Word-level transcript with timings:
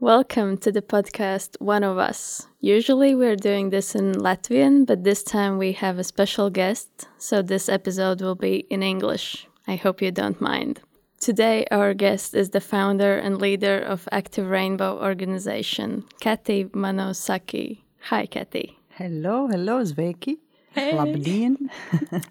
Welcome 0.00 0.58
to 0.58 0.70
the 0.70 0.82
podcast 0.82 1.58
One 1.58 1.82
of 1.82 1.96
Us. 1.96 2.46
Usually 2.60 3.14
we're 3.14 3.34
doing 3.34 3.70
this 3.70 3.94
in 3.94 4.12
Latvian, 4.12 4.84
but 4.84 5.04
this 5.04 5.22
time 5.22 5.56
we 5.56 5.72
have 5.72 5.98
a 5.98 6.04
special 6.04 6.50
guest, 6.50 7.08
so 7.16 7.40
this 7.40 7.70
episode 7.70 8.20
will 8.20 8.34
be 8.34 8.66
in 8.68 8.82
English. 8.82 9.48
I 9.66 9.76
hope 9.76 10.02
you 10.02 10.10
don't 10.12 10.38
mind. 10.38 10.80
Today, 11.18 11.64
our 11.70 11.94
guest 11.94 12.34
is 12.34 12.50
the 12.50 12.60
founder 12.60 13.16
and 13.16 13.40
leader 13.40 13.78
of 13.78 14.06
Active 14.12 14.48
Rainbow 14.50 15.00
organization, 15.02 16.04
Kathy 16.20 16.66
Manosaki. 16.66 17.78
Hi, 18.10 18.26
Kathy. 18.26 18.78
Hello, 18.90 19.48
hello, 19.48 19.82
Sveiki. 19.82 20.36
Hey. 20.72 20.92
Labdien. 20.92 21.56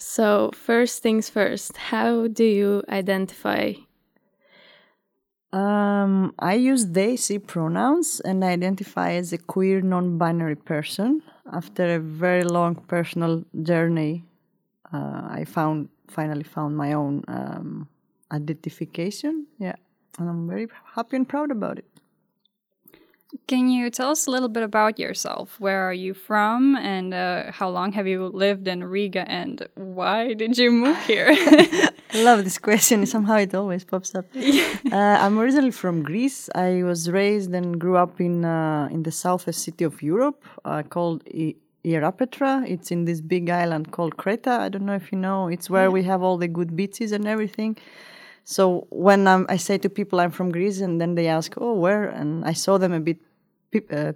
So, 0.00 0.50
first 0.54 1.02
things 1.02 1.28
first, 1.28 1.76
how 1.76 2.28
do 2.28 2.44
you 2.44 2.82
identify? 2.88 3.74
Um, 5.52 6.34
I 6.38 6.54
use 6.54 6.86
they, 6.86 7.16
she 7.16 7.38
pronouns 7.38 8.20
and 8.20 8.44
identify 8.44 9.12
as 9.12 9.32
a 9.32 9.38
queer 9.38 9.80
non 9.80 10.18
binary 10.18 10.56
person. 10.56 11.22
After 11.50 11.94
a 11.94 11.98
very 11.98 12.44
long 12.44 12.74
personal 12.74 13.44
journey, 13.62 14.24
uh, 14.92 15.22
I 15.30 15.44
found 15.46 15.88
finally 16.08 16.42
found 16.42 16.76
my 16.76 16.92
own 16.92 17.24
um, 17.28 17.88
identification. 18.30 19.46
Yeah, 19.58 19.76
and 20.18 20.28
I'm 20.28 20.46
very 20.46 20.68
happy 20.94 21.16
and 21.16 21.26
proud 21.26 21.50
about 21.50 21.78
it. 21.78 21.86
Can 23.46 23.68
you 23.68 23.90
tell 23.90 24.10
us 24.10 24.26
a 24.26 24.30
little 24.30 24.48
bit 24.48 24.62
about 24.62 24.98
yourself? 24.98 25.60
Where 25.60 25.82
are 25.88 25.92
you 25.92 26.14
from, 26.14 26.76
and 26.76 27.12
uh, 27.12 27.52
how 27.52 27.68
long 27.68 27.92
have 27.92 28.06
you 28.06 28.26
lived 28.28 28.66
in 28.68 28.82
Riga, 28.84 29.30
and 29.30 29.66
why 29.74 30.32
did 30.32 30.56
you 30.56 30.70
move 30.70 30.96
here? 31.04 31.28
I 32.14 32.22
love 32.22 32.42
this 32.44 32.58
question. 32.58 33.04
Somehow 33.14 33.36
it 33.36 33.54
always 33.54 33.84
pops 33.84 34.14
up. 34.14 34.24
uh, 34.34 34.96
I'm 35.24 35.38
originally 35.38 35.72
from 35.72 36.02
Greece. 36.02 36.48
I 36.54 36.82
was 36.82 37.10
raised 37.10 37.52
and 37.52 37.78
grew 37.78 37.96
up 37.98 38.18
in 38.18 38.44
uh, 38.46 38.88
in 38.90 39.02
the 39.02 39.12
southwest 39.12 39.62
city 39.62 39.84
of 39.84 40.02
Europe 40.02 40.42
uh, 40.64 40.82
called 40.82 41.22
I- 41.34 41.56
Ierapetra. 41.84 42.66
It's 42.66 42.90
in 42.90 43.04
this 43.04 43.20
big 43.20 43.50
island 43.50 43.92
called 43.92 44.16
Creta. 44.16 44.58
I 44.58 44.68
don't 44.70 44.86
know 44.86 44.94
if 44.94 45.12
you 45.12 45.18
know. 45.18 45.48
It's 45.48 45.68
where 45.68 45.90
we 45.90 46.02
have 46.04 46.22
all 46.22 46.38
the 46.38 46.48
good 46.48 46.74
beaches 46.76 47.12
and 47.12 47.26
everything. 47.28 47.76
So 48.48 48.86
when 48.88 49.26
um, 49.26 49.44
I 49.50 49.58
say 49.58 49.76
to 49.76 49.90
people 49.90 50.20
I'm 50.20 50.30
from 50.30 50.50
Greece, 50.50 50.80
and 50.80 50.98
then 50.98 51.16
they 51.16 51.28
ask, 51.28 51.52
"Oh, 51.58 51.74
where?" 51.74 52.08
and 52.08 52.46
I 52.46 52.54
show 52.54 52.78
them 52.78 52.94
a 52.94 53.00
bit 53.00 53.18
uh, 53.92 54.12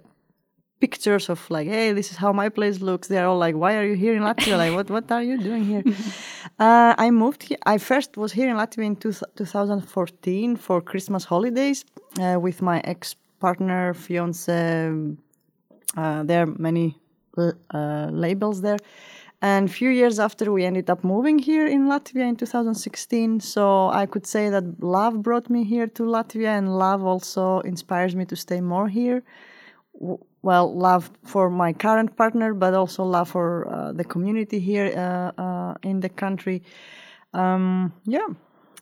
pictures 0.79 1.29
of 1.29 1.39
like, 1.51 1.67
"Hey, 1.67 1.93
this 1.93 2.09
is 2.09 2.17
how 2.17 2.33
my 2.33 2.49
place 2.49 2.81
looks." 2.81 3.07
They're 3.07 3.27
all 3.27 3.37
like, 3.37 3.55
"Why 3.55 3.75
are 3.75 3.85
you 3.85 3.95
here 3.95 4.15
in 4.15 4.23
Latvia? 4.23 4.57
like, 4.57 4.73
what 4.73 4.89
what 4.89 5.11
are 5.11 5.21
you 5.21 5.37
doing 5.37 5.63
here?" 5.65 5.83
uh, 6.59 6.95
I 6.97 7.11
moved 7.11 7.43
here. 7.43 7.59
I 7.73 7.77
first 7.77 8.17
was 8.17 8.31
here 8.33 8.49
in 8.49 8.57
Latvia 8.57 8.85
in 8.85 8.95
two, 8.95 9.13
2014 9.35 10.55
for 10.55 10.81
Christmas 10.81 11.25
holidays 11.25 11.85
uh, 12.19 12.39
with 12.41 12.59
my 12.63 12.81
ex 12.85 13.15
partner, 13.39 13.93
fiance. 13.93 14.89
Uh, 15.95 16.23
there 16.23 16.41
are 16.41 16.51
many 16.57 16.97
uh, 17.37 18.07
labels 18.11 18.61
there. 18.61 18.79
And 19.43 19.67
a 19.67 19.71
few 19.71 19.89
years 19.89 20.19
after, 20.19 20.53
we 20.53 20.63
ended 20.63 20.89
up 20.89 21.03
moving 21.03 21.37
here 21.37 21.67
in 21.67 21.89
Latvia 21.89 22.29
in 22.29 22.37
2016. 22.37 23.41
So 23.41 23.89
I 23.89 24.05
could 24.05 24.25
say 24.25 24.49
that 24.49 24.81
love 24.81 25.21
brought 25.21 25.49
me 25.49 25.65
here 25.65 25.85
to 25.85 26.03
Latvia, 26.03 26.57
and 26.57 26.79
love 26.79 27.03
also 27.03 27.59
inspires 27.59 28.15
me 28.15 28.23
to 28.23 28.37
stay 28.37 28.61
more 28.61 28.87
here. 28.87 29.21
Well, 30.43 30.73
love 30.73 31.11
for 31.25 31.49
my 31.49 31.73
current 31.73 32.15
partner, 32.15 32.53
but 32.53 32.73
also 32.73 33.03
love 33.03 33.31
for 33.31 33.67
uh, 33.67 33.91
the 33.91 34.05
community 34.05 34.61
here 34.61 34.87
uh, 34.95 35.41
uh, 35.41 35.73
in 35.83 35.99
the 35.99 36.09
country. 36.09 36.63
Um, 37.33 37.91
yeah, 38.05 38.27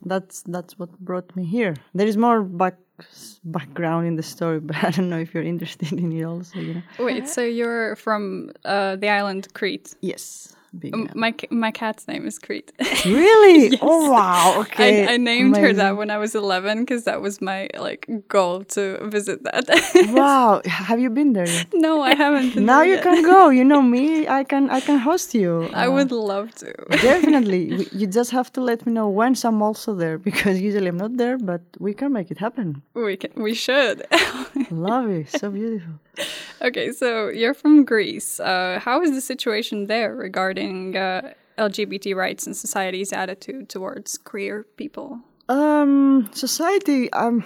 that's 0.06 0.44
that's 0.44 0.78
what 0.78 0.98
brought 1.00 1.36
me 1.36 1.46
here. 1.46 1.76
There 1.94 2.08
is 2.08 2.18
more 2.18 2.42
back 2.44 2.78
background 3.44 4.08
in 4.08 4.16
the 4.16 4.24
story, 4.24 4.60
but 4.68 4.84
I 4.84 4.92
don't 4.92 5.10
know 5.10 5.20
if 5.20 5.34
you're 5.34 5.44
interested 5.44 5.92
in 5.94 6.12
it 6.12 6.24
also. 6.24 6.60
You 6.60 6.74
know. 6.76 6.82
Wait, 7.00 7.28
so 7.28 7.42
you're 7.42 7.96
from 7.96 8.52
uh, 8.66 8.96
the 8.96 9.10
island 9.10 9.54
Crete? 9.54 9.96
Yes. 10.02 10.56
Big 10.80 10.94
my 11.16 11.34
my 11.50 11.70
cat's 11.72 12.08
name 12.08 12.26
is 12.26 12.40
Crete. 12.40 12.72
Really? 13.06 13.78
Oh 13.82 14.10
wow! 14.10 14.62
Okay. 14.62 15.06
I, 15.06 15.14
I 15.14 15.18
named 15.18 15.58
her 15.58 15.74
that 15.74 15.98
when 15.98 16.10
I 16.10 16.18
was 16.18 16.34
11 16.34 16.80
because 16.80 17.04
that 17.04 17.20
was 17.22 17.42
my 17.42 17.68
like 17.78 18.08
goal 18.30 18.64
to 18.76 18.82
visit 19.16 19.44
that. 19.44 19.66
Wow! 20.20 20.62
Have 20.66 21.00
you 21.02 21.10
been 21.10 21.34
there? 21.34 21.48
Yet? 21.48 21.68
no, 21.74 22.02
I 22.02 22.16
haven't. 22.16 22.54
been 22.56 22.66
now 22.66 22.80
there 22.80 22.88
you 22.92 22.94
yet. 22.96 23.04
can 23.04 23.18
go. 23.34 23.50
You 23.50 23.66
know 23.66 23.82
me. 23.82 24.28
I 24.40 24.44
can. 24.52 24.70
I 24.70 24.80
can 24.88 24.98
host 25.10 25.34
you. 25.42 25.52
I 25.74 25.88
Uh, 25.88 25.92
would 25.96 26.12
love 26.34 26.48
to. 26.62 26.72
definitely. 27.10 27.64
You 28.00 28.08
just 28.20 28.32
have 28.32 28.50
to 28.56 28.62
let 28.70 28.80
me 28.86 28.92
know 28.98 29.08
when 29.20 29.34
I'm 29.44 29.62
also 29.62 29.90
there 30.04 30.18
because 30.30 30.56
usually 30.70 30.88
I'm 30.94 31.02
not 31.06 31.14
there, 31.18 31.38
but 31.52 31.62
we 31.86 31.92
can 32.00 32.10
make 32.18 32.30
it 32.34 32.40
happen. 32.48 32.68
we 32.94 33.16
can. 33.22 33.32
We 33.48 33.54
should. 33.66 33.98
Love 34.90 35.08
it. 35.20 35.28
So 35.40 35.46
beautiful. 35.52 35.96
okay, 36.68 36.88
so 37.02 37.08
you're 37.40 37.58
from 37.64 37.74
Greece. 37.94 38.30
Uh, 38.40 38.80
how 38.86 38.98
is 39.06 39.12
the 39.18 39.22
situation 39.34 39.78
there 39.94 40.12
regarding 40.28 40.61
uh, 40.96 41.22
LGBT 41.58 42.16
rights 42.16 42.46
and 42.48 42.56
society's 42.56 43.14
attitude 43.14 43.70
towards 43.70 44.18
queer 44.18 44.66
people? 44.78 45.20
Um, 45.50 46.30
society, 46.34 47.12
um, 47.14 47.44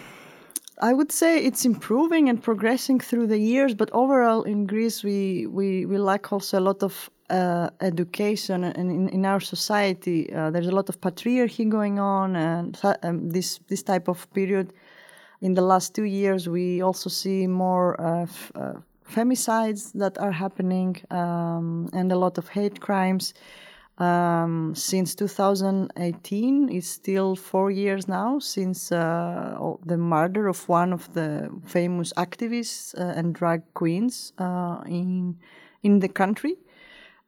I 0.81 0.93
would 0.93 1.11
say 1.11 1.43
it's 1.43 1.65
improving 1.65 2.29
and 2.29 2.41
progressing 2.41 2.99
through 2.99 3.27
the 3.27 3.39
years, 3.39 3.73
but 3.73 3.89
overall 3.91 4.43
in 4.43 4.67
Greece, 4.67 5.03
we, 5.03 5.47
we, 5.47 5.85
we 5.85 5.97
lack 5.97 6.31
also 6.31 6.59
a 6.59 6.61
lot 6.61 6.83
of 6.83 7.09
uh, 7.29 7.69
education, 7.81 8.63
and 8.63 8.91
in, 8.91 9.09
in 9.09 9.25
our 9.25 9.39
society, 9.39 10.31
uh, 10.33 10.51
there's 10.51 10.67
a 10.67 10.71
lot 10.71 10.89
of 10.89 11.01
patriarchy 11.01 11.67
going 11.67 11.97
on, 11.97 12.35
and 12.35 12.79
um, 13.03 13.29
this 13.29 13.59
this 13.67 13.81
type 13.81 14.07
of 14.07 14.31
period. 14.33 14.73
In 15.41 15.53
the 15.53 15.61
last 15.61 15.93
two 15.95 16.03
years, 16.03 16.47
we 16.47 16.81
also 16.81 17.09
see 17.09 17.47
more 17.47 17.99
uh, 17.99 18.27
uh, 18.55 18.73
femicides 19.09 19.91
that 19.93 20.17
are 20.17 20.31
happening, 20.31 20.97
um, 21.11 21.89
and 21.93 22.11
a 22.11 22.17
lot 22.17 22.38
of 22.38 22.49
hate 22.49 22.79
crimes 22.79 23.33
um, 23.97 24.73
since 24.75 25.16
2018. 25.16 26.69
It's 26.69 26.88
still 26.88 27.35
four 27.35 27.71
years 27.71 28.07
now 28.07 28.39
since 28.39 28.91
uh, 28.91 29.57
the 29.85 29.97
murder 29.97 30.47
of 30.47 30.67
one 30.67 30.94
of 30.94 31.13
the 31.13 31.49
famous 31.65 32.13
activists 32.13 32.97
uh, 32.99 33.13
and 33.17 33.33
drag 33.33 33.61
queens 33.73 34.33
uh, 34.38 34.81
in 34.85 35.38
in 35.83 35.99
the 35.99 36.09
country. 36.09 36.57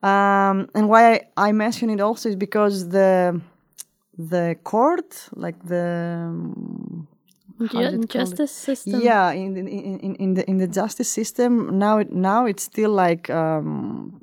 Um, 0.03 0.69
and 0.75 0.89
why 0.89 1.13
I, 1.13 1.21
I 1.37 1.51
mention 1.51 1.89
it 1.89 2.01
also 2.01 2.29
is 2.29 2.35
because 2.35 2.89
the 2.89 3.41
the 4.17 4.55
court, 4.63 5.29
like 5.35 5.63
the 5.65 6.33
how 7.59 7.79
is 7.81 7.93
Ju- 7.93 8.01
it 8.01 8.09
called? 8.09 8.09
justice 8.09 8.51
system? 8.51 9.01
Yeah, 9.01 9.31
in 9.31 9.53
the, 9.53 9.59
in, 9.61 9.99
in, 9.99 10.15
in 10.15 10.33
the 10.35 10.49
in 10.49 10.57
the 10.57 10.67
justice 10.67 11.09
system 11.09 11.77
now 11.79 11.99
it, 11.99 12.11
now 12.11 12.45
it's 12.45 12.63
still 12.63 12.91
like 12.91 13.29
um, 13.29 14.21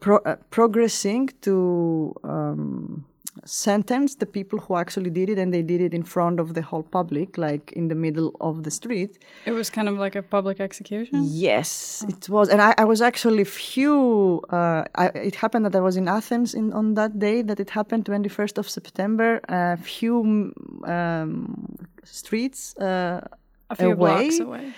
pro, 0.00 0.16
uh, 0.18 0.36
progressing 0.50 1.30
to 1.42 2.14
um, 2.24 3.04
sentence 3.44 4.16
the 4.16 4.26
people 4.26 4.58
who 4.58 4.76
actually 4.76 5.10
did 5.10 5.28
it, 5.30 5.38
and 5.38 5.52
they 5.52 5.62
did 5.62 5.80
it 5.80 5.92
in 5.94 6.02
front 6.02 6.40
of 6.40 6.54
the 6.54 6.62
whole 6.62 6.82
public, 6.82 7.38
like 7.38 7.72
in 7.72 7.88
the 7.88 7.94
middle 7.94 8.34
of 8.40 8.62
the 8.64 8.70
street. 8.70 9.18
It 9.46 9.52
was 9.52 9.70
kind 9.70 9.88
of 9.88 9.96
like 9.98 10.14
a 10.16 10.22
public 10.22 10.60
execution. 10.60 11.20
Yes, 11.24 12.04
it 12.08 12.28
was, 12.28 12.48
and 12.48 12.60
I, 12.60 12.74
I 12.78 12.84
was 12.84 13.00
actually 13.02 13.44
few. 13.44 14.40
Uh, 14.50 14.84
I, 14.94 15.06
it 15.30 15.34
happened 15.34 15.64
that 15.66 15.74
I 15.76 15.80
was 15.80 15.96
in 15.96 16.08
Athens 16.08 16.54
in, 16.54 16.72
on 16.72 16.94
that 16.94 17.18
day 17.18 17.42
that 17.42 17.58
it 17.60 17.70
happened, 17.70 18.06
twenty 18.06 18.28
first 18.28 18.58
of 18.58 18.68
September. 18.68 19.40
A 19.48 19.76
few 19.76 20.52
um, 20.84 21.76
streets 22.04 22.76
uh, 22.78 23.20
A 23.70 23.76
few 23.76 23.92
away. 23.92 23.96
blocks 24.28 24.38
away. 24.40 24.72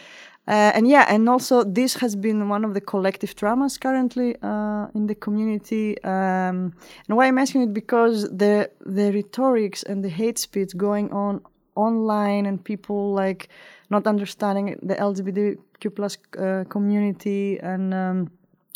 Uh, 0.50 0.72
and 0.74 0.88
yeah, 0.88 1.04
and 1.08 1.28
also 1.28 1.62
this 1.62 1.94
has 1.94 2.16
been 2.16 2.48
one 2.48 2.64
of 2.64 2.74
the 2.74 2.80
collective 2.80 3.36
traumas 3.36 3.78
currently 3.78 4.34
uh, 4.42 4.88
in 4.96 5.06
the 5.06 5.14
community. 5.14 5.96
Um, 6.02 6.74
and 7.06 7.16
why 7.16 7.26
I'm 7.28 7.38
asking 7.38 7.62
it 7.62 7.72
because 7.72 8.28
the 8.36 8.68
the 8.84 9.12
rhetorics 9.12 9.84
and 9.84 10.02
the 10.04 10.08
hate 10.08 10.38
speech 10.38 10.76
going 10.76 11.12
on 11.12 11.40
online 11.76 12.46
and 12.46 12.64
people 12.64 13.12
like 13.14 13.48
not 13.90 14.08
understanding 14.08 14.76
the 14.82 14.96
LGBTQ 14.96 15.94
plus 15.94 16.18
uh, 16.36 16.64
community 16.68 17.60
and 17.60 17.94
um, 17.94 18.30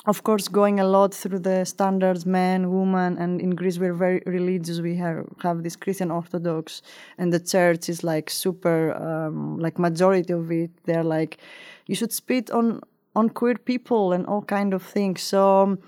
of 0.06 0.22
course, 0.22 0.48
going 0.48 0.80
a 0.80 0.84
lot 0.86 1.14
through 1.14 1.38
the 1.38 1.64
standards, 1.64 2.26
man, 2.26 2.70
woman, 2.70 3.16
and 3.16 3.40
in 3.40 3.50
Greece 3.50 3.78
we're 3.78 3.94
very 3.94 4.22
religious. 4.26 4.80
We 4.80 4.96
have 4.96 5.26
have 5.42 5.62
this 5.62 5.76
Christian 5.76 6.10
Orthodox, 6.10 6.82
and 7.16 7.32
the 7.32 7.40
church 7.40 7.88
is 7.88 8.04
like 8.04 8.28
super, 8.28 8.92
um, 8.92 9.58
like 9.58 9.78
majority 9.78 10.32
of 10.32 10.50
it. 10.52 10.70
They're 10.84 11.04
like, 11.04 11.38
you 11.86 11.94
should 11.94 12.12
spit 12.12 12.50
on 12.50 12.80
on 13.16 13.30
queer 13.30 13.56
people 13.56 14.12
and 14.12 14.26
all 14.26 14.42
kind 14.42 14.74
of 14.74 14.82
things. 14.82 15.22
So. 15.22 15.62
Um, 15.62 15.78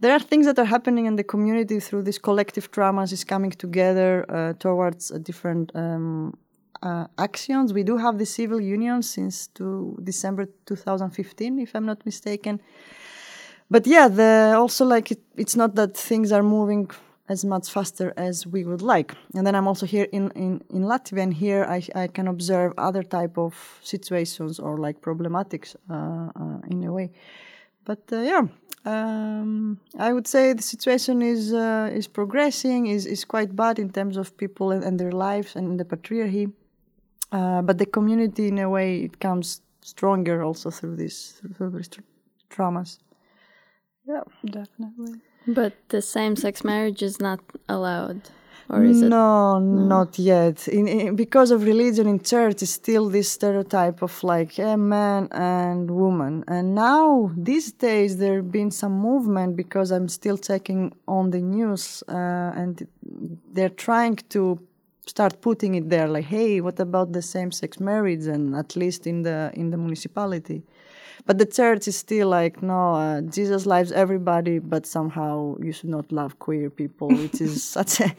there 0.00 0.12
are 0.12 0.20
things 0.20 0.44
that 0.44 0.58
are 0.58 0.66
happening 0.66 1.06
in 1.06 1.16
the 1.16 1.24
community 1.24 1.80
through 1.80 2.02
this 2.02 2.18
collective 2.18 2.70
traumas 2.70 3.10
is 3.10 3.24
coming 3.24 3.52
together 3.52 4.26
uh, 4.28 4.52
towards 4.54 5.08
different 5.22 5.72
um, 5.74 6.36
uh, 6.82 7.06
actions. 7.16 7.72
We 7.72 7.84
do 7.84 7.96
have 7.96 8.18
the 8.18 8.26
civil 8.26 8.60
union 8.60 9.02
since 9.02 9.46
to 9.54 9.98
December 10.04 10.46
2015, 10.66 11.58
if 11.58 11.74
I'm 11.74 11.86
not 11.86 12.04
mistaken. 12.04 12.60
But 13.70 13.86
yeah, 13.86 14.08
the, 14.08 14.54
also 14.56 14.84
like 14.84 15.10
it, 15.10 15.20
it's 15.36 15.56
not 15.56 15.74
that 15.74 15.96
things 15.96 16.32
are 16.32 16.42
moving 16.42 16.90
as 17.28 17.44
much 17.44 17.70
faster 17.70 18.12
as 18.16 18.46
we 18.46 18.64
would 18.64 18.82
like. 18.82 19.14
And 19.34 19.46
then 19.46 19.54
I'm 19.54 19.66
also 19.66 19.86
here 19.86 20.06
in, 20.12 20.30
in, 20.32 20.62
in 20.70 20.82
Latvia, 20.82 21.22
and 21.22 21.32
here 21.32 21.64
I, 21.64 21.82
I 21.94 22.06
can 22.08 22.28
observe 22.28 22.74
other 22.76 23.02
type 23.02 23.38
of 23.38 23.54
situations 23.82 24.58
or 24.58 24.76
like 24.76 25.00
problematics 25.00 25.74
uh, 25.90 26.30
uh, 26.38 26.58
in 26.70 26.84
a 26.84 26.92
way. 26.92 27.10
But 27.84 28.02
uh, 28.12 28.20
yeah, 28.20 28.42
um, 28.84 29.80
I 29.98 30.12
would 30.12 30.26
say 30.26 30.52
the 30.52 30.62
situation 30.62 31.22
is 31.22 31.52
uh, 31.52 31.90
is 31.92 32.06
progressing, 32.06 32.86
is 32.86 33.06
is 33.06 33.24
quite 33.24 33.56
bad 33.56 33.78
in 33.78 33.90
terms 33.90 34.16
of 34.16 34.36
people 34.36 34.72
and, 34.72 34.84
and 34.84 34.98
their 34.98 35.12
lives 35.12 35.56
and 35.56 35.80
the 35.80 35.84
patriarchy. 35.84 36.52
Uh, 37.32 37.62
but 37.62 37.78
the 37.78 37.86
community, 37.86 38.48
in 38.48 38.58
a 38.58 38.68
way, 38.68 38.98
it 38.98 39.18
comes 39.20 39.62
stronger 39.80 40.42
also 40.42 40.70
through 40.70 40.96
this 40.96 41.42
through 41.56 41.70
these 41.70 41.88
tra- 41.88 42.04
traumas. 42.50 42.98
Yeah, 44.06 44.22
definitely. 44.44 45.20
But 45.46 45.72
the 45.88 46.02
same-sex 46.02 46.64
marriage 46.64 47.02
is 47.02 47.20
not 47.20 47.40
allowed. 47.68 48.20
Or 48.70 48.82
is 48.82 49.02
no, 49.02 49.06
it? 49.06 49.10
no, 49.10 49.58
not 49.60 50.18
yet. 50.18 50.68
In, 50.68 50.88
in, 50.88 51.16
because 51.16 51.50
of 51.50 51.64
religion 51.64 52.06
in 52.06 52.20
church, 52.20 52.62
is 52.62 52.72
still 52.72 53.10
this 53.10 53.30
stereotype 53.30 54.00
of 54.02 54.24
like 54.24 54.58
a 54.58 54.76
man 54.76 55.28
and 55.32 55.90
woman. 55.90 56.44
And 56.48 56.74
now 56.74 57.30
these 57.36 57.72
days 57.72 58.16
there 58.16 58.36
have 58.36 58.50
been 58.50 58.70
some 58.70 58.92
movement 58.92 59.56
because 59.56 59.90
I'm 59.90 60.08
still 60.08 60.38
checking 60.38 60.94
on 61.06 61.30
the 61.30 61.40
news, 61.40 62.02
uh, 62.08 62.12
and 62.60 62.86
they're 63.52 63.68
trying 63.68 64.16
to 64.30 64.58
start 65.06 65.42
putting 65.42 65.74
it 65.74 65.90
there. 65.90 66.08
Like, 66.08 66.24
hey, 66.24 66.62
what 66.62 66.80
about 66.80 67.12
the 67.12 67.20
same-sex 67.22 67.80
marriage? 67.80 68.26
And 68.26 68.54
at 68.56 68.76
least 68.76 69.06
in 69.06 69.22
the 69.22 69.50
in 69.54 69.70
the 69.70 69.76
municipality. 69.76 70.62
But 71.26 71.38
the 71.38 71.46
church 71.46 71.88
is 71.88 71.96
still 71.96 72.28
like, 72.28 72.62
no, 72.62 72.94
uh, 72.94 73.20
Jesus 73.22 73.66
loves 73.66 73.92
everybody, 73.92 74.58
but 74.58 74.86
somehow 74.86 75.56
you 75.62 75.72
should 75.72 75.88
not 75.90 76.10
love 76.12 76.38
queer 76.38 76.70
people, 76.70 77.08
which 77.08 77.40
is 77.40 77.62
such 77.78 78.00
a 78.00 78.14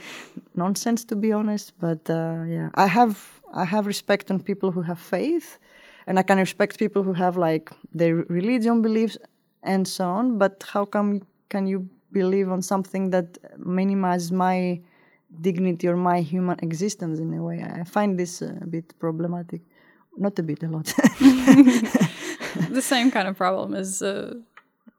nonsense 0.56 1.06
to 1.06 1.16
be 1.16 1.32
honest. 1.32 1.74
But 1.80 2.10
uh, 2.10 2.44
yeah, 2.48 2.70
I 2.76 2.88
have 2.88 3.42
I 3.54 3.66
have 3.66 3.86
respect 3.86 4.32
on 4.32 4.40
people 4.40 4.72
who 4.72 4.82
have 4.82 5.00
faith, 5.00 5.60
and 6.08 6.18
I 6.20 6.24
can 6.24 6.38
respect 6.38 6.80
people 6.80 7.04
who 7.04 7.14
have 7.14 7.38
like 7.38 7.70
their 7.94 8.16
religion 8.16 8.82
beliefs 8.82 9.18
and 9.64 9.88
so 9.88 10.06
on. 10.06 10.38
But 10.38 10.64
how 10.74 10.86
come 10.86 11.22
can 11.50 11.68
you 11.68 11.88
believe 12.12 12.50
on 12.52 12.62
something 12.62 13.12
that 13.12 13.38
minimizes 13.58 14.32
my 14.32 14.80
dignity 15.42 15.88
or 15.88 15.98
my 15.98 16.22
human 16.22 16.58
existence 16.62 17.20
in 17.20 17.34
a 17.34 17.44
way? 17.44 17.64
I 17.64 17.84
find 17.84 18.18
this 18.18 18.42
a 18.42 18.66
bit 18.68 18.98
problematic. 19.00 19.62
Not 20.18 20.40
a 20.40 20.44
bit, 20.44 20.64
a 20.64 20.70
lot. 20.70 20.94
the 22.70 22.82
same 22.82 23.12
kind 23.12 23.28
of 23.28 23.36
problem 23.38 23.74
is 23.74 24.02
uh, 24.02 24.36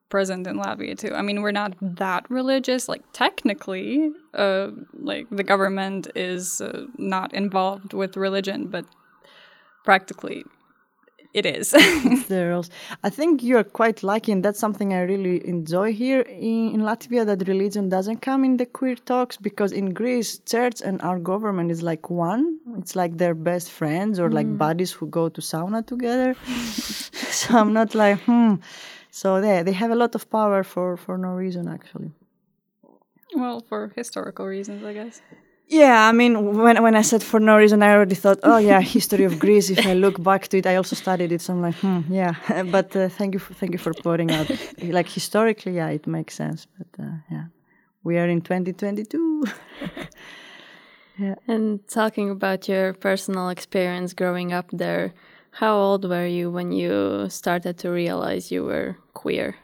present 0.08 0.47
in 0.47 0.56
Latvia 0.56 0.97
too. 0.99 1.14
I 1.14 1.23
mean, 1.23 1.43
we're 1.43 1.53
not 1.53 1.75
that 1.81 2.29
religious. 2.31 2.88
Like 2.88 3.03
technically, 3.12 4.12
uh, 4.35 4.70
like 4.93 5.26
the 5.31 5.44
government 5.44 6.08
is 6.14 6.61
uh, 6.61 6.87
not 6.99 7.32
involved 7.35 7.93
with 7.93 8.17
religion, 8.17 8.69
but 8.69 8.85
practically 9.85 10.44
it 11.32 11.46
is. 11.46 11.70
there 12.28 12.61
I 13.02 13.11
think 13.11 13.43
you're 13.43 13.64
quite 13.64 14.02
lucky, 14.02 14.32
and 14.32 14.44
that's 14.44 14.58
something 14.58 14.93
I 14.93 15.02
really 15.02 15.46
enjoy 15.46 15.93
here 15.93 16.20
in, 16.20 16.75
in, 16.75 16.81
Latvia 16.81 17.25
that 17.26 17.46
religion 17.49 17.88
doesn't 17.88 18.19
come 18.23 18.44
in 18.44 18.56
the 18.56 18.67
queer 18.67 18.96
talks 18.96 19.37
because 19.37 19.73
in 19.73 19.93
Greece, 19.93 20.38
church 20.38 20.81
and 20.81 21.00
our 21.02 21.19
government 21.19 21.70
is 21.70 21.82
like 21.82 22.11
one. 22.11 22.58
It's 22.78 22.96
like 22.96 23.19
their 23.19 23.34
best 23.34 23.70
friends 23.70 24.19
or 24.19 24.31
like 24.31 24.46
mm. 24.46 24.58
buddies 24.58 24.93
who 24.93 25.06
go 25.06 25.28
to 25.28 25.40
sauna 25.40 25.87
together. 25.87 26.34
so 26.46 27.58
I'm 27.58 27.72
not 27.72 27.94
like, 27.94 28.20
hmm. 28.20 28.55
So 29.11 29.40
they 29.40 29.62
they 29.62 29.72
have 29.72 29.90
a 29.90 29.96
lot 29.96 30.14
of 30.14 30.29
power 30.31 30.62
for 30.62 30.96
for 30.96 31.17
no 31.17 31.31
reason 31.31 31.69
actually. 31.69 32.11
Well, 33.34 33.61
for 33.61 33.93
historical 33.96 34.46
reasons, 34.46 34.84
I 34.84 34.93
guess. 34.93 35.20
Yeah, 35.69 36.09
I 36.09 36.13
mean, 36.13 36.57
when 36.57 36.81
when 36.83 36.95
I 36.95 37.03
said 37.03 37.23
for 37.25 37.41
no 37.41 37.57
reason, 37.57 37.83
I 37.83 37.91
already 37.91 38.15
thought, 38.15 38.39
oh 38.45 38.59
yeah, 38.59 38.81
history 38.81 39.25
of 39.25 39.39
Greece. 39.39 39.69
If 39.71 39.85
I 39.85 39.95
look 40.05 40.23
back 40.23 40.47
to 40.49 40.59
it, 40.59 40.67
I 40.67 40.77
also 40.77 40.95
studied 40.95 41.33
it, 41.33 41.41
so 41.41 41.55
I'm 41.55 41.63
like, 41.63 41.75
hmm, 41.77 42.03
yeah. 42.09 42.35
but 42.71 42.95
uh, 42.95 43.09
thank 43.09 43.35
you, 43.35 43.41
for, 43.41 43.53
thank 43.55 43.73
you 43.73 43.79
for 43.79 43.93
pointing 43.93 44.31
out. 44.31 44.49
like 44.83 45.09
historically, 45.09 45.73
yeah, 45.73 45.89
it 45.89 46.07
makes 46.07 46.35
sense. 46.35 46.69
But 46.79 47.05
uh, 47.05 47.11
yeah, 47.31 47.47
we 48.05 48.17
are 48.17 48.29
in 48.29 48.43
2022. 48.43 49.45
yeah. 51.19 51.35
And 51.49 51.87
talking 51.89 52.31
about 52.31 52.69
your 52.69 52.93
personal 52.93 53.49
experience 53.49 54.15
growing 54.15 54.53
up 54.53 54.71
there, 54.73 55.15
how 55.51 55.75
old 55.77 56.09
were 56.09 56.27
you 56.27 56.49
when 56.49 56.71
you 56.71 57.27
started 57.29 57.77
to 57.79 57.91
realize 57.91 58.53
you 58.53 58.63
were 58.63 58.99
queer? 59.15 59.57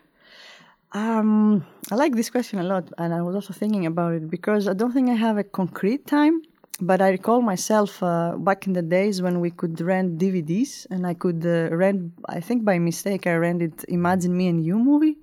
Um, 0.94 1.65
I 1.91 1.94
like 1.94 2.15
this 2.15 2.29
question 2.29 2.59
a 2.59 2.62
lot, 2.65 2.93
and 2.99 3.15
I 3.15 3.23
was 3.23 3.35
also 3.35 3.55
thinking 3.55 3.87
about 3.87 4.12
it 4.12 4.29
because 4.29 4.69
I 4.69 4.75
don't 4.75 4.93
think 4.93 5.09
I 5.09 5.15
have 5.15 5.39
a 5.39 5.44
concrete 5.44 6.06
time, 6.06 6.43
but 6.81 7.00
I 7.00 7.09
recall 7.09 7.41
myself 7.41 8.03
uh, 8.03 8.37
back 8.37 8.67
in 8.67 8.75
the 8.75 8.83
days 8.83 9.23
when 9.23 9.41
we 9.41 9.50
could 9.50 9.81
rent 9.81 10.19
DVDs, 10.19 10.87
and 10.91 11.06
I 11.06 11.15
could 11.15 11.47
uh, 11.47 11.75
rent. 11.75 12.12
I 12.29 12.41
think 12.41 12.65
by 12.67 12.79
mistake 12.79 13.27
I 13.27 13.35
rented 13.37 13.85
"Imagine 13.89 14.37
Me 14.37 14.49
and 14.49 14.62
You" 14.62 14.79
movie, 14.79 15.17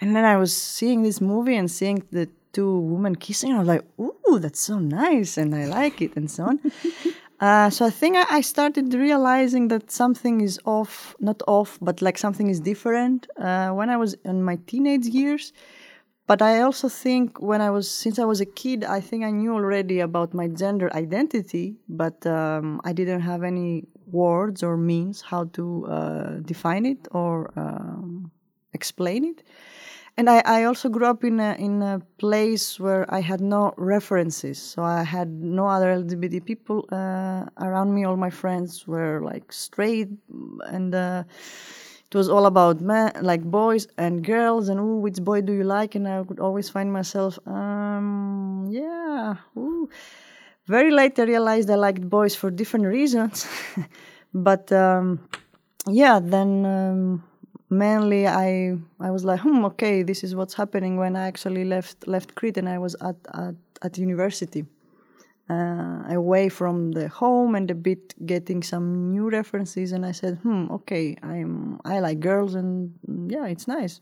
and 0.00 0.14
then 0.14 0.24
I 0.24 0.36
was 0.36 0.56
seeing 0.56 1.02
this 1.02 1.20
movie 1.20 1.56
and 1.56 1.68
seeing 1.68 2.04
the 2.12 2.28
two 2.52 2.78
women 2.78 3.16
kissing. 3.16 3.50
And 3.50 3.56
I 3.56 3.62
was 3.62 3.68
like, 3.68 3.84
"Ooh, 3.98 4.38
that's 4.38 4.60
so 4.60 4.78
nice," 4.78 5.36
and 5.36 5.52
I 5.52 5.64
like 5.66 6.00
it, 6.00 6.14
and 6.14 6.30
so 6.30 6.44
on. 6.44 6.60
Uh, 7.42 7.68
so 7.68 7.84
I 7.84 7.90
think 7.90 8.16
I, 8.16 8.40
started 8.40 8.94
realizing 8.94 9.66
that 9.66 9.90
something 9.90 10.42
is 10.42 10.60
off, 10.64 11.16
not 11.18 11.42
off, 11.48 11.76
but 11.82 12.00
like 12.00 12.16
something 12.16 12.46
is 12.46 12.60
different 12.60 13.26
uh, 13.36 13.70
when 13.70 13.90
I 13.90 13.96
was 13.96 14.14
in 14.24 14.44
my 14.44 14.60
teenage 14.68 15.06
years. 15.06 15.52
But 16.28 16.40
I 16.40 16.60
also 16.60 16.88
think 16.88 17.42
when 17.42 17.60
I 17.60 17.70
was, 17.70 17.90
since 17.90 18.20
I 18.20 18.24
was 18.26 18.40
a 18.40 18.46
kid, 18.46 18.84
I 18.84 19.00
think 19.00 19.24
I 19.24 19.32
knew 19.32 19.54
already 19.54 19.98
about 19.98 20.34
my 20.34 20.46
gender 20.46 20.88
identity, 20.94 21.74
but 21.88 22.24
um, 22.28 22.80
I 22.84 22.92
didn't 22.92 23.22
have 23.22 23.42
any 23.42 23.88
words 24.06 24.62
or 24.62 24.76
means 24.76 25.20
how 25.20 25.46
to 25.56 25.86
uh, 25.86 26.30
define 26.44 26.86
it 26.86 27.08
or 27.10 27.50
um, 27.56 28.30
explain 28.72 29.24
it 29.24 29.42
and 30.16 30.28
I, 30.28 30.42
I 30.44 30.64
also 30.64 30.88
grew 30.88 31.06
up 31.06 31.24
in 31.24 31.40
a 31.40 31.54
in 31.58 31.82
a 31.82 32.00
place 32.18 32.78
where 32.78 33.06
I 33.12 33.20
had 33.20 33.40
no 33.40 33.72
references, 33.76 34.58
so 34.60 34.82
I 34.82 35.02
had 35.02 35.28
no 35.28 35.66
other 35.66 35.90
LGBT 35.90 36.40
people 36.40 36.86
uh, 36.92 37.44
around 37.60 37.94
me. 37.94 38.04
All 38.04 38.16
my 38.16 38.30
friends 38.30 38.86
were 38.86 39.20
like 39.22 39.52
straight, 39.52 40.08
and 40.66 40.94
uh, 40.94 41.24
it 42.06 42.14
was 42.14 42.28
all 42.28 42.44
about 42.46 42.80
men, 42.80 43.12
like 43.22 43.42
boys 43.42 43.86
and 43.96 44.22
girls, 44.24 44.68
and 44.68 44.78
ooh, 44.80 44.98
which 45.00 45.16
boy 45.16 45.40
do 45.40 45.52
you 45.54 45.64
like? 45.64 45.94
And 45.94 46.06
I 46.06 46.20
would 46.20 46.40
always 46.40 46.68
find 46.68 46.92
myself, 46.92 47.38
um, 47.46 48.68
yeah, 48.70 49.36
ooh. 49.56 49.88
Very 50.66 50.90
late, 50.92 51.18
I 51.18 51.24
realized 51.24 51.70
I 51.70 51.74
liked 51.74 52.08
boys 52.08 52.34
for 52.36 52.50
different 52.50 52.86
reasons, 52.86 53.48
but 54.34 54.70
um, 54.72 55.20
yeah, 55.88 56.20
then. 56.22 56.66
Um, 56.66 57.24
mainly 57.72 58.26
I 58.26 58.78
I 59.00 59.10
was 59.10 59.24
like, 59.24 59.40
hmm, 59.40 59.64
okay, 59.64 60.02
this 60.02 60.22
is 60.22 60.34
what's 60.34 60.54
happening 60.54 60.96
when 60.96 61.16
I 61.16 61.26
actually 61.26 61.64
left 61.64 62.06
left 62.06 62.34
Crete 62.34 62.58
and 62.58 62.68
I 62.68 62.78
was 62.78 62.94
at 63.00 63.16
at, 63.34 63.54
at 63.82 63.98
university, 63.98 64.64
uh, 65.50 66.02
away 66.08 66.48
from 66.48 66.92
the 66.92 67.08
home 67.08 67.54
and 67.54 67.70
a 67.70 67.74
bit 67.74 68.14
getting 68.26 68.62
some 68.62 69.10
new 69.10 69.30
references. 69.30 69.92
And 69.92 70.04
I 70.06 70.12
said, 70.12 70.38
hmm, 70.42 70.70
okay, 70.70 71.16
I'm 71.22 71.80
I 71.84 72.00
like 72.00 72.20
girls 72.20 72.54
and 72.54 72.92
yeah, 73.28 73.46
it's 73.46 73.66
nice. 73.66 74.00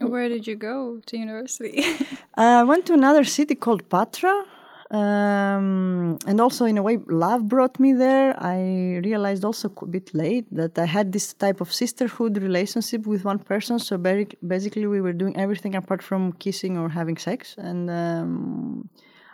Where 0.00 0.28
did 0.28 0.46
you 0.46 0.56
go 0.56 1.00
to 1.06 1.16
university? 1.16 1.84
Uh, 2.36 2.62
I 2.62 2.64
went 2.64 2.84
to 2.86 2.94
another 2.94 3.22
city 3.22 3.54
called 3.54 3.88
Patra. 3.88 4.44
Um, 4.90 6.18
and 6.26 6.40
also, 6.40 6.66
in 6.66 6.76
a 6.78 6.82
way, 6.82 6.98
love 7.08 7.48
brought 7.48 7.80
me 7.80 7.92
there. 7.92 8.34
I 8.38 9.00
realized 9.02 9.44
also 9.44 9.72
a 9.80 9.86
bit 9.86 10.14
late 10.14 10.46
that 10.52 10.78
I 10.78 10.84
had 10.84 11.12
this 11.12 11.32
type 11.32 11.60
of 11.60 11.72
sisterhood 11.72 12.36
relationship 12.38 13.06
with 13.06 13.24
one 13.24 13.38
person. 13.38 13.78
So 13.78 13.96
basically, 13.98 14.86
we 14.86 15.00
were 15.00 15.12
doing 15.12 15.36
everything 15.36 15.74
apart 15.74 16.02
from 16.02 16.32
kissing 16.34 16.76
or 16.76 16.88
having 16.88 17.16
sex. 17.16 17.54
And 17.56 17.90
um, 17.90 18.90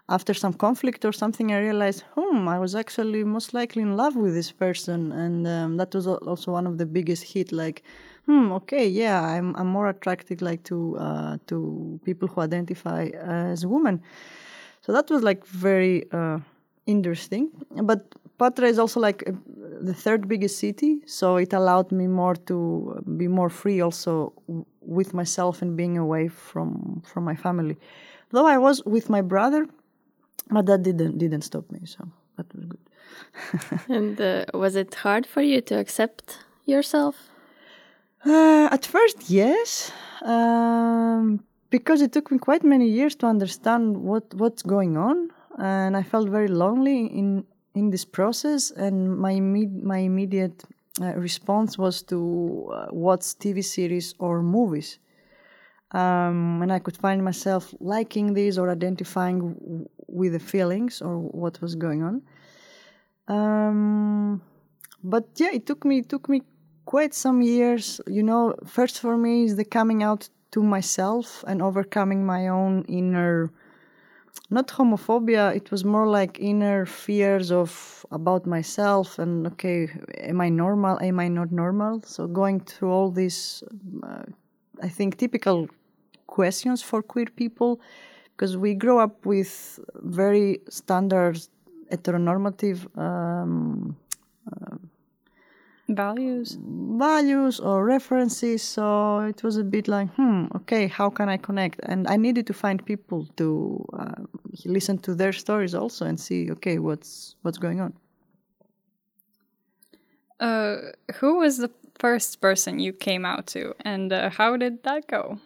after 0.08 0.34
some 0.34 0.52
conflict 0.52 1.04
or 1.04 1.12
something, 1.12 1.52
I 1.52 1.58
realized, 1.60 2.04
hmm, 2.16 2.48
I 2.48 2.58
was 2.58 2.74
actually 2.74 3.24
most 3.24 3.52
likely 3.52 3.82
in 3.82 3.96
love 3.96 4.16
with 4.16 4.34
this 4.34 4.52
person, 4.52 5.12
and 5.12 5.46
um, 5.46 5.76
that 5.78 5.94
was 5.94 6.06
also 6.06 6.52
one 6.52 6.66
of 6.66 6.78
the 6.78 6.86
biggest 6.86 7.22
hit. 7.24 7.52
Like, 7.52 7.82
hmm, 8.26 8.52
okay, 8.52 8.86
yeah, 8.88 9.20
I'm 9.22 9.54
I'm 9.56 9.68
more 9.68 9.88
attracted 9.88 10.42
like 10.42 10.62
to 10.64 10.96
uh, 10.96 11.38
to 11.48 12.00
people 12.04 12.28
who 12.28 12.40
identify 12.40 13.04
as 13.06 13.66
women. 13.66 14.02
So 14.90 14.94
that 14.94 15.08
was 15.08 15.22
like 15.22 15.46
very 15.46 16.10
uh, 16.10 16.40
interesting. 16.84 17.50
But 17.80 18.12
Patra 18.40 18.66
is 18.66 18.76
also 18.76 18.98
like 18.98 19.22
uh, 19.24 19.30
the 19.80 19.94
third 19.94 20.26
biggest 20.26 20.58
city, 20.58 20.98
so 21.06 21.36
it 21.36 21.52
allowed 21.52 21.92
me 21.92 22.08
more 22.08 22.34
to 22.50 23.00
be 23.16 23.28
more 23.28 23.50
free 23.50 23.80
also 23.80 24.32
with 24.80 25.14
myself 25.14 25.62
and 25.62 25.76
being 25.76 25.96
away 25.96 26.26
from 26.26 27.02
from 27.06 27.22
my 27.22 27.36
family. 27.36 27.76
Though 28.30 28.48
I 28.48 28.58
was 28.58 28.82
with 28.84 29.08
my 29.08 29.22
brother, 29.22 29.68
but 30.50 30.66
that 30.66 30.82
didn't 30.82 31.18
didn't 31.18 31.42
stop 31.42 31.70
me, 31.70 31.82
so 31.84 32.02
that 32.36 32.52
was 32.52 32.64
good. 32.72 32.84
and 33.96 34.20
uh, 34.20 34.44
was 34.52 34.74
it 34.74 34.92
hard 35.04 35.24
for 35.24 35.42
you 35.42 35.60
to 35.60 35.74
accept 35.78 36.38
yourself? 36.64 37.14
Uh, 38.26 38.68
at 38.72 38.84
first, 38.86 39.30
yes, 39.30 39.92
um, 40.22 41.44
because 41.70 42.02
it 42.02 42.12
took 42.12 42.30
me 42.30 42.38
quite 42.38 42.64
many 42.64 42.88
years 42.88 43.14
to 43.16 43.26
understand 43.26 43.96
what 43.96 44.34
what's 44.34 44.62
going 44.62 44.96
on, 44.96 45.30
and 45.58 45.96
I 45.96 46.02
felt 46.02 46.28
very 46.28 46.48
lonely 46.48 47.06
in 47.06 47.44
in 47.74 47.90
this 47.90 48.04
process, 48.04 48.70
and 48.72 49.16
my 49.18 49.40
my 49.40 49.98
immediate 49.98 50.64
uh, 51.00 51.14
response 51.14 51.78
was 51.78 52.02
to 52.02 52.70
uh, 52.72 52.86
watch 52.90 53.20
TV 53.38 53.64
series 53.64 54.14
or 54.18 54.42
movies. 54.42 54.98
Um, 55.92 56.62
and 56.62 56.72
I 56.72 56.78
could 56.78 56.96
find 56.96 57.24
myself 57.24 57.74
liking 57.80 58.34
these 58.34 58.58
or 58.58 58.70
identifying 58.70 59.38
w- 59.40 59.88
with 60.06 60.32
the 60.32 60.38
feelings 60.38 61.02
or 61.02 61.18
what 61.18 61.60
was 61.60 61.74
going 61.74 62.04
on. 62.04 62.22
Um, 63.26 64.40
but 65.02 65.28
yeah, 65.36 65.50
it 65.52 65.66
took 65.66 65.84
me 65.84 65.98
it 65.98 66.08
took 66.08 66.28
me 66.28 66.42
quite 66.84 67.14
some 67.14 67.42
years. 67.42 68.00
You 68.06 68.22
know, 68.22 68.54
first 68.66 69.00
for 69.00 69.16
me 69.16 69.44
is 69.44 69.56
the 69.56 69.64
coming 69.64 70.02
out 70.02 70.28
to 70.52 70.62
myself 70.62 71.44
and 71.46 71.62
overcoming 71.62 72.24
my 72.24 72.48
own 72.48 72.84
inner 72.88 73.50
not 74.48 74.68
homophobia 74.68 75.54
it 75.54 75.70
was 75.70 75.84
more 75.84 76.06
like 76.06 76.38
inner 76.40 76.86
fears 76.86 77.50
of 77.52 78.04
about 78.10 78.46
myself 78.46 79.18
and 79.18 79.46
okay 79.46 79.88
am 80.18 80.40
i 80.40 80.48
normal? 80.48 81.00
Am 81.00 81.20
i 81.20 81.28
not 81.28 81.52
normal? 81.52 82.02
So 82.04 82.26
going 82.26 82.60
through 82.60 82.90
all 82.90 83.10
these 83.10 83.62
uh, 84.02 84.24
i 84.82 84.88
think 84.88 85.16
typical 85.16 85.68
questions 86.26 86.82
for 86.82 87.02
queer 87.02 87.30
people 87.36 87.80
because 88.32 88.56
we 88.56 88.74
grow 88.74 88.98
up 88.98 89.26
with 89.26 89.78
very 89.94 90.60
standard 90.68 91.38
heteronormative 91.92 92.86
um, 92.96 93.96
uh, 94.50 94.76
values? 95.96 96.58
Values 96.62 97.60
or 97.60 97.84
references 97.84 98.62
so 98.62 99.20
it 99.20 99.42
was 99.42 99.56
a 99.56 99.64
bit 99.64 99.88
like 99.88 100.08
hmm 100.14 100.46
okay 100.54 100.86
how 100.86 101.10
can 101.10 101.28
i 101.28 101.36
connect? 101.36 101.80
And 101.84 102.06
i 102.08 102.16
needed 102.16 102.46
to 102.46 102.52
find 102.52 102.84
people 102.84 103.26
to 103.36 103.84
uh, 103.98 104.22
listen 104.64 104.98
to 104.98 105.14
their 105.14 105.32
stories 105.32 105.74
also 105.74 106.04
and 106.06 106.18
see 106.18 106.50
okay 106.52 106.78
what's 106.78 107.36
what's 107.42 107.58
going 107.58 107.80
on. 107.80 107.92
Uh, 110.40 110.76
who 111.16 111.38
was 111.38 111.58
the 111.58 111.70
first 111.98 112.40
person 112.40 112.78
you 112.78 112.92
came 112.92 113.26
out 113.26 113.46
to 113.46 113.74
and 113.84 114.12
uh, 114.12 114.30
how 114.30 114.56
did 114.56 114.82
that 114.82 115.06
go? 115.06 115.38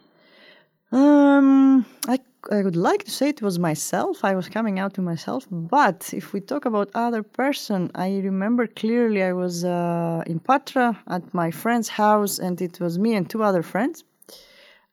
Um 0.92 1.84
i 2.08 2.18
I 2.50 2.62
would 2.62 2.76
like 2.76 3.04
to 3.04 3.10
say 3.10 3.28
it 3.28 3.42
was 3.42 3.58
myself. 3.58 4.24
I 4.24 4.34
was 4.34 4.48
coming 4.48 4.78
out 4.78 4.94
to 4.94 5.02
myself. 5.02 5.46
But 5.50 6.12
if 6.12 6.32
we 6.32 6.40
talk 6.40 6.64
about 6.64 6.90
other 6.94 7.22
person, 7.22 7.90
I 7.94 8.18
remember 8.18 8.66
clearly 8.66 9.22
I 9.22 9.32
was 9.32 9.64
uh, 9.64 10.22
in 10.26 10.40
Patra 10.40 10.98
at 11.08 11.32
my 11.32 11.50
friend's 11.50 11.88
house, 11.88 12.38
and 12.38 12.60
it 12.60 12.80
was 12.80 12.98
me 12.98 13.14
and 13.14 13.28
two 13.28 13.42
other 13.42 13.62
friends. 13.62 14.04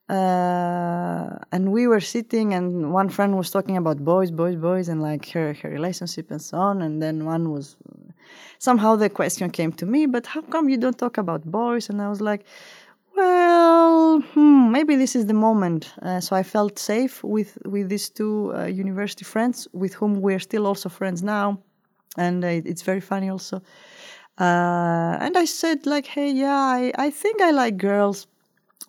Uh, 0.10 1.38
and 1.54 1.72
we 1.72 1.88
were 1.88 2.02
sitting, 2.02 2.54
and 2.54 2.92
one 2.92 3.10
friend 3.10 3.38
was 3.38 3.50
talking 3.50 3.78
about 3.78 3.98
boys, 4.04 4.30
boys, 4.30 4.56
boys, 4.56 4.90
and 4.90 5.02
like 5.02 5.30
her 5.30 5.54
her 5.62 5.70
relationship 5.70 6.32
and 6.32 6.42
so 6.42 6.58
on. 6.58 6.82
And 6.82 7.02
then 7.02 7.26
one 7.26 7.52
was 7.52 7.78
somehow 8.60 8.96
the 8.98 9.10
question 9.10 9.50
came 9.50 9.72
to 9.74 9.86
me, 9.86 10.06
but 10.06 10.26
how 10.26 10.42
come 10.42 10.68
you 10.70 10.78
don't 10.78 10.98
talk 10.98 11.18
about 11.18 11.46
boys? 11.46 11.90
And 11.90 12.02
I 12.02 12.10
was 12.10 12.20
like 12.20 12.46
well, 13.22 14.22
hmm, 14.34 14.72
maybe 14.72 14.96
this 14.96 15.16
is 15.16 15.26
the 15.26 15.34
moment. 15.34 15.94
Uh, 16.02 16.20
so 16.20 16.36
I 16.36 16.44
felt 16.44 16.80
safe 16.80 17.24
with 17.24 17.58
with 17.74 17.90
these 17.90 18.10
two 18.10 18.36
uh, 18.56 18.66
university 18.84 19.26
friends, 19.34 19.68
with 19.74 19.94
whom 20.00 20.12
we're 20.26 20.44
still 20.50 20.66
also 20.66 20.90
friends 20.90 21.22
now, 21.24 21.48
and 22.18 22.44
uh, 22.44 22.70
it's 22.72 22.84
very 22.92 23.02
funny 23.02 23.30
also. 23.30 23.58
Uh, 24.40 25.26
and 25.26 25.38
I 25.38 25.46
said 25.46 25.86
like, 25.86 26.08
hey, 26.16 26.32
yeah, 26.32 26.62
I, 26.80 26.92
I 27.08 27.10
think 27.12 27.42
I 27.42 27.52
like 27.52 27.78
girls, 27.78 28.28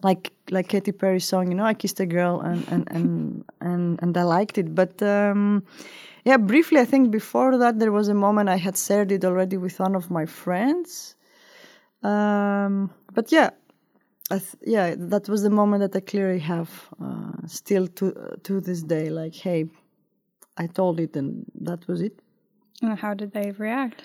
like 0.02 0.32
like 0.50 0.68
Katy 0.68 0.92
Perry's 0.92 1.28
song, 1.28 1.48
you 1.50 1.56
know, 1.58 1.68
I 1.72 1.74
kissed 1.74 2.00
a 2.00 2.06
girl 2.06 2.40
and 2.40 2.60
and 2.72 2.84
and 2.96 3.44
and, 3.60 4.02
and 4.02 4.16
I 4.16 4.22
liked 4.22 4.58
it, 4.58 4.74
but. 4.74 5.02
Um, 5.02 5.62
yeah, 6.24 6.36
briefly, 6.36 6.78
I 6.78 6.84
think 6.84 7.10
before 7.10 7.58
that 7.58 7.80
there 7.80 7.90
was 7.90 8.06
a 8.08 8.14
moment 8.14 8.48
I 8.48 8.56
had 8.56 8.76
shared 8.76 9.10
it 9.10 9.24
already 9.24 9.56
with 9.56 9.80
one 9.80 9.96
of 9.96 10.08
my 10.08 10.24
friends. 10.24 11.16
Um, 12.02 12.90
but 13.14 13.32
yeah, 13.32 13.50
th- 14.30 14.56
yeah, 14.62 14.94
that 14.96 15.28
was 15.28 15.42
the 15.42 15.50
moment 15.50 15.80
that 15.80 15.96
I 15.96 16.00
clearly 16.00 16.38
have 16.40 16.70
uh, 17.02 17.32
still 17.46 17.86
to 17.88 18.06
uh, 18.14 18.36
to 18.44 18.60
this 18.60 18.82
day. 18.82 19.10
Like, 19.10 19.34
hey, 19.34 19.66
I 20.56 20.66
told 20.66 21.00
it, 21.00 21.16
and 21.16 21.44
that 21.60 21.86
was 21.88 22.00
it. 22.00 22.18
And 22.82 22.98
how 22.98 23.14
did 23.14 23.32
they 23.32 23.52
react? 23.52 24.02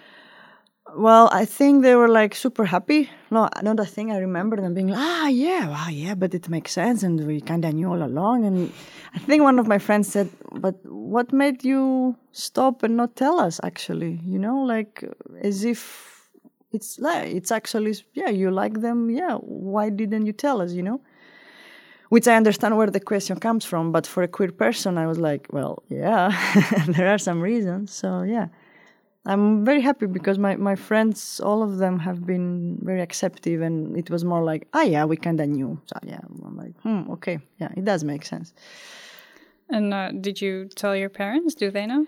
Well, 0.96 1.30
I 1.34 1.44
think 1.44 1.84
they 1.84 1.96
were 1.96 2.08
like 2.08 2.34
super 2.34 2.64
happy. 2.64 3.10
No, 3.30 3.50
not 3.62 3.80
a 3.80 3.86
thing. 3.86 4.12
I 4.12 4.20
remember 4.20 4.56
them 4.56 4.74
being 4.74 4.88
like, 4.88 5.00
ah, 5.00 5.28
yeah, 5.28 5.68
wow, 5.68 5.90
yeah, 5.90 6.16
but 6.16 6.34
it 6.34 6.48
makes 6.48 6.72
sense, 6.72 7.04
and 7.04 7.28
we 7.28 7.42
kind 7.42 7.66
of 7.66 7.74
knew 7.74 7.90
all 7.90 8.02
along. 8.02 8.46
And 8.46 8.72
I 9.14 9.20
think 9.20 9.44
one 9.44 9.60
of 9.60 9.68
my 9.68 9.80
friends 9.80 10.08
said, 10.08 10.30
but 10.54 10.76
what 10.86 11.34
made 11.34 11.66
you 11.66 12.16
stop 12.32 12.84
and 12.84 12.96
not 12.96 13.18
tell 13.18 13.38
us? 13.40 13.60
Actually, 13.64 14.22
you 14.26 14.40
know, 14.40 14.62
like 14.62 15.04
as 15.42 15.66
if 15.66 16.17
it's 16.72 17.00
like 17.00 17.28
it's 17.28 17.52
actually 17.52 17.96
yeah 18.14 18.30
you 18.30 18.52
like 18.52 18.82
them 18.82 19.10
yeah 19.10 19.36
why 19.36 19.90
didn't 19.90 20.26
you 20.26 20.34
tell 20.34 20.62
us 20.62 20.74
you 20.74 20.84
know? 20.84 21.02
Which 22.10 22.28
i 22.28 22.36
understand 22.36 22.78
where 22.78 22.90
the 22.90 23.02
question 23.02 23.38
comes 23.40 23.66
from 23.66 23.92
but 23.92 24.08
for 24.08 24.24
a 24.24 24.28
queer 24.28 24.52
person 24.52 24.98
i 24.98 25.06
was 25.08 25.18
like 25.18 25.48
well 25.52 25.84
yeah 25.90 26.32
there 26.88 27.10
are 27.14 27.18
some 27.18 27.42
reasons 27.42 27.94
so 27.94 28.24
yeah. 28.24 28.48
I'm 29.30 29.66
very 29.66 29.82
happy 29.82 30.06
because 30.06 30.38
my, 30.38 30.56
my 30.56 30.76
friends 30.76 31.42
all 31.42 31.62
of 31.62 31.80
them 31.80 32.00
have 32.00 32.26
been 32.26 32.80
very 32.82 33.02
accepting 33.02 33.62
and 33.62 33.98
it 33.98 34.10
was 34.10 34.24
more 34.24 34.42
like 34.42 34.70
ah 34.74 34.84
yeah 34.84 35.04
we 35.04 35.18
kind 35.18 35.42
of 35.42 35.50
knew 35.50 35.78
so 35.86 35.98
yeah 36.06 36.22
i'm 36.46 36.56
like 36.56 36.74
hmm 36.84 37.12
okay 37.12 37.40
yeah 37.60 37.68
it 37.76 37.84
does 37.84 38.06
make 38.06 38.26
sense. 38.26 38.54
And 39.70 39.94
uh, 39.94 40.12
did 40.14 40.40
you 40.40 40.70
tell 40.82 40.96
your 40.96 41.10
parents? 41.10 41.56
Do 41.56 41.72
they 41.72 41.86
know 41.86 42.08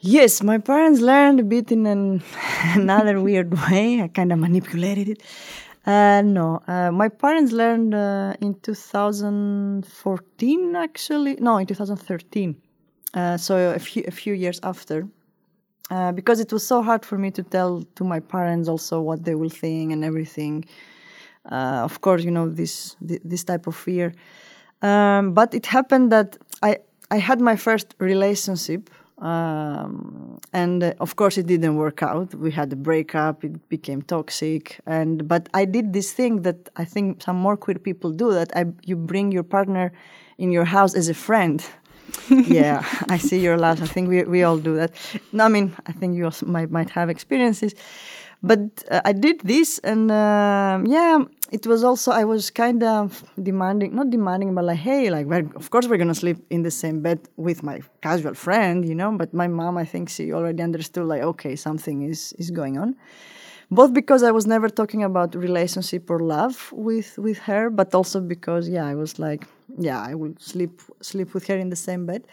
Yes, 0.00 0.42
my 0.42 0.58
parents 0.58 1.00
learned 1.00 1.40
a 1.40 1.42
bit 1.42 1.72
in 1.72 1.86
an, 1.86 2.22
another 2.74 3.18
weird 3.20 3.54
way. 3.70 4.02
I 4.02 4.08
kind 4.08 4.30
of 4.30 4.38
manipulated 4.38 5.08
it. 5.08 5.22
Uh, 5.86 6.20
no, 6.22 6.60
uh, 6.66 6.90
my 6.90 7.08
parents 7.08 7.52
learned 7.52 7.94
uh, 7.94 8.34
in 8.40 8.54
2014, 8.60 10.76
actually. 10.76 11.36
No, 11.36 11.56
in 11.58 11.66
2013. 11.66 12.56
Uh, 13.14 13.36
so 13.38 13.70
a 13.70 13.78
few 13.78 14.04
a 14.06 14.10
few 14.10 14.34
years 14.34 14.60
after, 14.62 15.08
uh, 15.90 16.12
because 16.12 16.40
it 16.40 16.52
was 16.52 16.66
so 16.66 16.82
hard 16.82 17.06
for 17.06 17.16
me 17.16 17.30
to 17.30 17.42
tell 17.42 17.82
to 17.94 18.04
my 18.04 18.20
parents 18.20 18.68
also 18.68 19.00
what 19.00 19.24
they 19.24 19.34
will 19.34 19.48
think 19.48 19.92
and 19.92 20.04
everything. 20.04 20.66
Uh, 21.50 21.80
of 21.84 22.00
course, 22.02 22.22
you 22.24 22.30
know 22.32 22.48
this 22.50 22.96
this 23.00 23.44
type 23.44 23.66
of 23.66 23.74
fear. 23.76 24.12
Um, 24.82 25.32
but 25.32 25.54
it 25.54 25.64
happened 25.66 26.12
that 26.12 26.36
I 26.62 26.78
I 27.10 27.18
had 27.18 27.40
my 27.40 27.56
first 27.56 27.94
relationship 27.98 28.90
um, 29.18 30.38
and 30.52 30.82
uh, 30.82 30.92
of 31.00 31.16
course 31.16 31.38
it 31.38 31.46
didn't 31.46 31.76
work 31.76 32.02
out. 32.02 32.34
We 32.34 32.50
had 32.50 32.72
a 32.72 32.76
breakup. 32.76 33.44
It 33.44 33.68
became 33.68 34.02
toxic. 34.02 34.78
And 34.86 35.26
but 35.26 35.48
i 35.54 35.64
did 35.64 35.92
this 35.92 36.12
thing 36.12 36.42
that 36.42 36.68
i 36.76 36.84
think 36.84 37.22
some 37.22 37.36
more 37.36 37.56
queer 37.56 37.78
people 37.78 38.10
do 38.10 38.32
that 38.32 38.54
I, 38.56 38.66
you 38.84 38.96
bring 38.96 39.32
your 39.32 39.42
partner 39.42 39.92
in 40.38 40.52
your 40.52 40.64
house 40.64 40.94
as 40.94 41.08
a 41.08 41.14
friend. 41.14 41.64
Yeah 42.28 42.84
i 43.08 43.18
see 43.18 43.40
your 43.40 43.56
laugh 43.56 43.82
i 43.82 43.86
think 43.86 44.08
we, 44.08 44.22
we 44.24 44.44
all 44.44 44.58
do 44.58 44.76
that. 44.76 44.92
No, 45.32 45.44
i 45.44 45.48
mean 45.48 45.74
i 45.86 45.92
think 45.92 46.16
you 46.16 46.24
also 46.24 46.46
might, 46.46 46.70
might 46.70 46.90
have 46.90 47.10
experiences 47.10 47.74
but 48.42 48.60
uh, 48.90 49.00
I 49.04 49.12
did 49.12 49.40
this, 49.40 49.78
and 49.78 50.10
uh, 50.10 50.80
yeah, 50.84 51.24
it 51.50 51.66
was 51.66 51.82
also 51.84 52.12
I 52.12 52.24
was 52.24 52.50
kind 52.50 52.82
of 52.82 53.24
demanding, 53.42 53.94
not 53.94 54.10
demanding, 54.10 54.54
but 54.54 54.64
like, 54.64 54.78
hey, 54.78 55.10
like, 55.10 55.26
of 55.54 55.70
course 55.70 55.86
we're 55.88 55.96
gonna 55.96 56.14
sleep 56.14 56.38
in 56.50 56.62
the 56.62 56.70
same 56.70 57.00
bed 57.00 57.20
with 57.36 57.62
my 57.62 57.80
casual 58.02 58.34
friend, 58.34 58.86
you 58.88 58.94
know. 58.94 59.12
But 59.12 59.34
my 59.34 59.48
mom, 59.48 59.76
I 59.78 59.84
think 59.84 60.08
she 60.08 60.32
already 60.32 60.62
understood, 60.62 61.06
like, 61.06 61.22
okay, 61.22 61.56
something 61.56 62.02
is 62.02 62.32
is 62.38 62.50
going 62.50 62.78
on. 62.78 62.96
Both 63.70 63.92
because 63.92 64.22
I 64.22 64.30
was 64.30 64.46
never 64.46 64.68
talking 64.68 65.02
about 65.02 65.34
relationship 65.34 66.10
or 66.10 66.20
love 66.20 66.70
with 66.72 67.18
with 67.18 67.38
her, 67.38 67.70
but 67.70 67.94
also 67.94 68.20
because 68.20 68.68
yeah, 68.68 68.86
I 68.86 68.94
was 68.94 69.18
like, 69.18 69.44
yeah, 69.78 70.00
I 70.00 70.14
will 70.14 70.34
sleep 70.38 70.80
sleep 71.00 71.34
with 71.34 71.46
her 71.48 71.56
in 71.56 71.70
the 71.70 71.76
same 71.76 72.06
bed. 72.06 72.26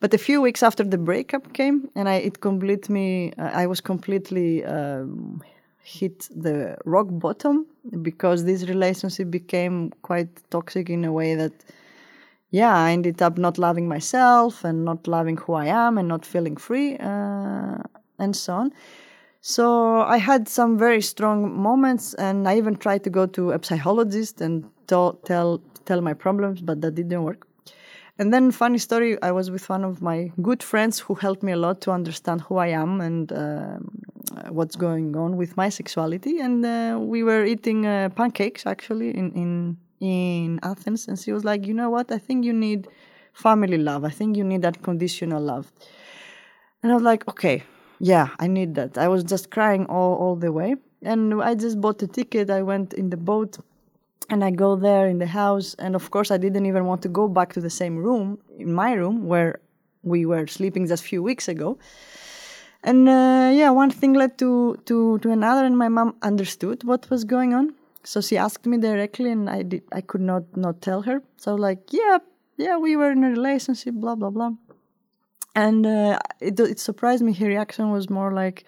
But 0.00 0.14
a 0.14 0.18
few 0.18 0.40
weeks 0.40 0.62
after 0.62 0.84
the 0.84 0.98
breakup 0.98 1.52
came, 1.52 1.88
and 1.94 2.08
I 2.08 2.14
it 2.14 2.40
complete 2.40 2.88
me, 2.88 3.32
I 3.38 3.66
was 3.66 3.80
completely 3.80 4.64
um, 4.64 5.42
hit 5.82 6.28
the 6.34 6.76
rock 6.84 7.06
bottom 7.10 7.66
because 8.02 8.44
this 8.44 8.68
relationship 8.68 9.30
became 9.30 9.90
quite 10.02 10.28
toxic 10.50 10.90
in 10.90 11.04
a 11.04 11.12
way 11.12 11.34
that 11.34 11.52
yeah, 12.50 12.74
I 12.74 12.92
ended 12.92 13.20
up 13.20 13.36
not 13.36 13.58
loving 13.58 13.88
myself 13.88 14.64
and 14.64 14.84
not 14.84 15.06
loving 15.06 15.36
who 15.36 15.52
I 15.52 15.66
am 15.66 15.98
and 15.98 16.08
not 16.08 16.24
feeling 16.24 16.56
free 16.56 16.96
uh, 16.96 17.82
and 18.18 18.34
so 18.34 18.54
on. 18.54 18.72
So 19.40 20.00
I 20.02 20.16
had 20.16 20.48
some 20.48 20.76
very 20.76 21.00
strong 21.00 21.56
moments, 21.56 22.14
and 22.14 22.48
I 22.48 22.56
even 22.56 22.76
tried 22.76 23.04
to 23.04 23.10
go 23.10 23.26
to 23.26 23.52
a 23.52 23.62
psychologist 23.62 24.40
and 24.40 24.64
tell, 24.88 25.12
tell 25.88 26.00
my 26.00 26.14
problems, 26.14 26.58
but 26.68 26.76
that 26.82 26.94
didn't 27.00 27.22
work. 27.30 27.42
And 28.20 28.34
then, 28.34 28.50
funny 28.50 28.78
story, 28.78 29.10
I 29.22 29.30
was 29.30 29.46
with 29.54 29.68
one 29.68 29.84
of 29.84 30.02
my 30.02 30.32
good 30.42 30.60
friends 30.60 30.98
who 30.98 31.14
helped 31.14 31.42
me 31.44 31.52
a 31.52 31.60
lot 31.66 31.80
to 31.82 31.92
understand 31.92 32.40
who 32.40 32.56
I 32.56 32.68
am 32.82 33.00
and 33.00 33.32
uh, 33.32 33.78
what's 34.50 34.74
going 34.86 35.16
on 35.16 35.36
with 35.36 35.56
my 35.56 35.68
sexuality. 35.68 36.40
And 36.40 36.66
uh, 36.66 36.98
we 37.00 37.22
were 37.22 37.44
eating 37.44 37.86
uh, 37.86 38.08
pancakes 38.20 38.66
actually 38.66 39.10
in, 39.20 39.32
in 39.42 39.50
in 40.00 40.60
Athens, 40.62 41.08
and 41.08 41.16
she 41.18 41.32
was 41.32 41.44
like, 41.44 41.66
"You 41.68 41.74
know 41.74 41.90
what? 41.90 42.06
I 42.10 42.18
think 42.18 42.44
you 42.44 42.52
need 42.52 42.80
family 43.32 43.78
love. 43.78 44.02
I 44.04 44.10
think 44.18 44.36
you 44.36 44.44
need 44.44 44.62
that 44.62 44.82
conditional 44.82 45.42
love." 45.52 45.66
And 46.82 46.90
I 46.92 46.94
was 46.94 47.04
like, 47.12 47.22
"Okay, 47.28 47.62
yeah, 48.12 48.28
I 48.44 48.46
need 48.48 48.74
that." 48.74 48.98
I 48.98 49.08
was 49.14 49.22
just 49.32 49.44
crying 49.56 49.86
all 49.86 50.14
all 50.22 50.36
the 50.44 50.52
way, 50.58 50.70
and 51.02 51.20
I 51.50 51.54
just 51.54 51.76
bought 51.80 52.02
a 52.02 52.08
ticket. 52.18 52.50
I 52.50 52.62
went 52.62 52.94
in 52.94 53.10
the 53.10 53.16
boat 53.16 53.58
and 54.30 54.44
I 54.44 54.50
go 54.50 54.76
there 54.76 55.06
in 55.06 55.18
the 55.18 55.26
house, 55.26 55.74
and 55.78 55.94
of 55.94 56.10
course, 56.10 56.30
I 56.30 56.36
didn't 56.36 56.66
even 56.66 56.84
want 56.84 57.02
to 57.02 57.08
go 57.08 57.28
back 57.28 57.52
to 57.54 57.60
the 57.60 57.70
same 57.70 57.96
room 57.96 58.38
in 58.58 58.72
my 58.72 58.92
room 58.92 59.26
where 59.26 59.60
we 60.02 60.26
were 60.26 60.46
sleeping 60.46 60.86
just 60.86 61.02
a 61.04 61.06
few 61.06 61.22
weeks 61.22 61.48
ago. 61.48 61.78
And 62.82 63.08
uh, 63.08 63.50
yeah, 63.52 63.70
one 63.70 63.90
thing 63.90 64.14
led 64.14 64.38
to, 64.38 64.76
to 64.86 65.18
to 65.18 65.30
another, 65.30 65.64
and 65.64 65.76
my 65.76 65.88
mom 65.88 66.14
understood 66.22 66.84
what 66.84 67.10
was 67.10 67.24
going 67.24 67.54
on. 67.54 67.74
So 68.04 68.20
she 68.20 68.36
asked 68.36 68.66
me 68.66 68.78
directly, 68.78 69.30
and 69.30 69.50
I 69.50 69.62
did. 69.62 69.82
I 69.92 70.00
could 70.00 70.20
not 70.20 70.44
not 70.56 70.80
tell 70.80 71.02
her. 71.02 71.22
So 71.36 71.54
like, 71.54 71.92
yeah, 71.92 72.18
yeah, 72.56 72.76
we 72.76 72.96
were 72.96 73.10
in 73.10 73.24
a 73.24 73.30
relationship, 73.30 73.94
blah 73.94 74.14
blah 74.14 74.30
blah. 74.30 74.52
And 75.54 75.86
uh, 75.86 76.18
it 76.40 76.60
it 76.60 76.78
surprised 76.78 77.22
me. 77.22 77.32
Her 77.32 77.46
reaction 77.46 77.90
was 77.90 78.08
more 78.08 78.32
like, 78.32 78.64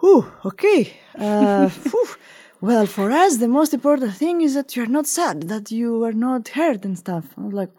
"Whew, 0.00 0.24
okay." 0.46 0.96
Uh, 1.18 1.68
well, 2.60 2.86
for 2.86 3.10
us, 3.10 3.36
the 3.36 3.48
most 3.48 3.72
important 3.72 4.14
thing 4.14 4.40
is 4.40 4.54
that 4.54 4.74
you're 4.74 4.86
not 4.86 5.06
sad, 5.06 5.42
that 5.44 5.70
you 5.70 6.04
are 6.04 6.12
not 6.12 6.48
hurt 6.48 6.84
and 6.84 6.98
stuff. 6.98 7.26
I 7.36 7.42
was 7.42 7.54
like, 7.54 7.70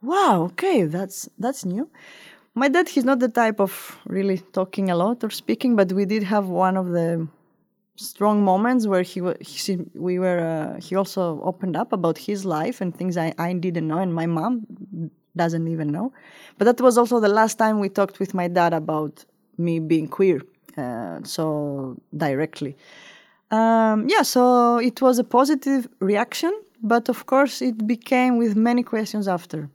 wow, 0.00 0.42
okay, 0.52 0.84
that's 0.84 1.28
that's 1.38 1.64
new. 1.64 1.88
My 2.54 2.68
dad, 2.68 2.88
he's 2.88 3.04
not 3.04 3.18
the 3.20 3.28
type 3.28 3.60
of 3.60 3.98
really 4.06 4.38
talking 4.52 4.90
a 4.90 4.96
lot 4.96 5.24
or 5.24 5.30
speaking, 5.30 5.76
but 5.76 5.92
we 5.92 6.04
did 6.04 6.22
have 6.22 6.46
one 6.48 6.76
of 6.76 6.88
the 6.90 7.28
strong 7.96 8.42
moments 8.42 8.86
where 8.86 9.02
he, 9.02 9.20
he 9.40 9.78
we 9.94 10.18
were 10.18 10.40
uh, 10.40 10.80
he 10.80 10.96
also 10.96 11.40
opened 11.42 11.76
up 11.76 11.92
about 11.92 12.18
his 12.18 12.44
life 12.44 12.80
and 12.80 12.96
things 12.96 13.16
I, 13.16 13.34
I 13.38 13.52
didn't 13.52 13.86
know 13.86 13.98
and 13.98 14.14
my 14.14 14.26
mom 14.26 14.66
doesn't 15.36 15.68
even 15.68 15.92
know 15.92 16.12
but 16.58 16.64
that 16.64 16.80
was 16.80 16.96
also 16.96 17.20
the 17.20 17.28
last 17.28 17.58
time 17.58 17.80
we 17.80 17.88
talked 17.88 18.18
with 18.18 18.34
my 18.34 18.48
dad 18.48 18.72
about 18.72 19.24
me 19.58 19.78
being 19.78 20.08
queer 20.08 20.40
uh, 20.76 21.20
so 21.22 21.96
directly 22.16 22.76
um, 23.52 24.08
yeah, 24.08 24.22
so 24.22 24.78
it 24.78 25.00
was 25.02 25.18
a 25.18 25.24
positive 25.24 25.86
reaction, 26.00 26.52
but 26.82 27.08
of 27.08 27.26
course 27.26 27.60
it 27.60 27.86
became 27.86 28.38
with 28.38 28.56
many 28.56 28.82
questions 28.82 29.28
after. 29.28 29.68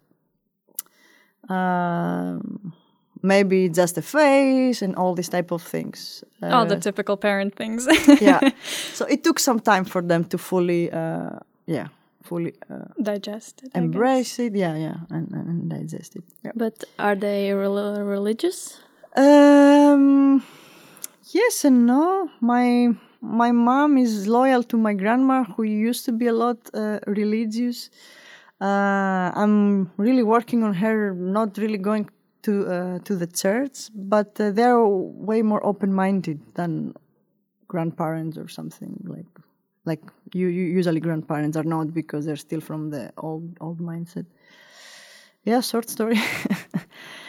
Um, 1.47 2.73
maybe 3.21 3.69
just 3.69 3.97
a 3.97 4.01
face 4.01 4.81
and 4.81 4.95
all 4.95 5.13
these 5.13 5.29
type 5.29 5.51
of 5.51 5.61
things. 5.61 6.23
Uh, 6.41 6.47
all 6.47 6.65
the 6.65 6.77
typical 6.77 7.17
parent 7.17 7.55
things. 7.55 7.87
yeah. 8.19 8.39
So 8.93 9.05
it 9.05 9.23
took 9.23 9.39
some 9.39 9.59
time 9.59 9.85
for 9.85 10.01
them 10.01 10.25
to 10.25 10.37
fully, 10.37 10.91
uh, 10.91 11.39
yeah, 11.67 11.87
fully 12.23 12.53
uh, 12.69 12.85
digest 13.01 13.61
it, 13.63 13.71
embrace 13.75 14.39
it. 14.39 14.55
Yeah, 14.55 14.75
yeah, 14.75 14.97
and, 15.09 15.31
and 15.31 15.69
digest 15.69 16.15
it. 16.15 16.23
Yeah. 16.43 16.51
But 16.55 16.83
are 16.97 17.15
they 17.15 17.53
religious? 17.53 18.79
Um, 19.15 20.43
yes 21.31 21.63
and 21.63 21.85
no. 21.85 22.29
My 22.41 22.95
my 23.21 23.51
mom 23.51 23.97
is 23.97 24.27
loyal 24.27 24.63
to 24.63 24.77
my 24.77 24.93
grandma, 24.93 25.43
who 25.43 25.63
used 25.63 26.05
to 26.05 26.11
be 26.11 26.27
a 26.27 26.33
lot 26.33 26.57
uh, 26.73 26.99
religious. 27.07 27.89
Uh, 28.59 29.31
I'm 29.35 29.91
really 29.97 30.23
working 30.23 30.63
on 30.63 30.73
her 30.73 31.13
not 31.13 31.57
really 31.57 31.77
going 31.77 32.09
to 32.43 32.67
uh, 32.67 32.99
to 32.99 33.15
the 33.15 33.27
church, 33.27 33.89
but 33.93 34.39
uh, 34.39 34.51
they're 34.51 34.85
way 34.85 35.41
more 35.41 35.65
open-minded 35.65 36.39
than 36.55 36.93
grandparents 37.67 38.37
or 38.37 38.47
something 38.47 38.93
like 39.05 39.25
like 39.85 40.01
you, 40.33 40.47
you 40.47 40.63
usually 40.63 40.99
grandparents 40.99 41.55
are 41.57 41.63
not 41.63 41.93
because 41.93 42.25
they're 42.25 42.35
still 42.35 42.61
from 42.61 42.89
the 42.89 43.11
old 43.17 43.57
old 43.61 43.79
mindset. 43.79 44.25
Yeah, 45.43 45.61
short 45.61 45.89
story. 45.89 46.19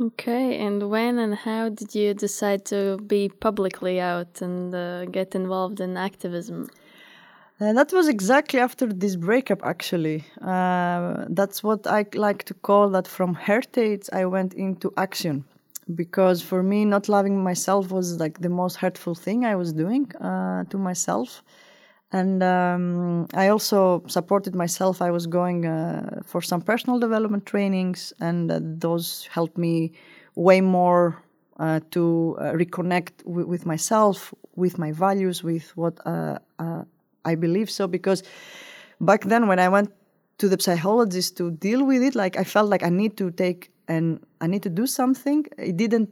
Okay, 0.00 0.58
and 0.58 0.90
when 0.90 1.18
and 1.20 1.36
how 1.36 1.68
did 1.68 1.94
you 1.94 2.14
decide 2.14 2.64
to 2.66 2.96
be 3.06 3.28
publicly 3.28 4.00
out 4.00 4.42
and 4.42 4.74
uh, 4.74 5.04
get 5.04 5.36
involved 5.36 5.80
in 5.80 5.96
activism? 5.96 6.68
Uh, 7.60 7.72
that 7.72 7.92
was 7.92 8.08
exactly 8.08 8.58
after 8.58 8.86
this 8.86 9.14
breakup, 9.14 9.64
actually. 9.64 10.24
Uh, 10.42 11.26
that's 11.28 11.62
what 11.62 11.86
I 11.86 12.06
like 12.14 12.42
to 12.44 12.54
call 12.54 12.90
that 12.90 13.06
from 13.06 13.34
heritage, 13.34 14.08
I 14.12 14.24
went 14.24 14.54
into 14.54 14.92
action. 14.96 15.44
Because 15.94 16.42
for 16.42 16.62
me, 16.64 16.84
not 16.84 17.08
loving 17.08 17.44
myself 17.44 17.92
was 17.92 18.18
like 18.18 18.40
the 18.40 18.48
most 18.48 18.76
hurtful 18.76 19.14
thing 19.14 19.44
I 19.44 19.54
was 19.54 19.72
doing 19.72 20.10
uh, 20.16 20.64
to 20.64 20.78
myself. 20.78 21.44
And 22.12 22.42
um, 22.42 23.26
I 23.34 23.48
also 23.48 24.04
supported 24.06 24.54
myself. 24.54 25.02
I 25.02 25.10
was 25.10 25.26
going 25.26 25.66
uh, 25.66 26.20
for 26.24 26.40
some 26.42 26.60
personal 26.62 26.98
development 27.00 27.44
trainings, 27.44 28.12
and 28.20 28.50
uh, 28.50 28.60
those 28.62 29.28
helped 29.32 29.58
me 29.58 29.92
way 30.36 30.60
more 30.60 31.20
uh, 31.58 31.80
to 31.90 32.36
uh, 32.38 32.52
reconnect 32.52 33.24
w- 33.24 33.46
with 33.48 33.66
myself, 33.66 34.32
with 34.54 34.78
my 34.78 34.92
values, 34.92 35.42
with 35.42 35.76
what 35.76 35.98
uh, 36.06 36.38
uh, 36.60 36.84
I 37.24 37.34
believe. 37.34 37.68
So, 37.68 37.88
because 37.88 38.22
back 39.00 39.24
then, 39.24 39.48
when 39.48 39.58
I 39.58 39.68
went 39.68 39.90
to 40.38 40.48
the 40.48 40.56
psychologist 40.60 41.36
to 41.38 41.50
deal 41.50 41.84
with 41.84 42.02
it, 42.02 42.14
like 42.14 42.36
I 42.36 42.44
felt 42.44 42.68
like 42.70 42.82
I 42.84 42.90
need 42.90 43.16
to 43.16 43.30
take 43.30 43.70
and 43.88 44.24
I 44.40 44.46
need 44.46 44.62
to 44.64 44.70
do 44.70 44.86
something. 44.86 45.46
It 45.58 45.76
didn't 45.76 46.10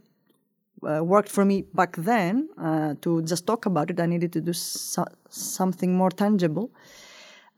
uh, 0.86 1.02
worked 1.02 1.28
for 1.30 1.44
me 1.44 1.62
back 1.74 1.96
then 1.96 2.48
uh, 2.58 2.94
to 3.02 3.22
just 3.22 3.46
talk 3.46 3.66
about 3.66 3.90
it. 3.90 4.00
I 4.00 4.06
needed 4.06 4.32
to 4.32 4.40
do 4.40 4.52
so- 4.52 5.12
something 5.28 5.96
more 5.96 6.10
tangible. 6.10 6.70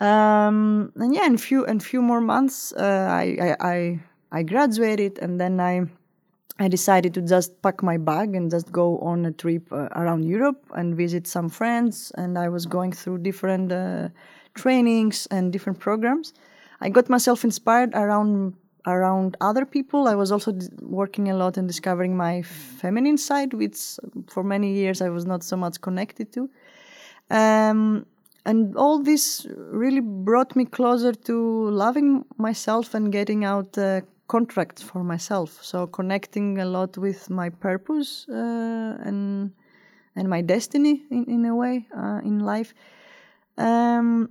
Um, 0.00 0.92
and 0.96 1.14
yeah, 1.14 1.26
in 1.26 1.36
few 1.38 1.64
in 1.64 1.80
few 1.80 2.02
more 2.02 2.20
months, 2.20 2.72
uh, 2.72 3.08
I, 3.10 3.56
I 3.60 4.00
I 4.32 4.42
graduated, 4.42 5.18
and 5.18 5.40
then 5.40 5.60
I 5.60 5.86
I 6.58 6.68
decided 6.68 7.14
to 7.14 7.22
just 7.22 7.60
pack 7.62 7.82
my 7.82 7.96
bag 7.96 8.34
and 8.36 8.50
just 8.50 8.70
go 8.70 8.98
on 8.98 9.24
a 9.24 9.32
trip 9.32 9.72
uh, 9.72 9.88
around 9.96 10.24
Europe 10.24 10.64
and 10.74 10.96
visit 10.96 11.26
some 11.26 11.48
friends. 11.48 12.12
And 12.16 12.38
I 12.38 12.48
was 12.48 12.66
going 12.66 12.92
through 12.92 13.18
different 13.18 13.72
uh, 13.72 14.08
trainings 14.54 15.26
and 15.30 15.52
different 15.52 15.78
programs. 15.78 16.32
I 16.80 16.90
got 16.90 17.08
myself 17.08 17.44
inspired 17.44 17.94
around 17.94 18.54
around 18.86 19.36
other 19.40 19.64
people. 19.64 20.08
I 20.08 20.14
was 20.14 20.30
also 20.30 20.52
working 20.80 21.30
a 21.30 21.36
lot 21.36 21.56
in 21.56 21.66
discovering 21.66 22.16
my 22.16 22.42
feminine 22.42 23.18
side, 23.18 23.54
which 23.54 23.98
for 24.28 24.44
many 24.44 24.74
years 24.74 25.00
I 25.00 25.08
was 25.08 25.24
not 25.26 25.42
so 25.42 25.56
much 25.56 25.80
connected 25.80 26.32
to. 26.32 26.50
Um, 27.30 28.06
and 28.46 28.76
all 28.76 29.02
this 29.02 29.46
really 29.70 30.00
brought 30.00 30.54
me 30.54 30.66
closer 30.66 31.12
to 31.12 31.70
loving 31.70 32.24
myself 32.36 32.94
and 32.94 33.10
getting 33.10 33.44
out 33.44 33.76
uh, 33.78 34.02
contracts 34.28 34.82
for 34.82 35.02
myself. 35.02 35.58
So 35.62 35.86
connecting 35.86 36.60
a 36.60 36.66
lot 36.66 36.98
with 36.98 37.30
my 37.30 37.48
purpose 37.50 38.26
uh, 38.28 38.98
and 39.04 39.52
and 40.16 40.28
my 40.28 40.42
destiny 40.42 41.02
in, 41.10 41.24
in 41.24 41.44
a 41.44 41.56
way 41.56 41.88
uh, 41.96 42.20
in 42.22 42.38
life. 42.38 42.72
Um, 43.58 44.30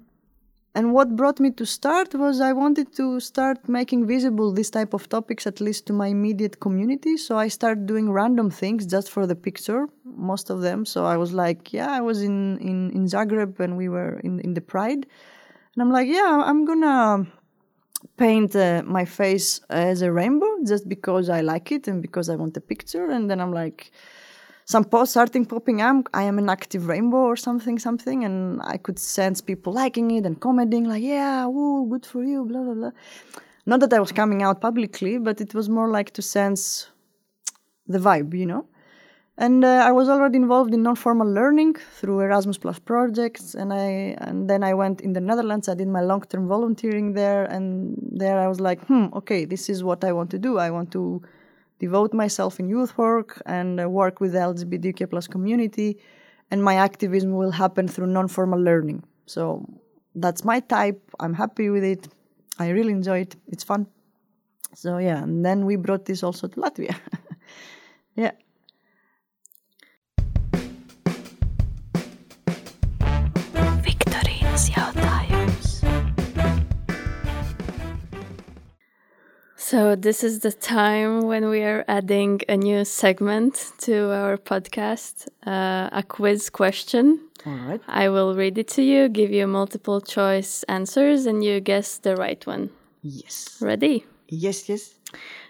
and 0.76 0.92
what 0.92 1.16
brought 1.16 1.40
me 1.40 1.52
to 1.52 1.66
start 1.66 2.16
was 2.16 2.42
I 2.42 2.52
wanted 2.52 2.96
to 2.96 3.20
start 3.20 3.70
making 3.70 4.08
visible 4.08 4.52
this 4.52 4.72
type 4.72 4.96
of 4.96 5.08
topics, 5.08 5.46
at 5.46 5.62
least 5.62 5.86
to 5.88 5.94
my 5.94 6.08
immediate 6.08 6.60
community. 6.60 7.16
So 7.18 7.38
I 7.38 7.48
started 7.48 7.86
doing 7.86 8.12
random 8.12 8.50
things 8.50 8.88
just 8.88 9.12
for 9.12 9.28
the 9.28 9.36
picture, 9.36 9.88
most 10.04 10.50
of 10.50 10.62
them. 10.62 10.84
So 10.86 11.06
I 11.06 11.16
was 11.16 11.32
like, 11.32 11.74
yeah, 11.74 11.92
I 11.92 12.02
was 12.02 12.24
in, 12.24 12.58
in, 12.58 12.90
in 12.90 13.06
Zagreb 13.06 13.60
and 13.60 13.78
we 13.78 13.88
were 13.88 14.20
in, 14.24 14.40
in 14.40 14.56
the 14.56 14.62
Pride. 14.62 15.06
And 15.76 15.82
I'm 15.82 15.92
like, 15.92 16.08
yeah, 16.08 16.42
I'm 16.44 16.66
gonna 16.66 17.28
paint 18.18 18.56
uh, 18.56 18.82
my 18.84 19.06
face 19.06 19.62
as 19.70 20.02
a 20.02 20.12
rainbow 20.12 20.58
just 20.66 20.90
because 20.90 21.30
I 21.30 21.42
like 21.42 21.72
it 21.72 21.88
and 21.88 22.02
because 22.02 22.30
I 22.30 22.36
want 22.36 22.58
a 22.58 22.62
picture. 22.62 23.12
And 23.12 23.30
then 23.30 23.40
I'm 23.40 23.54
like, 23.54 23.92
some 24.66 24.86
posts 24.86 25.14
starting 25.14 25.46
popping 25.46 25.82
up. 25.82 26.08
I 26.14 26.24
am 26.24 26.38
an 26.40 26.50
active 26.50 26.88
rainbow 26.88 27.18
or 27.18 27.36
something, 27.36 27.80
something, 27.80 28.24
and 28.24 28.62
I 28.64 28.78
could 28.78 29.00
sense 29.00 29.42
people 29.42 29.74
liking 29.74 30.12
it 30.12 30.26
and 30.26 30.40
commenting 30.40 30.86
like, 30.86 31.04
"Yeah, 31.04 31.46
woo, 31.48 31.88
good 31.90 32.06
for 32.06 32.24
you," 32.24 32.46
blah 32.46 32.64
blah 32.64 32.74
blah. 32.74 32.92
Not 33.66 33.80
that 33.80 33.94
I 33.94 34.00
was 34.00 34.12
coming 34.12 34.44
out 34.44 34.62
publicly, 34.62 35.18
but 35.18 35.40
it 35.40 35.54
was 35.54 35.70
more 35.70 35.90
like 35.90 36.12
to 36.12 36.22
sense 36.22 36.88
the 37.88 38.00
vibe, 38.00 38.34
you 38.34 38.46
know. 38.46 38.66
And 39.38 39.66
uh, 39.66 39.84
I 39.88 39.92
was 39.92 40.10
already 40.10 40.38
involved 40.38 40.74
in 40.76 40.84
non-formal 40.84 41.28
learning 41.28 41.76
through 42.00 42.20
Erasmus 42.20 42.60
Plus 42.60 42.78
projects, 42.78 43.56
and 43.56 43.74
I 43.74 44.16
and 44.20 44.48
then 44.50 44.64
I 44.64 44.74
went 44.76 45.02
in 45.02 45.14
the 45.14 45.22
Netherlands. 45.22 45.68
I 45.68 45.74
did 45.74 45.88
my 45.88 46.02
long-term 46.02 46.48
volunteering 46.48 47.14
there, 47.14 47.46
and 47.46 47.98
there 48.12 48.40
I 48.40 48.48
was 48.48 48.60
like, 48.60 48.86
hmm, 48.86 49.08
okay, 49.14 49.46
this 49.46 49.70
is 49.70 49.84
what 49.84 50.04
I 50.04 50.12
want 50.12 50.30
to 50.32 50.40
do. 50.40 50.60
I 50.60 50.70
want 50.70 50.92
to 50.92 51.22
devote 51.86 52.14
myself 52.14 52.60
in 52.62 52.66
youth 52.70 52.98
work 52.98 53.30
and 53.46 53.72
uh, 53.80 53.90
work 53.90 54.16
with 54.22 54.32
the 54.36 54.40
LGBTQ 54.52 55.10
plus 55.10 55.28
community, 55.28 55.90
and 56.50 56.64
my 56.64 56.76
activism 56.76 57.32
will 57.42 57.52
happen 57.52 57.88
through 57.88 58.08
non-formal 58.08 58.62
learning. 58.70 59.04
So 59.26 59.44
that's 60.16 60.46
my 60.46 60.60
type. 60.62 61.02
I'm 61.20 61.34
happy 61.34 61.70
with 61.70 61.84
it. 61.84 62.08
I 62.58 62.70
really 62.70 62.94
enjoy 62.94 63.20
it. 63.26 63.36
It's 63.54 63.66
fun. 63.66 63.88
So 64.74 64.98
yeah, 64.98 65.24
and 65.24 65.44
then 65.46 65.66
we 65.66 65.76
brought 65.76 66.06
this 66.06 66.24
also 66.24 66.48
to 66.48 66.58
Latvia. 66.64 66.96
yeah. 68.16 68.32
Viktorinas 73.84 74.70
jautājums. 74.76 75.33
So 79.74 79.96
this 79.96 80.24
is 80.24 80.42
the 80.42 80.52
time 80.52 81.22
when 81.22 81.50
we 81.50 81.64
are 81.64 81.84
adding 81.88 82.42
a 82.48 82.56
new 82.56 82.86
segment 82.86 83.72
to 83.80 84.12
our 84.12 84.38
podcast, 84.38 85.28
uh, 85.48 85.90
a 85.92 86.04
quiz 86.08 86.52
question. 86.52 87.20
All 87.44 87.54
right. 87.54 87.82
I 87.88 88.10
will 88.10 88.36
read 88.36 88.60
it 88.60 88.68
to 88.76 88.84
you, 88.84 89.10
give 89.10 89.32
you 89.32 89.48
multiple 89.48 90.00
choice 90.00 90.62
answers, 90.70 91.26
and 91.26 91.44
you 91.44 91.60
guess 91.60 91.98
the 91.98 92.16
right 92.16 92.46
one. 92.46 92.70
Yes. 93.02 93.58
Ready? 93.60 94.06
Yes. 94.30 94.70
Yes. 94.70 94.94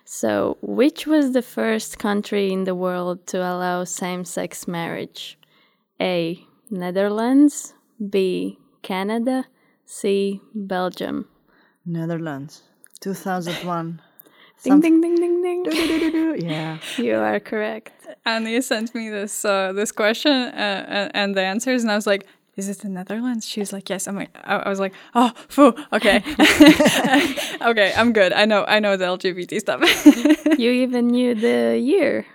So, 0.06 0.58
which 0.62 1.06
was 1.06 1.34
the 1.34 1.42
first 1.42 2.00
country 2.00 2.54
in 2.54 2.64
the 2.64 2.76
world 2.76 3.28
to 3.28 3.40
allow 3.40 3.84
same 3.84 4.24
sex 4.24 4.70
marriage? 4.70 5.38
A. 6.00 6.40
Netherlands. 6.70 7.74
B. 8.10 8.58
Canada. 8.84 9.48
C. 9.86 10.40
Belgium. 10.56 11.28
Netherlands, 11.86 12.64
2001. 13.02 14.00
Ding, 14.64 14.80
ding, 14.80 15.02
ding, 15.02 15.16
ding, 15.16 15.42
ding. 15.44 16.50
yeah. 16.50 16.78
You 16.98 17.18
are 17.18 17.40
correct. 17.40 17.92
And 18.26 18.48
you 18.48 18.62
sent 18.62 18.96
me 18.96 19.10
this 19.10 19.44
uh, 19.46 19.74
this 19.74 19.92
question 19.92 20.32
uh, 20.32 20.86
and, 20.88 21.12
and 21.14 21.36
the 21.36 21.42
answers, 21.42 21.84
and 21.84 21.92
I 21.92 21.96
was 21.96 22.08
like, 22.08 22.26
"Is 22.56 22.70
it 22.70 22.80
the 22.80 22.90
Netherlands?" 22.90 23.46
She 23.48 23.60
was 23.60 23.74
like, 23.74 23.90
"Yes." 23.90 24.08
I'm 24.08 24.16
like, 24.16 24.30
I, 24.46 24.56
I 24.68 24.70
was 24.70 24.80
like, 24.80 24.94
"Oh, 25.14 25.32
phew, 25.50 25.74
okay, 25.92 26.18
okay, 27.62 27.94
I'm 27.98 28.14
good. 28.14 28.32
I 28.32 28.46
know, 28.46 28.64
I 28.66 28.80
know 28.80 28.96
the 28.96 29.06
LGBT 29.06 29.60
stuff." 29.60 29.82
You 30.58 30.72
even 30.72 31.08
knew 31.08 31.36
the 31.36 31.78
year. 31.78 32.26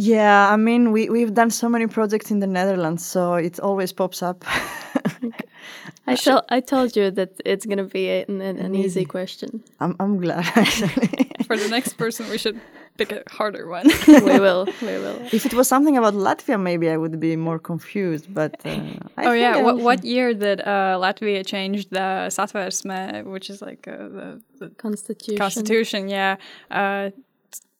Yeah, 0.00 0.52
I 0.52 0.56
mean, 0.56 0.92
we, 0.92 1.08
we've 1.08 1.34
done 1.34 1.50
so 1.50 1.68
many 1.68 1.88
projects 1.88 2.30
in 2.30 2.38
the 2.38 2.46
Netherlands, 2.46 3.04
so 3.04 3.34
it 3.34 3.58
always 3.58 3.92
pops 3.92 4.22
up. 4.22 4.44
I 6.06 6.14
told 6.14 6.42
I 6.48 6.60
told 6.60 6.96
you 6.96 7.10
that 7.10 7.32
it's 7.44 7.66
gonna 7.66 7.82
be 7.82 8.08
an, 8.08 8.40
an, 8.40 8.58
an 8.58 8.76
easy 8.76 9.04
question. 9.04 9.60
I'm, 9.80 9.96
I'm 9.98 10.20
glad, 10.20 10.44
actually. 10.54 11.32
For 11.46 11.56
the 11.56 11.68
next 11.68 11.94
person, 11.94 12.30
we 12.30 12.38
should 12.38 12.60
pick 12.96 13.10
a 13.10 13.24
harder 13.28 13.68
one. 13.68 13.90
We 14.06 14.38
will. 14.38 14.66
We 14.80 14.98
will. 15.04 15.18
if 15.32 15.44
it 15.44 15.54
was 15.54 15.66
something 15.66 15.96
about 15.96 16.14
Latvia, 16.14 16.60
maybe 16.60 16.88
I 16.88 16.96
would 16.96 17.18
be 17.18 17.34
more 17.34 17.58
confused, 17.58 18.32
but. 18.32 18.54
Uh, 18.64 18.78
I 19.16 19.24
oh 19.26 19.32
yeah, 19.32 19.56
what 19.56 19.78
what 19.78 20.04
year 20.04 20.32
did 20.32 20.60
uh, 20.60 20.96
Latvia 21.04 21.44
change 21.44 21.88
the 21.90 22.30
Satversme, 22.30 23.24
which 23.24 23.50
is 23.50 23.60
like 23.60 23.88
uh, 23.88 23.96
the, 24.16 24.42
the 24.60 24.68
Constitution. 24.76 25.38
constitution? 25.38 26.08
Yeah, 26.08 26.36
uh, 26.70 27.10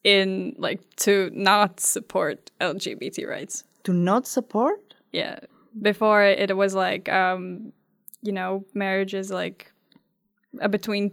in 0.05 0.55
like 0.59 0.81
to 0.97 1.31
not 1.33 1.81
support 1.81 2.51
LGBT 2.61 3.29
rights. 3.29 3.65
To 3.85 3.93
not 3.93 4.27
support? 4.27 4.95
Yeah, 5.13 5.39
before 5.81 6.23
it 6.25 6.57
was 6.57 6.75
like 6.75 7.09
um, 7.09 7.73
you 8.23 8.33
know 8.33 8.65
marriage 8.75 9.15
is 9.15 9.31
like 9.31 9.73
a 10.61 10.69
between. 10.69 11.13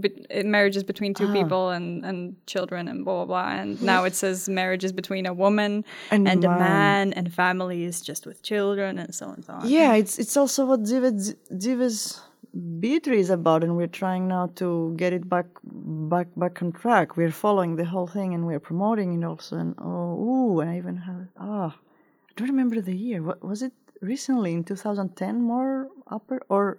Be- 0.00 0.42
marriage 0.42 0.76
is 0.76 0.82
between 0.82 1.14
two 1.14 1.32
people 1.32 1.70
and, 1.70 2.04
and 2.04 2.34
children 2.48 2.88
and 2.88 3.04
blah 3.04 3.24
blah 3.24 3.24
blah 3.24 3.52
and 3.62 3.80
now 3.80 4.02
it 4.02 4.16
says 4.16 4.48
marriage 4.48 4.82
is 4.82 4.92
between 4.92 5.26
a 5.26 5.32
woman 5.32 5.84
And 6.10 6.26
and, 6.26 6.44
a 6.44 6.50
a 6.50 6.58
man. 6.58 7.12
and 7.12 7.32
family 7.32 7.84
is 7.84 8.00
just 8.00 8.26
with 8.26 8.42
children 8.42 8.98
and 8.98 9.14
so 9.14 9.26
on 9.26 9.34
and 9.34 9.44
so 9.44 9.52
on 9.52 9.68
Yeah, 9.68 9.94
it's 9.94 10.18
it's 10.18 10.36
also 10.36 10.66
what 10.66 10.82
Zives 10.82 12.20
Is 12.56 13.30
about, 13.30 13.62
and 13.64 13.76
we're 13.76 13.86
trying 13.86 14.28
now 14.28 14.46
to 14.56 14.94
get 14.96 15.12
it 15.12 15.28
back 15.28 15.46
back 15.62 16.28
back 16.36 16.62
on 16.62 16.72
track. 16.72 17.16
We're 17.16 17.30
following 17.30 17.76
the 17.76 17.84
whole 17.84 18.06
thing, 18.06 18.32
and 18.34 18.46
we're 18.46 18.60
promoting 18.60 19.20
it 19.20 19.24
also. 19.24 19.56
And 19.56 19.74
oh, 19.78 20.14
ooh, 20.26 20.60
and 20.60 20.70
I 20.70 20.78
even 20.78 20.96
have 20.96 21.28
ah, 21.38 21.76
I 21.76 22.32
don't 22.36 22.48
remember 22.48 22.80
the 22.80 22.96
year. 22.96 23.22
What 23.22 23.44
was 23.44 23.62
it 23.62 23.72
recently 24.00 24.52
in 24.54 24.64
2010? 24.64 25.42
More 25.42 25.88
upper 26.10 26.40
or 26.48 26.78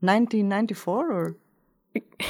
1994 0.00 1.12
or 1.12 1.36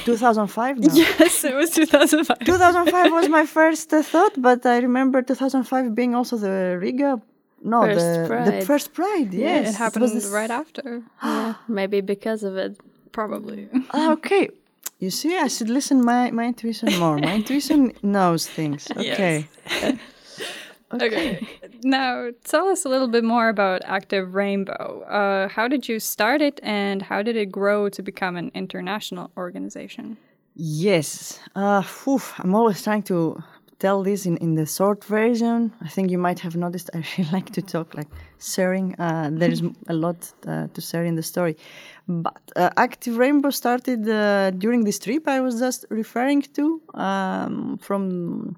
2005? 0.05 0.77
No. 0.85 0.93
Yes, 0.93 1.43
it 1.43 1.55
was 1.55 1.71
2005. 1.71 2.39
2005 2.45 3.11
was 3.11 3.29
my 3.29 3.45
first 3.45 3.91
uh, 3.93 4.03
thought, 4.03 4.39
but 4.39 4.65
I 4.65 4.77
remember 4.77 5.21
2005 5.23 5.95
being 5.95 6.13
also 6.13 6.37
the 6.37 6.77
Riga. 6.79 7.19
No, 7.73 7.81
First 7.81 8.05
the, 8.29 8.51
the 8.51 8.65
first 8.65 8.87
Pride. 8.93 9.33
Yes, 9.33 9.69
it 9.69 9.75
happened 9.83 10.09
this- 10.11 10.27
right 10.39 10.51
after, 10.61 11.01
Yeah, 11.23 11.55
maybe 11.67 12.01
because 12.01 12.41
of 12.49 12.55
it. 12.57 12.77
probably. 13.11 13.67
Ah, 13.91 14.11
okay. 14.17 14.49
You 14.99 15.09
see, 15.09 15.31
I 15.45 15.47
should 15.49 15.69
listen 15.69 15.97
my 16.05 16.31
my 16.31 16.45
intuition 16.53 16.87
more. 16.99 17.17
My 17.17 17.33
intuition 17.41 17.79
knows 18.01 18.47
things. 18.57 18.87
Okay. 18.97 19.47
okay. 20.93 21.47
Now, 21.83 22.29
tell 22.43 22.67
us 22.67 22.85
a 22.85 22.89
little 22.89 23.07
bit 23.07 23.23
more 23.23 23.49
about 23.49 23.81
Active 23.85 24.33
Rainbow. 24.35 25.01
Uh, 25.09 25.47
how 25.49 25.67
did 25.67 25.87
you 25.89 25.99
start 25.99 26.41
it, 26.41 26.59
and 26.63 27.01
how 27.01 27.21
did 27.23 27.35
it 27.35 27.51
grow 27.51 27.89
to 27.89 28.01
become 28.03 28.37
an 28.37 28.51
international 28.53 29.31
organization? 29.37 30.17
Yes. 30.55 31.39
Uh, 31.55 31.81
phew, 31.81 32.21
I'm 32.39 32.55
always 32.55 32.81
trying 32.83 33.03
to 33.03 33.41
tell 33.79 34.03
this 34.03 34.25
in, 34.25 34.37
in 34.37 34.55
the 34.55 34.65
short 34.65 35.03
version. 35.03 35.73
I 35.81 35.87
think 35.87 36.11
you 36.11 36.17
might 36.17 36.39
have 36.39 36.55
noticed 36.55 36.89
I 36.93 37.03
really 37.17 37.31
like 37.31 37.51
to 37.51 37.61
talk 37.61 37.93
like 37.95 38.07
sharing. 38.39 38.95
Uh, 38.99 39.29
there 39.31 39.51
is 39.51 39.61
a 39.87 39.93
lot 39.93 40.31
uh, 40.47 40.67
to 40.73 40.81
share 40.81 41.05
in 41.05 41.15
the 41.15 41.23
story. 41.23 41.57
But 42.07 42.41
uh, 42.55 42.69
Active 42.77 43.17
Rainbow 43.17 43.49
started 43.49 44.07
uh, 44.07 44.51
during 44.51 44.83
this 44.83 44.99
trip 44.99 45.27
I 45.27 45.41
was 45.41 45.59
just 45.59 45.85
referring 45.89 46.41
to 46.53 46.81
um, 46.93 47.77
from 47.79 48.55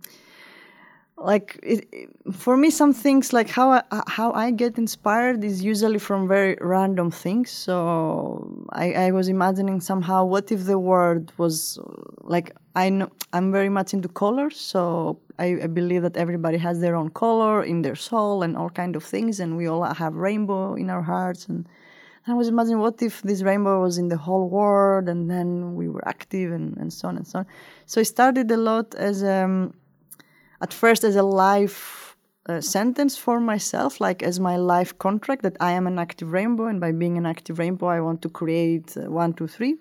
like 1.18 1.60
it, 1.64 1.88
it- 1.92 2.10
for 2.34 2.58
me 2.58 2.70
some 2.70 2.94
things 2.94 3.32
like 3.32 3.50
how 3.50 3.72
I, 3.72 3.84
how 4.08 4.34
I 4.34 4.52
get 4.52 4.78
inspired 4.78 5.44
is 5.44 5.64
usually 5.64 5.98
from 6.00 6.28
very 6.28 6.58
random 6.62 7.10
things. 7.10 7.52
So 7.52 8.66
I, 8.74 8.92
I 8.94 9.12
was 9.12 9.28
imagining 9.30 9.80
somehow 9.80 10.26
what 10.26 10.52
if 10.52 10.66
the 10.66 10.78
world 10.78 11.32
was 11.38 11.80
like 12.22 12.56
I 12.76 12.90
know 12.90 13.10
I'm 13.34 13.52
very 13.52 13.70
much 13.70 13.94
into 13.94 14.10
colors 14.10 14.60
so 14.60 15.20
I, 15.40 15.58
I 15.64 15.68
believe 15.68 16.02
that 16.02 16.18
everybody 16.18 16.58
has 16.58 16.80
their 16.82 16.96
own 16.96 17.10
color 17.10 17.64
in 17.64 17.82
their 17.82 17.96
soul 17.96 18.44
and 18.44 18.58
all 18.58 18.70
kind 18.70 18.96
of 18.96 19.04
things. 19.04 19.40
And 19.40 19.56
we 19.58 19.68
all 19.68 19.84
have 19.84 20.16
rainbow 20.16 20.76
in 20.76 20.90
our 20.90 21.02
hearts. 21.02 21.48
And 21.48 21.68
I 22.28 22.34
was 22.34 22.48
imagining 22.50 22.80
what 22.80 23.02
if 23.02 23.22
this 23.22 23.42
rainbow 23.42 23.82
was 23.82 23.98
in 23.98 24.10
the 24.10 24.18
whole 24.18 24.50
world 24.50 25.08
and 25.08 25.30
then 25.30 25.76
we 25.76 25.88
were 25.90 26.06
active 26.08 26.52
and, 26.52 26.76
and 26.78 26.92
so 26.92 27.08
on 27.08 27.18
and 27.18 27.28
so 27.28 27.40
on. 27.40 27.46
So 27.86 28.02
it 28.02 28.06
started 28.06 28.52
a 28.52 28.58
lot 28.58 28.96
as 28.96 29.24
um, 29.24 29.74
at 30.62 30.74
first 30.74 31.04
as 31.04 31.16
a 31.16 31.24
life 31.24 32.16
uh, 32.50 32.62
sentence 32.62 33.18
for 33.18 33.40
myself, 33.40 34.00
like 34.00 34.24
as 34.24 34.40
my 34.40 34.58
life 34.58 34.98
contract 34.98 35.44
that 35.44 35.58
I 35.60 35.72
am 35.74 35.88
an 35.88 36.00
active 36.00 36.32
rainbow, 36.32 36.68
and 36.68 36.80
by 36.80 36.92
being 36.92 37.18
an 37.18 37.26
active 37.26 37.60
rainbow, 37.60 37.88
I 37.88 38.02
want 38.02 38.22
to 38.22 38.30
create 38.30 38.96
uh, 38.98 39.12
one, 39.12 39.34
two, 39.34 39.48
three. 39.48 39.76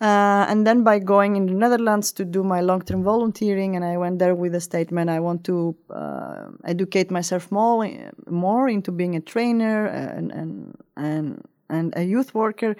Uh, 0.00 0.44
and 0.48 0.66
then 0.66 0.82
by 0.82 0.98
going 0.98 1.36
in 1.36 1.46
the 1.46 1.52
Netherlands 1.52 2.12
to 2.12 2.24
do 2.24 2.42
my 2.42 2.60
long-term 2.60 3.04
volunteering, 3.04 3.76
and 3.76 3.84
I 3.84 3.96
went 3.96 4.18
there 4.18 4.34
with 4.34 4.54
a 4.54 4.60
statement: 4.60 5.08
I 5.08 5.20
want 5.20 5.44
to 5.44 5.76
uh, 5.90 6.46
educate 6.64 7.10
myself 7.10 7.52
more, 7.52 7.88
more 8.28 8.68
into 8.68 8.90
being 8.92 9.14
a 9.14 9.20
trainer 9.20 9.86
and 9.86 10.32
and 10.32 10.76
and, 10.96 11.44
and 11.68 11.94
a 11.96 12.02
youth 12.02 12.34
worker. 12.34 12.76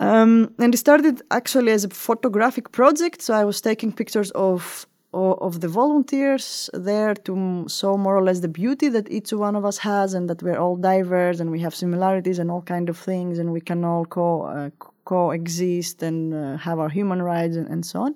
Um, 0.00 0.54
and 0.58 0.74
it 0.74 0.78
started 0.78 1.22
actually 1.30 1.72
as 1.72 1.84
a 1.84 1.88
photographic 1.88 2.70
project. 2.72 3.22
So 3.22 3.34
I 3.34 3.44
was 3.44 3.60
taking 3.60 3.92
pictures 3.92 4.30
of 4.32 4.86
of 5.12 5.60
the 5.60 5.68
volunteers 5.68 6.70
there 6.74 7.14
to 7.14 7.66
show 7.68 7.96
more 7.96 8.16
or 8.16 8.22
less 8.22 8.40
the 8.40 8.48
beauty 8.48 8.88
that 8.88 9.10
each 9.10 9.32
one 9.32 9.56
of 9.56 9.64
us 9.64 9.78
has, 9.78 10.14
and 10.14 10.28
that 10.28 10.42
we're 10.42 10.58
all 10.58 10.76
diverse 10.76 11.40
and 11.40 11.50
we 11.50 11.60
have 11.60 11.74
similarities 11.74 12.38
and 12.38 12.50
all 12.50 12.62
kind 12.62 12.88
of 12.88 12.98
things, 12.98 13.38
and 13.38 13.52
we 13.52 13.60
can 13.60 13.84
all 13.84 14.04
co 14.04 14.42
uh, 14.42 14.70
coexist 15.04 16.02
and 16.02 16.34
uh, 16.34 16.56
have 16.56 16.78
our 16.78 16.88
human 16.88 17.22
rights 17.22 17.56
and, 17.56 17.68
and 17.68 17.86
so 17.86 18.02
on. 18.02 18.14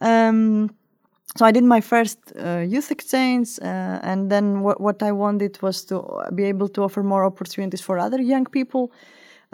Um, 0.00 0.70
so 1.36 1.44
I 1.44 1.50
did 1.50 1.64
my 1.64 1.80
first 1.80 2.18
uh, 2.38 2.58
youth 2.58 2.90
exchange, 2.92 3.58
uh, 3.60 3.98
and 4.02 4.30
then 4.30 4.60
what, 4.60 4.80
what 4.80 5.02
I 5.02 5.10
wanted 5.10 5.60
was 5.62 5.84
to 5.86 6.28
be 6.34 6.44
able 6.44 6.68
to 6.68 6.82
offer 6.82 7.02
more 7.02 7.24
opportunities 7.24 7.80
for 7.80 7.98
other 7.98 8.20
young 8.22 8.44
people. 8.44 8.92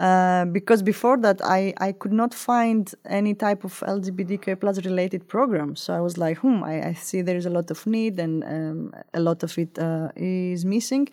Uh, 0.01 0.45
because 0.45 0.81
before 0.81 1.15
that, 1.15 1.39
I, 1.43 1.75
I 1.77 1.91
could 1.91 2.11
not 2.11 2.33
find 2.33 2.91
any 3.05 3.35
type 3.35 3.63
of 3.63 3.79
LGBTQ 3.81 4.59
plus 4.59 4.83
related 4.83 5.27
program. 5.27 5.75
So 5.75 5.93
I 5.93 5.99
was 5.99 6.17
like, 6.17 6.39
hmm, 6.39 6.63
I, 6.63 6.87
I 6.87 6.93
see 6.93 7.21
there 7.21 7.37
is 7.37 7.45
a 7.45 7.51
lot 7.51 7.69
of 7.69 7.85
need 7.85 8.19
and 8.19 8.43
um, 8.43 8.93
a 9.13 9.19
lot 9.19 9.43
of 9.43 9.55
it 9.59 9.77
uh, 9.77 10.09
is 10.15 10.65
missing. 10.65 11.07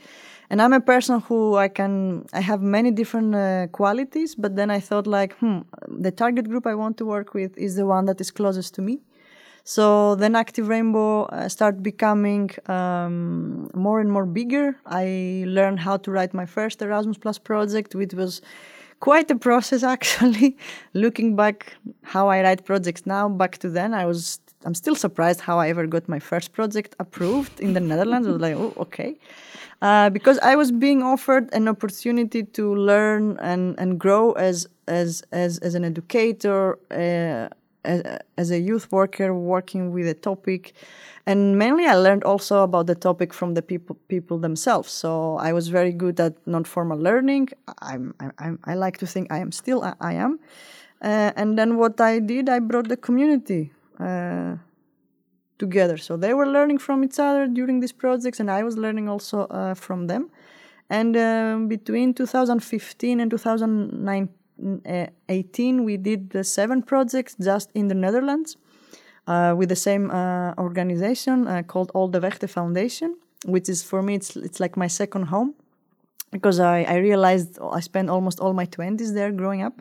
And 0.49 0.63
I'm 0.63 0.73
a 0.73 0.81
person 0.81 1.21
who 1.21 1.57
I 1.57 1.69
can, 1.69 2.25
I 2.33 2.41
have 2.41 2.63
many 2.63 2.91
different 2.91 3.35
uh, 3.35 3.67
qualities, 3.73 4.35
but 4.35 4.57
then 4.57 4.71
I 4.71 4.81
thought 4.81 5.07
like, 5.07 5.35
hmm, 5.35 5.59
the 5.87 6.11
target 6.11 6.49
group 6.49 6.67
I 6.67 6.75
want 6.75 6.97
to 6.97 7.05
work 7.05 7.35
with 7.35 7.59
is 7.59 7.77
the 7.77 7.85
one 7.85 8.07
that 8.07 8.19
is 8.23 8.31
closest 8.31 8.75
to 8.77 8.81
me. 8.81 9.01
So 9.65 10.15
then 10.15 10.35
Active 10.35 10.67
Rainbow 10.67 11.25
uh, 11.25 11.51
started 11.51 11.83
becoming 11.83 12.49
um, 12.69 13.69
more 13.75 14.01
and 14.01 14.11
more 14.11 14.25
bigger. 14.25 14.77
I 14.87 15.45
learned 15.47 15.81
how 15.81 15.99
to 15.99 16.11
write 16.11 16.33
my 16.33 16.47
first 16.47 16.81
Erasmus 16.81 17.19
Plus 17.19 17.37
project, 17.37 17.95
which 17.95 18.15
was 18.15 18.41
quite 19.01 19.31
a 19.31 19.37
process 19.37 19.83
actually. 19.95 20.57
Looking 20.95 21.37
back, 21.37 21.75
how 22.03 22.29
I 22.29 22.43
write 22.43 22.65
projects 22.65 23.07
now, 23.07 23.29
back 23.29 23.59
to 23.59 23.69
then, 23.69 23.95
I 23.95 24.05
was 24.07 24.41
I'm 24.65 24.75
still 24.75 24.97
surprised 24.97 25.41
how 25.41 25.59
I 25.59 25.69
ever 25.69 25.87
got 25.87 26.09
my 26.09 26.19
first 26.19 26.53
project 26.53 26.97
approved 26.99 27.61
in 27.61 27.75
the 27.75 27.81
Netherlands. 27.91 28.27
I 28.27 28.33
was 28.33 28.41
like, 28.41 28.57
oh, 28.57 28.75
okay. 28.77 29.17
Uh, 29.81 30.11
because 30.11 30.39
I 30.41 30.57
was 30.57 30.73
being 30.73 31.03
offered 31.03 31.49
an 31.53 31.69
opportunity 31.69 32.43
to 32.43 32.75
learn 32.75 33.39
and, 33.41 33.79
and 33.79 33.99
grow 33.99 34.33
as 34.33 34.67
as 34.89 35.23
as 35.31 35.59
as 35.59 35.75
an 35.77 35.85
educator, 35.85 36.79
uh, 36.91 37.49
as 38.37 38.51
a 38.51 38.59
youth 38.59 38.91
worker 38.93 39.35
working 39.35 39.93
with 39.93 40.07
a 40.07 40.15
topic. 40.15 40.75
And 41.27 41.59
mainly 41.59 41.85
i 41.87 41.95
learned 41.95 42.25
also 42.25 42.63
about 42.63 42.87
the 42.87 42.95
topic 42.95 43.35
from 43.35 43.55
the 43.55 43.63
people 43.63 43.97
people 44.09 44.39
themselves. 44.39 44.91
So 44.91 45.37
i 45.39 45.53
was 45.53 45.69
very 45.69 45.93
good 45.93 46.21
at 46.21 46.35
non-formal 46.47 46.99
learning. 46.99 47.49
I'm, 47.81 48.15
I'm 48.39 48.59
i 48.65 48.75
like 48.75 48.99
to 48.99 49.07
think 49.07 49.33
i 49.33 49.39
am 49.39 49.53
still 49.53 49.83
i, 49.83 49.95
I 50.01 50.15
am. 50.15 50.39
Uh, 51.03 51.33
and 51.37 51.59
then 51.59 51.77
what 51.77 52.01
i 52.01 52.19
did 52.19 52.49
i 52.49 52.59
brought 52.59 52.89
the 52.89 52.97
community 52.97 53.73
uh, 54.01 54.57
together. 55.59 55.97
So 55.97 56.17
they 56.17 56.35
were 56.35 56.47
learning 56.47 56.79
from 56.79 57.05
each 57.05 57.19
other 57.19 57.47
during 57.47 57.81
these 57.81 57.93
projects 57.93 58.41
and 58.41 58.51
i 58.51 58.63
was 58.63 58.77
learning 58.77 59.09
also 59.09 59.47
uh, 59.47 59.75
from 59.75 60.07
them. 60.07 60.31
And 60.91 61.17
um, 61.17 61.69
between 61.69 62.15
2015 62.15 63.21
and 63.21 63.31
2019 63.31 64.38
18, 65.29 65.85
we 65.85 65.97
did 65.97 66.31
the 66.31 66.45
seven 66.45 66.83
projects 66.83 67.37
just 67.41 67.71
in 67.75 67.89
the 67.89 67.95
Netherlands 67.95 68.57
uh, 69.27 69.55
with 69.57 69.69
the 69.69 69.77
same 69.77 70.11
uh, 70.11 70.55
organization 70.59 71.47
uh, 71.47 71.63
called 71.63 71.91
All 71.95 72.09
the 72.09 72.21
Vechte 72.21 72.49
Foundation, 72.49 73.17
which 73.45 73.69
is 73.69 73.83
for 73.83 74.03
me, 74.03 74.15
it's, 74.15 74.37
it's 74.37 74.61
like 74.61 74.77
my 74.77 74.89
second 74.89 75.25
home 75.25 75.55
because 76.31 76.61
I, 76.61 76.83
I 76.83 76.97
realized 76.97 77.59
I 77.61 77.81
spent 77.81 78.11
almost 78.11 78.41
all 78.41 78.53
my 78.53 78.67
20s 78.67 79.15
there 79.15 79.33
growing 79.33 79.63
up. 79.63 79.81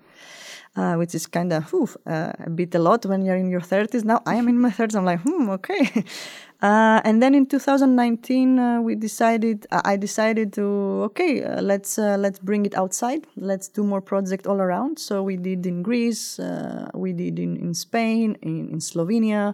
Uh, 0.75 0.93
which 0.93 1.15
is 1.15 1.25
kind 1.25 1.51
of 1.51 1.73
uh, 2.05 2.31
a 2.45 2.49
bit 2.51 2.75
a 2.75 2.77
lot 2.77 3.03
when 3.07 3.25
you're 3.25 3.35
in 3.35 3.49
your 3.49 3.61
30s. 3.61 4.03
Now 4.03 4.21
I 4.27 4.35
am 4.35 4.47
in 4.47 4.59
my 4.59 4.69
30s. 4.69 4.95
I'm 4.95 5.05
like, 5.05 5.21
hmm, 5.21 5.49
okay. 5.49 6.03
Uh, 6.59 7.01
and 7.03 7.21
then 7.21 7.35
in 7.35 7.45
2019, 7.45 8.57
uh, 8.57 8.81
we 8.81 8.95
decided. 8.95 9.67
Uh, 9.71 9.81
I 9.85 9.95
decided 9.95 10.53
to 10.53 11.03
okay, 11.05 11.43
uh, 11.43 11.61
let's 11.61 11.99
uh, 11.99 12.17
let's 12.17 12.39
bring 12.39 12.65
it 12.65 12.73
outside. 12.73 13.27
Let's 13.35 13.67
do 13.67 13.83
more 13.83 14.01
projects 14.01 14.47
all 14.47 14.59
around. 14.59 14.97
So 14.97 15.21
we 15.21 15.37
did 15.37 15.67
in 15.67 15.83
Greece, 15.83 16.39
uh, 16.39 16.89
we 16.95 17.13
did 17.13 17.37
in, 17.37 17.57
in 17.57 17.75
Spain, 17.75 18.37
in, 18.41 18.69
in 18.69 18.79
Slovenia, 18.79 19.53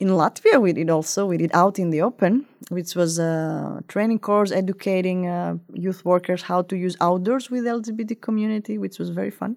in 0.00 0.08
Latvia. 0.08 0.60
We 0.60 0.72
did 0.72 0.90
also. 0.90 1.24
We 1.24 1.36
did 1.36 1.52
out 1.54 1.78
in 1.78 1.90
the 1.90 2.02
open, 2.02 2.46
which 2.68 2.96
was 2.96 3.20
a 3.20 3.84
training 3.86 4.18
course 4.18 4.50
educating 4.50 5.60
youth 5.72 6.04
workers 6.04 6.42
how 6.42 6.62
to 6.62 6.76
use 6.76 6.96
outdoors 7.00 7.48
with 7.48 7.62
LGBT 7.62 8.20
community, 8.20 8.76
which 8.76 8.98
was 8.98 9.10
very 9.10 9.30
fun. 9.30 9.56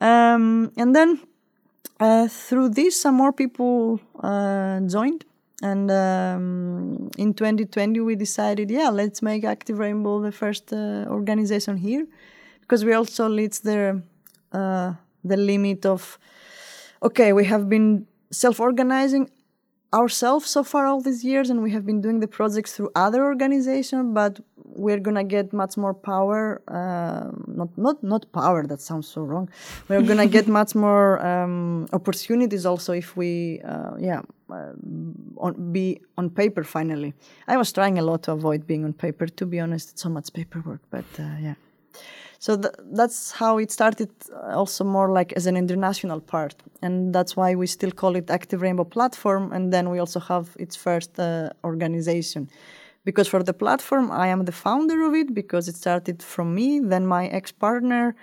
Um, 0.00 0.72
and 0.76 0.96
then 0.96 1.20
through 2.28 2.70
this, 2.70 3.00
some 3.00 3.14
more 3.14 3.32
people 3.32 4.00
joined 4.88 5.24
and 5.62 5.90
um, 5.90 7.10
in 7.16 7.32
2020 7.34 8.00
we 8.00 8.14
decided 8.16 8.70
yeah 8.70 8.90
let's 8.90 9.22
make 9.22 9.44
active 9.44 9.78
rainbow 9.78 10.20
the 10.20 10.32
first 10.32 10.72
uh, 10.72 11.04
organization 11.08 11.76
here 11.76 12.06
because 12.60 12.84
we 12.84 12.92
also 12.92 13.28
reached 13.34 13.62
the 13.62 14.02
uh, 14.52 14.92
the 15.24 15.36
limit 15.36 15.86
of 15.86 16.18
okay 17.02 17.32
we 17.32 17.44
have 17.44 17.68
been 17.68 18.06
self-organizing 18.30 19.30
ourselves 19.94 20.48
so 20.48 20.64
far 20.64 20.86
all 20.86 21.00
these 21.00 21.22
years 21.22 21.50
and 21.50 21.62
we 21.62 21.70
have 21.70 21.84
been 21.84 22.00
doing 22.00 22.20
the 22.20 22.28
projects 22.28 22.72
through 22.74 22.90
other 22.94 23.24
organizations 23.24 24.14
but 24.14 24.40
we're 24.74 24.98
gonna 24.98 25.24
get 25.24 25.52
much 25.52 25.76
more 25.76 25.94
power 25.94 26.62
uh, 26.68 27.30
not 27.46 27.68
not 27.76 28.02
not 28.02 28.32
power 28.32 28.66
that 28.66 28.80
sounds 28.80 29.06
so 29.06 29.20
wrong. 29.20 29.48
We're 29.88 30.02
gonna 30.02 30.26
get 30.38 30.48
much 30.48 30.74
more 30.74 31.24
um, 31.24 31.86
opportunities 31.92 32.64
also 32.64 32.92
if 32.92 33.16
we 33.16 33.60
uh, 33.64 33.96
yeah 33.98 34.22
on, 35.36 35.72
be 35.72 36.00
on 36.16 36.30
paper 36.30 36.64
finally. 36.64 37.14
I 37.48 37.56
was 37.56 37.72
trying 37.72 37.98
a 37.98 38.02
lot 38.02 38.22
to 38.24 38.32
avoid 38.32 38.66
being 38.66 38.84
on 38.84 38.92
paper 38.92 39.26
to 39.26 39.46
be 39.46 39.60
honest 39.60 39.92
it's 39.92 40.02
so 40.02 40.08
much 40.08 40.32
paperwork 40.32 40.80
but 40.90 41.04
uh, 41.18 41.36
yeah. 41.40 41.54
So 42.38 42.56
th- 42.56 42.74
that's 42.92 43.30
how 43.30 43.58
it 43.58 43.70
started 43.70 44.10
uh, 44.32 44.58
also 44.58 44.84
more 44.84 45.12
like 45.12 45.32
as 45.34 45.46
an 45.46 45.56
international 45.56 46.20
part 46.20 46.56
and 46.82 47.14
that's 47.14 47.36
why 47.36 47.54
we 47.54 47.66
still 47.66 47.92
call 47.92 48.16
it 48.16 48.30
active 48.30 48.62
rainbow 48.62 48.84
platform 48.84 49.52
and 49.52 49.72
then 49.72 49.90
we 49.90 49.98
also 49.98 50.20
have 50.20 50.56
its 50.58 50.74
first 50.76 51.18
uh, 51.18 51.50
organization. 51.64 52.48
Because 53.04 53.26
for 53.26 53.42
the 53.42 53.52
platform 53.52 54.12
i 54.12 54.28
am 54.28 54.44
the 54.44 54.52
founder 54.52 55.02
of 55.02 55.14
it 55.14 55.34
because 55.34 55.68
it 55.68 55.76
started 55.76 56.22
from 56.22 56.54
me 56.54 56.78
then 56.78 57.04
my 57.06 57.26
ex-partner 57.26 58.14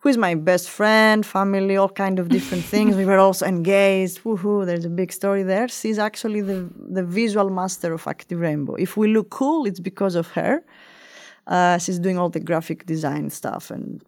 who 0.00 0.08
is 0.08 0.16
my 0.16 0.34
best 0.34 0.68
friend 0.68 1.24
family 1.24 1.76
all 1.76 1.88
kind 1.88 2.18
of 2.18 2.28
different 2.28 2.64
things. 2.74 2.96
We 2.96 3.04
were 3.04 3.18
also 3.18 3.46
engaged. 3.46 4.22
Woohoo 4.24 4.66
there's 4.66 4.84
a 4.84 4.90
big 4.90 5.12
story 5.12 5.42
there. 5.42 5.68
She's 5.68 5.98
actually 5.98 6.40
the, 6.40 6.68
the 6.76 7.04
visual 7.04 7.50
master 7.50 7.92
of 7.92 8.06
active 8.06 8.40
rainbow. 8.40 8.74
If 8.74 8.96
we 8.96 9.08
look 9.08 9.30
cool 9.30 9.66
it's 9.66 9.80
because 9.80 10.14
of 10.14 10.28
her. 10.28 10.62
Uh, 11.46 11.78
she's 11.78 11.98
doing 11.98 12.18
all 12.18 12.28
the 12.28 12.40
graphic 12.40 12.86
design 12.86 13.28
stuff 13.30 13.70
and 13.70 14.02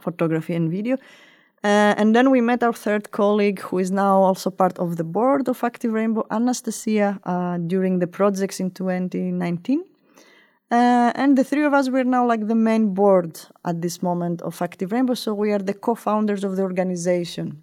photography 0.00 0.54
and 0.54 0.70
video. 0.70 0.96
Uh, 1.64 1.94
and 1.96 2.14
then 2.14 2.30
we 2.30 2.40
met 2.40 2.62
our 2.62 2.72
third 2.72 3.12
colleague, 3.12 3.60
who 3.60 3.78
is 3.78 3.92
now 3.92 4.20
also 4.20 4.50
part 4.50 4.76
of 4.80 4.96
the 4.96 5.04
board 5.04 5.48
of 5.48 5.62
Active 5.62 5.92
Rainbow, 5.92 6.26
Anastasia, 6.30 7.20
uh, 7.22 7.56
during 7.58 8.00
the 8.00 8.08
projects 8.08 8.58
in 8.58 8.72
2019. 8.72 9.84
Uh, 10.72 11.12
and 11.16 11.36
the 11.36 11.44
three 11.44 11.64
of 11.64 11.74
us 11.74 11.90
were 11.90 12.02
now 12.02 12.26
like 12.26 12.48
the 12.48 12.54
main 12.54 12.94
board 12.94 13.38
at 13.66 13.82
this 13.82 14.02
moment 14.02 14.40
of 14.40 14.62
Active 14.62 14.90
Rainbow, 14.90 15.12
so 15.12 15.34
we 15.34 15.52
are 15.52 15.58
the 15.58 15.74
co-founders 15.74 16.44
of 16.44 16.56
the 16.56 16.62
organization. 16.62 17.62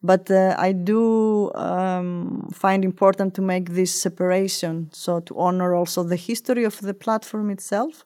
But 0.00 0.30
uh, 0.30 0.54
I 0.56 0.70
do 0.70 1.52
um, 1.56 2.48
find 2.52 2.84
important 2.84 3.34
to 3.34 3.42
make 3.42 3.70
this 3.70 3.92
separation, 4.00 4.90
so 4.92 5.18
to 5.18 5.36
honor 5.36 5.74
also 5.74 6.04
the 6.04 6.14
history 6.14 6.62
of 6.62 6.80
the 6.80 6.94
platform 6.94 7.50
itself, 7.50 8.04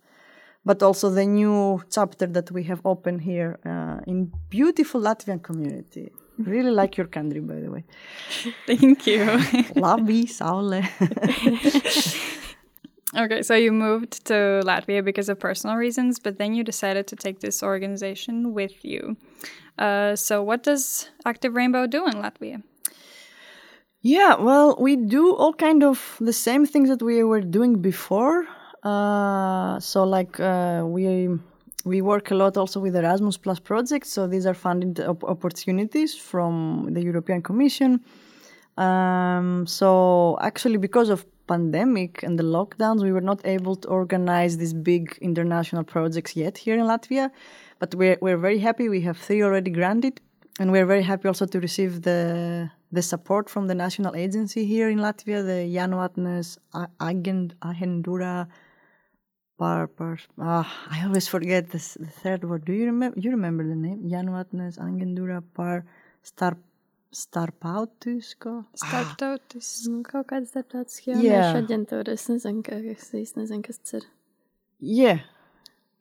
but 0.64 0.83
also 0.83 1.11
the 1.11 1.26
new 1.26 1.83
chapter 1.90 2.26
that 2.26 2.50
we 2.50 2.62
have 2.62 2.81
opened 2.87 3.20
here 3.20 3.59
uh, 3.66 4.00
in 4.07 4.33
beautiful 4.48 5.03
Latvian 5.03 5.42
community. 5.42 6.12
Really 6.38 6.70
like 6.70 6.96
your 6.96 7.09
country, 7.09 7.40
by 7.40 7.61
the 7.61 7.70
way. 7.70 7.85
Thank 8.66 9.07
you. 9.07 9.26
Labi, 9.76 10.24
Saule. 10.26 10.81
okay, 13.16 13.42
so 13.42 13.55
you 13.55 13.73
moved 13.73 14.25
to 14.27 14.62
Latvia 14.64 15.05
because 15.05 15.29
of 15.29 15.38
personal 15.38 15.77
reasons, 15.77 16.18
but 16.18 16.38
then 16.38 16.55
you 16.55 16.64
decided 16.64 17.07
to 17.09 17.16
take 17.16 17.40
this 17.40 17.62
organization 17.62 18.53
with 18.53 18.85
you. 18.85 19.16
Uh, 19.79 20.16
so, 20.16 20.42
what 20.42 20.62
does 20.62 21.11
Active 21.25 21.55
Rainbow 21.55 21.87
do 21.87 22.07
in 22.07 22.14
Latvia? 22.14 22.62
Yeah, 24.03 24.37
well, 24.37 24.77
we 24.81 24.96
do 24.96 25.35
all 25.35 25.53
kind 25.53 25.85
of 25.85 26.16
the 26.20 26.33
same 26.33 26.64
things 26.64 26.88
that 26.88 27.03
we 27.03 27.23
were 27.23 27.42
doing 27.42 27.83
before. 27.83 28.46
Uh, 28.83 29.79
so 29.79 30.05
like 30.05 30.40
uh, 30.40 30.83
we 30.87 31.29
we 31.85 32.01
work 32.01 32.31
a 32.31 32.35
lot 32.35 32.57
also 32.57 32.81
with 32.81 32.96
Erasmus 32.96 33.37
Plus 33.37 33.59
projects. 33.59 34.11
So 34.11 34.27
these 34.27 34.46
are 34.46 34.55
funded 34.55 35.01
op- 35.01 35.25
opportunities 35.25 36.14
from 36.14 36.88
the 36.92 37.03
European 37.03 37.42
Commission. 37.42 38.01
Um, 38.77 39.66
so 39.66 40.38
actually, 40.40 40.79
because 40.79 41.11
of 41.11 41.27
pandemic 41.53 42.13
and 42.27 42.35
the 42.41 42.49
lockdowns, 42.57 43.01
we 43.09 43.13
were 43.17 43.27
not 43.33 43.41
able 43.57 43.75
to 43.83 43.87
organize 44.01 44.53
these 44.61 44.75
big 44.91 45.05
international 45.31 45.85
projects 45.95 46.33
yet 46.45 46.55
here 46.65 46.77
in 46.81 46.85
Latvia. 46.93 47.27
But 47.81 47.91
we're 47.99 48.19
we're 48.25 48.43
very 48.49 48.61
happy. 48.69 48.85
We 48.97 49.03
have 49.09 49.19
three 49.27 49.43
already 49.47 49.73
granted, 49.79 50.15
and 50.61 50.67
we're 50.75 50.89
very 50.95 51.05
happy 51.13 51.27
also 51.31 51.47
to 51.55 51.59
receive 51.69 51.93
the 52.09 52.21
the 52.93 53.03
support 53.13 53.45
from 53.55 53.65
the 53.71 53.75
national 53.75 54.15
agency 54.25 54.63
here 54.75 54.89
in 54.95 54.99
Latvia, 54.99 55.39
the 55.53 55.61
Jaunatnes 55.77 56.59
Agendura 57.69 58.49
Par, 59.61 59.89
par, 59.89 60.17
ah, 60.39 60.69
I 60.91 61.05
always 61.05 61.29
forget 61.29 61.71
this, 61.71 61.87
the 62.01 62.07
third 62.23 62.45
word. 62.49 62.65
Do 62.65 62.73
you 62.73 62.87
remember? 62.87 63.21
You 63.21 63.31
remember 63.31 63.63
the 63.73 63.77
name? 63.87 64.01
Jaunatnes 64.13 64.79
Agendura 64.79 65.43
Par 65.55 65.85
Star 66.23 66.57
starptautiskā. 67.14 68.55
Starptautiskā. 68.79 69.99
Ah. 69.99 70.07
Kaut 70.12 70.31
kāda 70.31 70.51
starptautiskā 70.51 71.12
jauniešu 71.12 71.35
yeah. 71.35 71.59
aģentūra. 71.59 72.14
Es 72.14 72.29
nezinu, 72.31 72.62
kas, 72.66 73.11
es 73.18 73.37
nezinu, 73.38 73.66
kas 73.66 73.83
tas 73.83 74.01
ir. 74.01 74.09
Jā. 74.81 75.14
Yeah. 75.14 75.29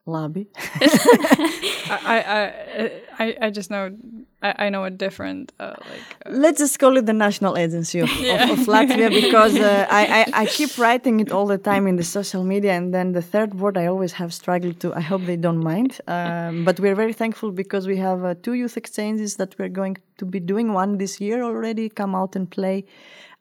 Labi. 0.08 0.48
I, 1.90 2.24
I, 2.38 3.24
I, 3.24 3.38
I 3.42 3.50
just 3.50 3.70
know, 3.70 3.96
I, 4.42 4.66
I 4.66 4.70
know 4.70 4.84
a 4.84 4.90
different, 4.90 5.52
uh, 5.60 5.74
like, 5.90 6.02
uh, 6.26 6.30
Let's 6.30 6.60
just 6.60 6.80
call 6.80 6.98
it 6.98 7.06
the 7.06 7.14
national 7.14 7.58
agency 7.58 8.00
of, 8.00 8.10
of, 8.12 8.50
of 8.52 8.60
Latvia 8.68 9.10
because 9.10 9.56
uh, 9.56 9.88
I, 9.90 10.04
I, 10.20 10.42
I 10.42 10.46
keep 10.46 10.78
writing 10.78 11.20
it 11.20 11.32
all 11.32 11.46
the 11.46 11.58
time 11.58 11.88
in 11.88 11.96
the 11.96 12.04
social 12.04 12.44
media, 12.44 12.74
and 12.74 12.94
then 12.94 13.12
the 13.14 13.22
third 13.22 13.56
word 13.56 13.78
I 13.78 13.88
always 13.88 14.14
have 14.14 14.34
struggled 14.34 14.80
to. 14.82 14.94
I 14.94 15.02
hope 15.02 15.26
they 15.26 15.38
don't 15.38 15.64
mind. 15.64 16.00
Um, 16.08 16.66
but 16.66 16.80
we're 16.80 16.96
very 16.96 17.14
thankful 17.14 17.52
because 17.52 17.88
we 17.88 17.98
have 17.98 18.24
uh, 18.24 18.36
two 18.42 18.54
youth 18.54 18.78
exchanges 18.78 19.36
that 19.36 19.58
we're 19.58 19.70
going 19.70 19.98
to 20.18 20.26
be 20.26 20.40
doing. 20.40 20.74
One 20.74 20.98
this 20.98 21.20
year 21.20 21.44
already, 21.44 21.90
come 21.90 22.16
out 22.16 22.36
and 22.36 22.50
play, 22.50 22.86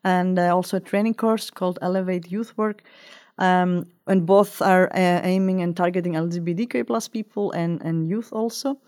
and 0.04 0.38
uh, 0.38 0.54
also 0.54 0.78
a 0.78 0.80
training 0.80 1.14
course 1.14 1.50
called 1.50 1.78
Elevate 1.82 2.30
Youth 2.30 2.56
Work. 2.56 2.82
Um, 3.38 3.86
and 4.06 4.26
both 4.26 4.60
are 4.60 4.88
uh, 4.92 5.20
aiming 5.22 5.62
and 5.62 5.76
targeting 5.76 6.14
LGBTQ 6.14 6.86
plus 6.86 7.08
people 7.08 7.52
and, 7.52 7.80
and 7.82 8.08
youth 8.08 8.32
also. 8.32 8.78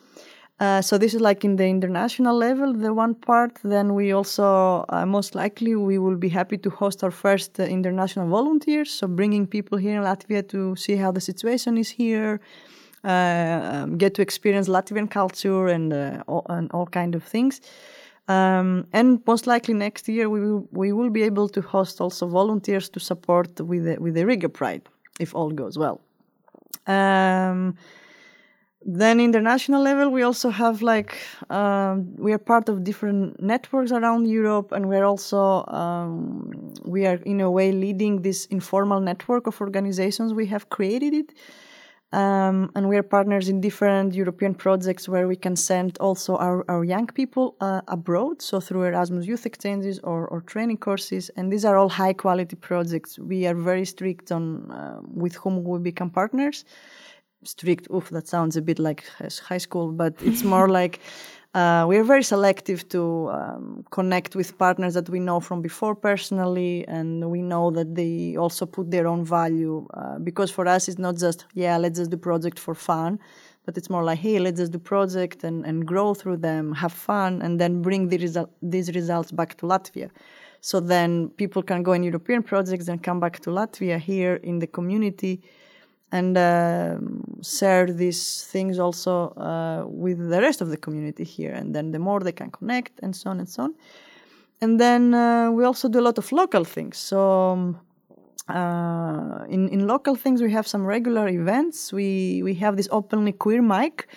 Uh, 0.60 0.82
so 0.82 0.98
this 0.98 1.14
is 1.14 1.22
like 1.22 1.42
in 1.42 1.56
the 1.56 1.66
international 1.66 2.36
level, 2.36 2.74
the 2.74 2.92
one 2.92 3.14
part. 3.14 3.58
Then 3.64 3.94
we 3.94 4.12
also 4.12 4.84
uh, 4.90 5.06
most 5.06 5.34
likely 5.34 5.74
we 5.74 5.98
will 5.98 6.16
be 6.16 6.28
happy 6.28 6.58
to 6.58 6.68
host 6.68 7.02
our 7.02 7.10
first 7.10 7.58
uh, 7.58 7.62
international 7.62 8.28
volunteers. 8.28 8.90
So 8.90 9.06
bringing 9.06 9.46
people 9.46 9.78
here 9.78 9.96
in 9.96 10.02
Latvia 10.02 10.46
to 10.48 10.76
see 10.76 10.96
how 10.96 11.12
the 11.12 11.20
situation 11.20 11.78
is 11.78 11.88
here, 11.88 12.40
uh, 13.04 13.08
um, 13.08 13.96
get 13.96 14.12
to 14.16 14.22
experience 14.22 14.68
Latvian 14.68 15.10
culture 15.10 15.68
and 15.68 15.94
uh, 15.94 16.22
all, 16.26 16.44
and 16.50 16.70
all 16.72 16.86
kind 16.86 17.14
of 17.14 17.24
things. 17.24 17.62
Um, 18.28 18.86
and 18.92 19.20
most 19.26 19.46
likely 19.46 19.74
next 19.74 20.08
year 20.08 20.28
we 20.30 20.40
will, 20.40 20.68
we 20.70 20.92
will 20.92 21.10
be 21.10 21.22
able 21.22 21.48
to 21.48 21.60
host 21.60 22.00
also 22.00 22.28
volunteers 22.28 22.88
to 22.90 23.00
support 23.00 23.60
with 23.60 23.84
the, 23.84 23.96
with 24.00 24.14
the 24.14 24.24
Riga 24.24 24.48
Pride 24.48 24.82
if 25.18 25.34
all 25.34 25.50
goes 25.50 25.76
well. 25.76 26.00
Um, 26.86 27.76
then 28.82 29.20
international 29.20 29.82
level 29.82 30.08
we 30.10 30.22
also 30.22 30.48
have 30.48 30.80
like 30.80 31.18
um, 31.50 32.14
we 32.16 32.32
are 32.32 32.38
part 32.38 32.68
of 32.68 32.82
different 32.82 33.40
networks 33.42 33.92
around 33.92 34.26
europe 34.26 34.72
and 34.72 34.88
we're 34.88 35.04
also 35.04 35.64
um, 35.66 36.72
we 36.84 37.06
are 37.06 37.16
in 37.26 37.40
a 37.40 37.50
way 37.50 37.72
leading 37.72 38.22
this 38.22 38.46
informal 38.46 39.00
network 39.00 39.46
of 39.46 39.60
organizations 39.60 40.32
we 40.32 40.46
have 40.46 40.70
created 40.70 41.12
it 41.12 41.34
um, 42.12 42.70
and 42.74 42.88
we 42.88 42.96
are 42.96 43.02
partners 43.02 43.48
in 43.48 43.60
different 43.60 44.14
european 44.14 44.54
projects 44.54 45.08
where 45.08 45.28
we 45.28 45.36
can 45.36 45.56
send 45.56 45.96
also 45.98 46.36
our, 46.36 46.64
our 46.68 46.84
young 46.84 47.06
people 47.06 47.56
uh, 47.60 47.80
abroad 47.88 48.42
so 48.42 48.60
through 48.60 48.82
erasmus 48.82 49.26
youth 49.26 49.46
exchanges 49.46 49.98
or, 50.00 50.26
or 50.28 50.40
training 50.42 50.78
courses. 50.78 51.30
And 51.36 51.52
these 51.52 51.64
are 51.64 51.76
all 51.76 51.88
high 51.88 52.12
quality 52.12 52.56
projects. 52.56 53.18
We 53.18 53.46
are 53.46 53.54
very 53.54 53.84
strict 53.84 54.32
on 54.32 54.70
uh, 54.70 55.00
with 55.02 55.34
whom 55.34 55.64
we 55.64 55.78
become 55.78 56.10
partners. 56.10 56.64
Strict 57.44 57.88
oof 57.94 58.10
that 58.10 58.28
sounds 58.28 58.56
a 58.56 58.62
bit 58.62 58.78
like 58.78 59.04
high 59.48 59.58
school 59.58 59.92
but 59.92 60.14
it's 60.20 60.44
more 60.44 60.68
like 60.80 61.00
uh, 61.52 61.84
we're 61.88 62.04
very 62.04 62.22
selective 62.22 62.88
to 62.88 63.28
um, 63.30 63.84
connect 63.90 64.36
with 64.36 64.56
partners 64.56 64.94
that 64.94 65.08
we 65.08 65.18
know 65.18 65.40
from 65.40 65.60
before 65.60 65.96
personally 65.96 66.86
and 66.86 67.28
we 67.28 67.42
know 67.42 67.72
that 67.72 67.94
they 67.96 68.36
also 68.36 68.64
put 68.64 68.90
their 68.90 69.08
own 69.08 69.24
value 69.24 69.86
uh, 69.94 70.18
because 70.20 70.50
for 70.50 70.68
us 70.68 70.88
it's 70.88 70.98
not 70.98 71.16
just 71.16 71.46
yeah 71.54 71.76
let's 71.76 71.98
just 71.98 72.10
do 72.10 72.16
project 72.16 72.56
for 72.58 72.72
fun 72.74 73.18
but 73.66 73.76
it's 73.76 73.90
more 73.90 74.04
like 74.04 74.20
hey 74.20 74.38
let's 74.38 74.60
just 74.60 74.70
do 74.70 74.78
project 74.78 75.42
and, 75.42 75.66
and 75.66 75.86
grow 75.86 76.14
through 76.14 76.36
them 76.36 76.72
have 76.72 76.92
fun 76.92 77.42
and 77.42 77.60
then 77.60 77.82
bring 77.82 78.08
the 78.08 78.18
result, 78.18 78.50
these 78.62 78.94
results 78.94 79.32
back 79.32 79.56
to 79.56 79.66
latvia. 79.66 80.08
So 80.60 80.78
then 80.78 81.30
people 81.30 81.62
can 81.64 81.82
go 81.82 81.94
in 81.94 82.04
european 82.04 82.44
projects 82.44 82.86
and 82.86 83.02
come 83.02 83.18
back 83.18 83.40
to 83.40 83.50
latvia 83.50 83.98
here 83.98 84.36
in 84.36 84.60
the 84.60 84.68
community 84.68 85.42
and 86.12 86.36
uh, 86.36 86.96
share 87.42 87.86
these 87.86 88.44
things 88.44 88.78
also 88.78 89.30
uh, 89.36 89.84
with 89.86 90.18
the 90.28 90.40
rest 90.40 90.60
of 90.60 90.68
the 90.68 90.76
community 90.76 91.24
here. 91.24 91.52
And 91.52 91.74
then 91.74 91.92
the 91.92 91.98
more 91.98 92.20
they 92.20 92.32
can 92.32 92.50
connect, 92.50 92.98
and 93.02 93.14
so 93.14 93.30
on 93.30 93.38
and 93.38 93.48
so 93.48 93.64
on. 93.64 93.74
And 94.60 94.78
then 94.78 95.14
uh, 95.14 95.50
we 95.50 95.64
also 95.64 95.88
do 95.88 96.00
a 96.00 96.02
lot 96.02 96.18
of 96.18 96.32
local 96.32 96.64
things. 96.64 96.98
So 96.98 97.50
um, 97.50 97.80
uh, 98.48 99.44
in 99.48 99.68
in 99.68 99.86
local 99.86 100.16
things, 100.16 100.42
we 100.42 100.52
have 100.52 100.66
some 100.66 100.84
regular 100.84 101.28
events. 101.28 101.92
We 101.92 102.42
we 102.42 102.54
have 102.54 102.76
this 102.76 102.88
openly 102.90 103.32
queer 103.32 103.62
mic. 103.62 104.08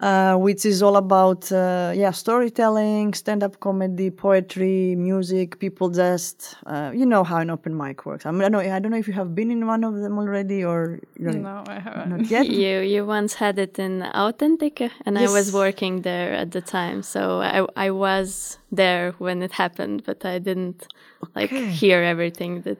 Uh, 0.00 0.36
which 0.36 0.64
is 0.64 0.80
all 0.80 0.94
about 0.96 1.50
uh, 1.50 1.90
yeah 1.92 2.12
storytelling, 2.12 3.12
stand-up 3.14 3.58
comedy, 3.58 4.10
poetry, 4.10 4.94
music. 4.94 5.58
People 5.58 5.88
just 5.90 6.54
uh, 6.66 6.92
you 6.94 7.04
know 7.04 7.24
how 7.24 7.38
an 7.38 7.50
open 7.50 7.76
mic 7.76 8.06
works. 8.06 8.24
I 8.24 8.30
mean, 8.30 8.42
I 8.42 8.48
don't 8.48 8.52
know. 8.52 8.76
I 8.76 8.78
don't 8.78 8.92
know 8.92 8.96
if 8.96 9.08
you 9.08 9.14
have 9.14 9.34
been 9.34 9.50
in 9.50 9.66
one 9.66 9.82
of 9.82 9.96
them 9.96 10.16
already 10.16 10.62
or 10.62 11.00
you 11.18 11.32
know, 11.32 11.40
no, 11.50 11.64
I 11.66 11.80
haven't. 11.80 12.10
not 12.10 12.30
yet. 12.30 12.46
You 12.62 12.78
you 12.78 13.04
once 13.04 13.34
had 13.34 13.58
it 13.58 13.76
in 13.80 14.02
Authentica, 14.14 14.92
and 15.04 15.18
I 15.18 15.26
was 15.26 15.52
working 15.52 16.02
there 16.02 16.32
at 16.32 16.52
the 16.52 16.60
time, 16.60 17.02
so 17.02 17.40
I 17.40 17.66
I 17.86 17.90
was 17.90 18.58
there 18.70 19.14
when 19.18 19.42
it 19.42 19.50
happened, 19.50 20.04
but 20.06 20.24
I 20.24 20.38
didn't 20.38 20.86
like 21.34 21.50
hear 21.50 22.04
everything 22.04 22.62
that. 22.62 22.78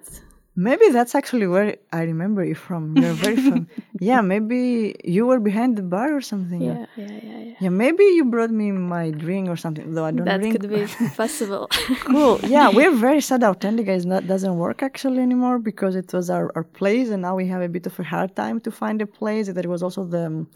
Maybe 0.66 0.86
that's 0.96 1.14
actually 1.14 1.46
where 1.46 1.76
I 1.92 2.00
remember 2.12 2.42
you 2.44 2.56
from. 2.56 2.82
You're 2.98 3.12
very 3.24 3.36
from. 3.36 3.68
yeah, 4.10 4.20
maybe 4.32 4.60
you 5.04 5.22
were 5.30 5.38
behind 5.38 5.76
the 5.78 5.82
bar 5.94 6.08
or 6.18 6.20
something. 6.20 6.60
Yeah, 6.60 6.86
yeah, 6.96 7.06
yeah, 7.06 7.38
yeah. 7.50 7.54
Yeah, 7.60 7.68
maybe 7.82 8.02
you 8.16 8.24
brought 8.24 8.50
me 8.62 8.66
my 8.72 9.04
drink 9.24 9.48
or 9.48 9.56
something. 9.64 9.86
Though 9.94 10.04
I 10.04 10.10
don't 10.10 10.24
That 10.32 10.40
drink. 10.40 10.54
could 10.60 10.68
be 10.68 10.82
possible. 11.22 11.68
cool. 12.10 12.40
Yeah, 12.54 12.66
we're 12.78 12.96
very 13.08 13.20
sad 13.28 13.42
Authentica 13.42 13.92
is 14.00 14.06
not 14.12 14.26
doesn't 14.26 14.56
work 14.66 14.82
actually 14.82 15.20
anymore 15.28 15.58
because 15.70 15.94
it 16.02 16.12
was 16.12 16.26
our, 16.36 16.46
our 16.56 16.64
place 16.80 17.08
and 17.10 17.20
now 17.22 17.34
we 17.40 17.46
have 17.54 17.62
a 17.62 17.68
bit 17.76 17.86
of 17.90 17.94
a 18.00 18.06
hard 18.14 18.30
time 18.34 18.56
to 18.66 18.70
find 18.82 18.96
a 19.00 19.06
place. 19.20 19.46
There 19.58 19.70
was 19.74 19.82
also 19.86 20.02
the 20.04 20.24
um, 20.26 20.48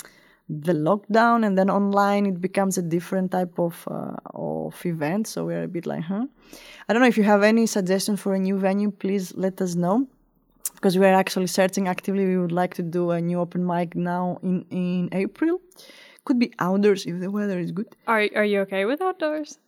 the 0.49 0.73
lockdown 0.73 1.47
and 1.47 1.57
then 1.57 1.71
online 1.71 2.27
it 2.27 2.41
becomes 2.41 2.77
a 2.77 2.83
different 2.83 3.31
type 3.31 3.59
of 3.59 3.87
uh, 3.91 4.17
of 4.35 4.85
event. 4.85 5.27
So 5.27 5.45
we're 5.47 5.65
a 5.65 5.69
bit 5.69 5.87
like, 5.87 6.03
huh? 6.03 6.27
I 6.89 6.93
don't 6.93 7.03
know 7.03 7.09
if 7.09 7.17
you 7.17 7.25
have 7.25 7.43
any 7.43 7.67
suggestions 7.67 8.21
for 8.21 8.35
a 8.35 8.39
new 8.39 8.59
venue, 8.59 8.91
please 8.91 9.35
let 9.37 9.61
us 9.61 9.75
know. 9.75 10.07
Because 10.75 10.99
we 10.99 11.07
are 11.07 11.15
actually 11.15 11.47
searching 11.47 11.87
actively. 11.87 12.27
We 12.27 12.39
would 12.39 12.53
like 12.53 12.75
to 12.75 12.83
do 12.83 13.13
a 13.13 13.21
new 13.21 13.39
open 13.39 13.65
mic 13.65 13.95
now 13.95 14.39
in, 14.43 14.67
in 14.71 15.09
April. 15.13 15.61
Could 16.25 16.39
be 16.39 16.53
outdoors 16.59 17.07
if 17.07 17.21
the 17.21 17.31
weather 17.31 17.59
is 17.59 17.71
good. 17.71 17.87
Are, 18.07 18.29
are 18.35 18.45
you 18.45 18.61
okay 18.61 18.85
with 18.85 19.01
outdoors? 19.01 19.59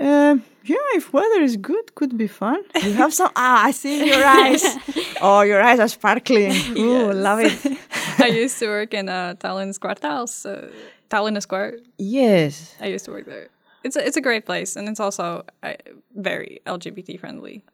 Uh, 0.00 0.38
yeah, 0.64 0.76
if 0.94 1.12
weather 1.12 1.40
is 1.42 1.56
good, 1.56 1.94
could 1.94 2.16
be 2.16 2.28
fun. 2.28 2.62
You 2.84 2.92
have 2.92 3.12
some. 3.12 3.30
ah, 3.34 3.64
I 3.64 3.70
see 3.72 4.00
in 4.00 4.06
your 4.06 4.24
eyes. 4.24 4.64
oh, 5.20 5.40
your 5.42 5.62
eyes 5.62 5.80
are 5.80 5.88
sparkling. 5.88 6.52
Ooh, 6.78 7.12
love 7.12 7.40
it. 7.40 7.78
I 8.18 8.28
used 8.28 8.58
to 8.60 8.66
work 8.68 8.94
in 8.94 9.08
uh, 9.08 9.34
Tallinn's 9.40 9.78
Kvartāls, 9.78 10.44
uh, 10.46 10.68
Tallinn 11.10 11.40
Square. 11.42 11.78
Yes. 11.98 12.74
I 12.80 12.86
used 12.86 13.04
to 13.06 13.10
work 13.12 13.26
there. 13.26 13.48
It's 13.84 13.96
a, 13.96 14.06
it's 14.06 14.16
a 14.16 14.20
great 14.20 14.44
place, 14.44 14.76
and 14.76 14.88
it's 14.88 15.00
also 15.00 15.44
uh, 15.62 15.74
very 16.14 16.60
LGBT 16.66 17.18
friendly. 17.18 17.64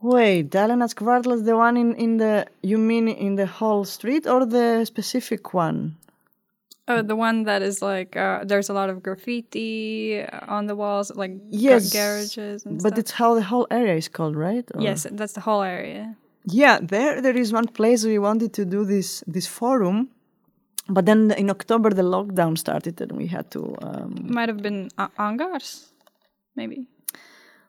Wait, 0.00 0.50
Dalenas 0.50 0.94
Kvartal 0.94 1.32
is 1.34 1.44
the 1.44 1.56
one 1.56 1.76
in, 1.76 1.94
in 1.96 2.16
the. 2.18 2.46
You 2.62 2.78
mean 2.78 3.08
in 3.08 3.36
the 3.36 3.46
whole 3.46 3.84
street 3.84 4.26
or 4.26 4.46
the 4.46 4.84
specific 4.84 5.52
one? 5.54 5.96
Uh, 6.88 7.02
the 7.02 7.16
one 7.16 7.42
that 7.44 7.62
is 7.62 7.82
like 7.82 8.16
uh, 8.16 8.44
there's 8.44 8.68
a 8.68 8.72
lot 8.72 8.88
of 8.90 9.02
graffiti 9.02 10.22
on 10.48 10.66
the 10.66 10.74
walls, 10.76 11.10
like 11.16 11.32
ga- 11.50 11.58
Yes. 11.70 11.92
garages 11.92 12.64
and 12.66 12.80
But 12.82 12.92
stuff. 12.92 12.98
it's 13.00 13.10
how 13.12 13.34
the 13.34 13.42
whole 13.42 13.66
area 13.70 13.94
is 13.96 14.08
called, 14.08 14.36
right? 14.36 14.64
Or- 14.74 14.80
yes, 14.82 15.06
that's 15.10 15.32
the 15.32 15.40
whole 15.40 15.62
area. 15.62 16.14
Yeah, 16.44 16.78
there 16.80 17.20
there 17.20 17.36
is 17.36 17.52
one 17.52 17.66
place 17.66 18.04
we 18.06 18.18
wanted 18.20 18.52
to 18.54 18.64
do 18.64 18.84
this 18.84 19.24
this 19.26 19.46
forum, 19.48 20.08
but 20.88 21.04
then 21.06 21.32
in 21.32 21.50
October 21.50 21.90
the 21.90 22.02
lockdown 22.04 22.56
started 22.56 23.00
and 23.00 23.12
we 23.18 23.26
had 23.26 23.50
to. 23.50 23.60
Um, 23.82 24.14
Might 24.30 24.48
have 24.48 24.62
been 24.62 24.88
uh, 24.96 25.08
Angars, 25.18 25.90
maybe. 26.54 26.86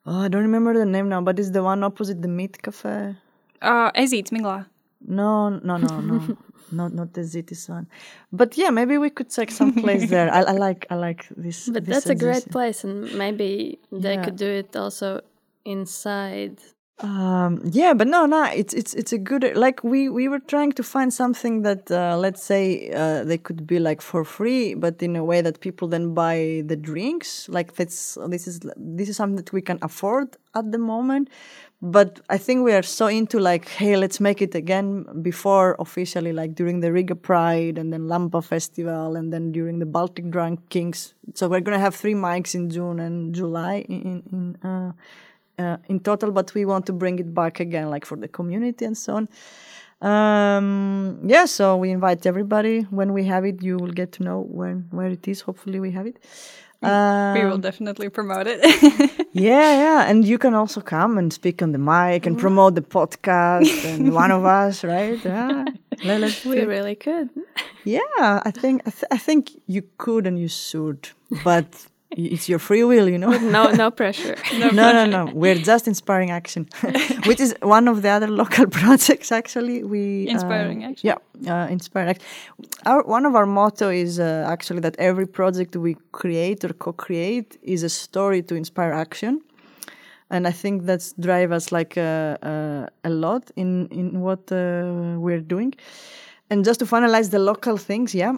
oh, 0.05 0.21
I 0.25 0.27
don't 0.29 0.43
remember 0.43 0.73
the 0.77 0.85
name 0.85 1.09
now, 1.09 1.21
but 1.21 1.39
it's 1.39 1.49
the 1.51 1.63
one 1.63 1.83
opposite 1.83 2.21
the 2.21 2.27
Meat 2.27 2.61
Cafe. 2.61 3.15
Uh, 3.63 3.89
Ezītis 3.97 4.29
Miglā. 4.31 4.65
No, 5.01 5.49
no, 5.49 5.77
no, 5.77 5.99
no, 6.01 6.37
not 6.71 6.93
not 6.93 7.13
the 7.13 7.21
Zitis 7.21 7.69
one. 7.69 7.87
But 8.31 8.57
yeah, 8.57 8.69
maybe 8.69 8.97
we 8.97 9.09
could 9.09 9.29
check 9.29 9.51
some 9.51 9.73
place 9.73 10.09
there. 10.13 10.31
I, 10.33 10.41
I 10.41 10.51
like 10.51 10.85
I 10.89 10.95
like 10.95 11.27
this. 11.35 11.69
But 11.69 11.85
this 11.85 12.03
that's 12.03 12.09
a 12.09 12.15
great 12.15 12.49
place, 12.49 12.83
and 12.83 13.11
maybe 13.13 13.79
they 13.91 14.15
Yeah. 14.15 14.23
could 14.23 14.35
do 14.37 14.47
it 14.47 14.75
also 14.75 15.21
inside 15.65 16.59
Um, 16.99 17.61
yeah, 17.63 17.93
but 17.93 18.07
no, 18.07 18.25
no, 18.25 18.45
it's 18.45 18.73
it's 18.73 18.95
it's 18.95 19.13
a 19.13 19.19
good 19.19 19.55
like 19.55 19.83
we 19.83 20.09
we 20.09 20.27
were 20.27 20.39
trying 20.39 20.71
to 20.71 20.81
find 20.81 21.13
something 21.13 21.61
that 21.61 21.91
uh, 21.91 22.17
let's 22.17 22.41
say 22.41 22.89
uh, 22.91 23.23
they 23.23 23.37
could 23.37 23.67
be 23.67 23.77
like 23.77 24.01
for 24.01 24.23
free, 24.25 24.73
but 24.73 25.03
in 25.03 25.15
a 25.15 25.23
way 25.23 25.41
that 25.41 25.59
people 25.59 25.87
then 25.87 26.15
buy 26.15 26.63
the 26.65 26.75
drinks. 26.75 27.47
Like 27.49 27.75
that's 27.75 28.17
this 28.29 28.47
is 28.47 28.61
this 28.75 29.09
is 29.09 29.15
something 29.15 29.35
that 29.35 29.53
we 29.53 29.61
can 29.61 29.77
afford 29.83 30.37
at 30.55 30.71
the 30.71 30.79
moment. 30.79 31.29
But 31.83 32.21
I 32.31 32.39
think 32.39 32.65
we 32.65 32.73
are 32.73 32.81
so 32.81 33.05
into 33.05 33.39
like, 33.39 33.67
hey, 33.67 33.95
let's 33.95 34.19
make 34.19 34.41
it 34.41 34.55
again 34.55 35.05
before 35.21 35.75
officially, 35.77 36.33
like 36.33 36.55
during 36.55 36.79
the 36.79 36.91
Riga 36.91 37.13
Pride 37.13 37.77
and 37.77 37.93
then 37.93 38.07
Lampa 38.07 38.43
Festival 38.43 39.15
and 39.15 39.31
then 39.31 39.51
during 39.51 39.77
the 39.77 39.85
Baltic 39.85 40.31
Drunk 40.31 40.67
Kings. 40.69 41.13
So 41.35 41.47
we're 41.47 41.61
gonna 41.61 41.77
have 41.77 41.93
three 41.93 42.15
mics 42.15 42.55
in 42.55 42.71
June 42.71 42.99
and 42.99 43.35
July 43.35 43.85
in 43.87 44.23
in. 44.31 44.67
Uh, 44.67 44.93
uh, 45.57 45.77
in 45.87 45.99
total, 45.99 46.31
but 46.31 46.53
we 46.53 46.65
want 46.65 46.85
to 46.85 46.93
bring 46.93 47.19
it 47.19 47.33
back 47.33 47.59
again, 47.59 47.89
like 47.89 48.05
for 48.05 48.17
the 48.17 48.27
community 48.27 48.85
and 48.85 48.97
so 48.97 49.15
on. 49.15 49.29
Um, 50.01 51.19
yeah, 51.25 51.45
so 51.45 51.75
we 51.77 51.89
invite 51.89 52.25
everybody. 52.25 52.81
When 52.91 53.13
we 53.13 53.23
have 53.25 53.45
it, 53.45 53.63
you 53.63 53.77
will 53.77 53.91
get 53.91 54.11
to 54.13 54.23
know 54.23 54.41
when 54.41 54.87
where 54.91 55.09
it 55.09 55.27
is. 55.27 55.41
Hopefully, 55.41 55.79
we 55.79 55.91
have 55.91 56.05
it. 56.05 56.17
Um, 56.83 57.33
we 57.33 57.43
will 57.43 57.53
um, 57.53 57.61
definitely 57.61 58.09
promote 58.09 58.45
it. 58.47 58.59
yeah, 59.33 59.73
yeah, 59.73 60.09
and 60.09 60.23
you 60.23 60.37
can 60.37 60.53
also 60.53 60.79
come 60.81 61.17
and 61.17 61.33
speak 61.33 61.63
on 61.63 61.71
the 61.71 61.79
mic 61.79 62.27
and 62.27 62.37
promote 62.37 62.75
the 62.75 62.81
podcast 62.81 63.83
and 63.85 64.13
one 64.23 64.29
of 64.29 64.45
us, 64.45 64.83
right? 64.83 65.19
Yeah, 65.25 65.65
let's 66.03 66.45
we 66.45 66.61
really 66.61 66.93
could. 66.93 67.29
Yeah, 67.83 68.41
I 68.45 68.51
think 68.51 68.83
I, 68.85 68.91
th 68.91 69.03
I 69.11 69.17
think 69.17 69.49
you 69.65 69.81
could 69.97 70.27
and 70.27 70.37
you 70.37 70.49
should, 70.49 71.09
but 71.43 71.87
it's 72.17 72.49
your 72.49 72.59
free 72.59 72.83
will, 72.83 73.07
you 73.07 73.17
know. 73.17 73.31
no, 73.37 73.71
no 73.71 73.91
pressure. 73.91 74.35
No, 74.57 74.69
no, 74.69 74.91
no, 74.91 75.05
no. 75.05 75.31
We're 75.43 75.61
just 75.71 75.87
inspiring 75.87 76.31
action, 76.31 76.67
which 77.25 77.39
is 77.39 77.55
one 77.61 77.87
of 77.87 78.01
the 78.01 78.09
other 78.09 78.27
local 78.27 78.65
projects. 78.67 79.31
Actually, 79.31 79.83
we 79.83 80.27
uh, 80.27 80.31
inspiring 80.31 80.83
uh, 80.83 80.89
action. 80.89 81.07
Yeah, 81.09 81.53
uh, 81.53 81.67
inspiring 81.69 82.09
action. 82.09 82.25
Our 82.85 83.03
one 83.03 83.25
of 83.25 83.35
our 83.35 83.45
motto 83.45 83.89
is 83.89 84.19
uh, 84.19 84.47
actually 84.49 84.81
that 84.81 84.95
every 84.97 85.27
project 85.27 85.75
we 85.75 85.95
create 86.11 86.63
or 86.63 86.73
co-create 86.73 87.57
is 87.61 87.83
a 87.83 87.89
story 87.89 88.41
to 88.43 88.55
inspire 88.55 88.91
action, 88.93 89.41
and 90.29 90.47
I 90.47 90.51
think 90.51 90.85
that's 90.85 91.13
drive 91.13 91.51
us 91.51 91.71
like 91.71 91.97
uh, 91.97 92.37
uh, 92.41 92.87
a 93.03 93.09
lot 93.09 93.51
in 93.55 93.87
in 93.91 94.21
what 94.21 94.49
we're 94.49 95.45
doing. 95.47 95.73
And 96.49 96.65
just 96.65 96.79
to 96.79 96.85
finalize 96.85 97.29
the 97.29 97.39
local 97.39 97.77
things, 97.77 98.13
yeah, 98.15 98.37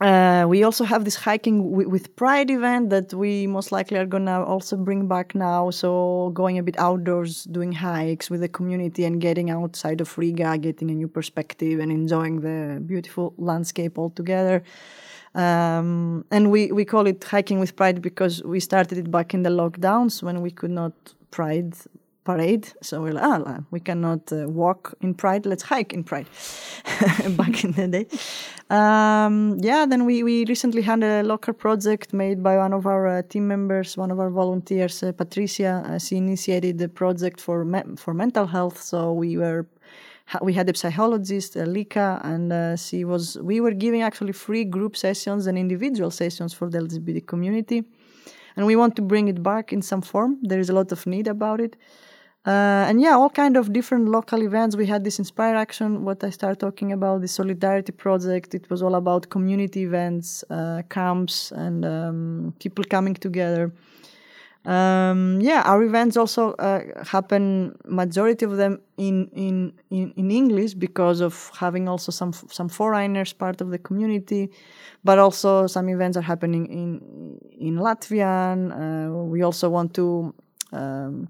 uh, 0.00 0.44
we 0.48 0.64
also 0.64 0.84
have 0.84 1.04
this 1.04 1.14
hiking 1.14 1.70
with 1.70 2.16
Pride 2.16 2.50
event 2.50 2.90
that 2.90 3.14
we 3.14 3.46
most 3.46 3.70
likely 3.70 3.98
are 3.98 4.06
gonna 4.06 4.42
also 4.42 4.76
bring 4.76 5.06
back 5.06 5.34
now. 5.34 5.70
So 5.70 6.30
going 6.34 6.58
a 6.58 6.62
bit 6.62 6.76
outdoors, 6.78 7.44
doing 7.44 7.72
hikes 7.72 8.28
with 8.28 8.40
the 8.40 8.48
community 8.48 9.04
and 9.04 9.20
getting 9.20 9.50
outside 9.50 10.00
of 10.00 10.16
Riga, 10.18 10.58
getting 10.58 10.90
a 10.90 10.94
new 10.94 11.08
perspective 11.08 11.78
and 11.78 11.92
enjoying 11.92 12.40
the 12.40 12.80
beautiful 12.80 13.34
landscape 13.38 13.96
altogether. 13.98 14.64
Um, 15.34 16.24
and 16.30 16.50
we, 16.50 16.72
we 16.72 16.84
call 16.84 17.06
it 17.06 17.22
hiking 17.22 17.60
with 17.60 17.76
Pride 17.76 18.02
because 18.02 18.42
we 18.42 18.60
started 18.60 18.98
it 18.98 19.10
back 19.10 19.34
in 19.34 19.44
the 19.44 19.50
lockdowns 19.50 20.22
when 20.22 20.42
we 20.42 20.50
could 20.50 20.70
not 20.70 20.92
Pride 21.30 21.74
parade. 22.24 22.68
So 22.82 23.02
we're 23.02 23.12
like, 23.12 23.24
ah, 23.24 23.58
we 23.70 23.80
cannot 23.80 24.32
uh, 24.32 24.48
walk 24.48 24.94
in 25.00 25.14
Pride. 25.14 25.46
Let's 25.46 25.62
hike 25.62 25.92
in 25.92 26.04
Pride. 26.04 26.26
Back 27.36 27.64
in 27.64 27.72
the 27.72 27.88
day. 27.88 28.06
Um, 28.70 29.58
yeah, 29.60 29.84
then 29.86 30.04
we, 30.06 30.22
we 30.22 30.44
recently 30.46 30.82
had 30.82 31.02
a 31.02 31.22
locker 31.22 31.52
project 31.52 32.12
made 32.12 32.42
by 32.42 32.56
one 32.56 32.72
of 32.72 32.86
our 32.86 33.06
uh, 33.06 33.22
team 33.22 33.46
members, 33.48 33.96
one 33.96 34.10
of 34.10 34.18
our 34.20 34.30
volunteers, 34.30 35.02
uh, 35.02 35.12
Patricia. 35.12 35.84
Uh, 35.86 35.98
she 35.98 36.16
initiated 36.16 36.78
the 36.78 36.88
project 36.88 37.40
for 37.40 37.64
me- 37.64 37.96
for 37.96 38.14
mental 38.14 38.46
health. 38.46 38.80
So 38.80 39.12
we 39.12 39.36
were 39.36 39.66
we 40.40 40.54
had 40.54 40.68
a 40.68 40.76
psychologist, 40.76 41.56
uh, 41.56 41.64
Lika, 41.64 42.20
and 42.24 42.52
uh, 42.52 42.76
she 42.76 43.04
was. 43.04 43.36
We 43.42 43.60
were 43.60 43.72
giving 43.72 44.02
actually 44.02 44.32
free 44.32 44.64
group 44.64 44.96
sessions 44.96 45.46
and 45.46 45.58
individual 45.58 46.10
sessions 46.10 46.54
for 46.54 46.70
the 46.70 46.78
LGBT 46.78 47.26
community, 47.26 47.84
and 48.56 48.66
we 48.66 48.76
want 48.76 48.96
to 48.96 49.02
bring 49.02 49.28
it 49.28 49.42
back 49.42 49.72
in 49.72 49.82
some 49.82 50.00
form. 50.00 50.38
There 50.42 50.60
is 50.60 50.70
a 50.70 50.72
lot 50.72 50.92
of 50.92 51.06
need 51.06 51.28
about 51.28 51.60
it. 51.60 51.76
Uh, 52.44 52.88
and 52.88 53.00
yeah, 53.00 53.14
all 53.14 53.30
kind 53.30 53.56
of 53.56 53.72
different 53.72 54.08
local 54.08 54.42
events. 54.42 54.74
We 54.76 54.86
had 54.86 55.04
this 55.04 55.20
Inspire 55.20 55.54
Action, 55.54 56.04
what 56.04 56.24
I 56.24 56.30
started 56.30 56.58
talking 56.58 56.90
about, 56.90 57.20
the 57.20 57.28
Solidarity 57.28 57.92
Project. 57.92 58.52
It 58.52 58.68
was 58.68 58.82
all 58.82 58.96
about 58.96 59.30
community 59.30 59.82
events, 59.84 60.42
uh, 60.50 60.82
camps, 60.90 61.52
and 61.52 61.84
um, 61.84 62.54
people 62.58 62.84
coming 62.84 63.14
together. 63.14 63.72
Um, 64.64 65.40
yeah, 65.40 65.62
our 65.64 65.84
events 65.84 66.16
also 66.16 66.52
uh, 66.54 66.80
happen. 67.04 67.76
Majority 67.84 68.44
of 68.44 68.56
them 68.56 68.80
in, 68.96 69.28
in 69.32 69.72
in 69.90 70.12
in 70.16 70.30
English 70.30 70.74
because 70.74 71.20
of 71.20 71.50
having 71.54 71.88
also 71.88 72.10
some 72.10 72.32
some 72.32 72.68
foreigners 72.68 73.32
part 73.32 73.60
of 73.60 73.70
the 73.70 73.78
community, 73.78 74.50
but 75.04 75.18
also 75.18 75.68
some 75.68 75.88
events 75.88 76.16
are 76.16 76.22
happening 76.22 76.66
in 76.66 77.38
in 77.58 77.76
Latvian. 77.76 78.72
Uh, 78.72 79.24
we 79.24 79.42
also 79.42 79.70
want 79.70 79.94
to. 79.94 80.34
Um, 80.72 81.28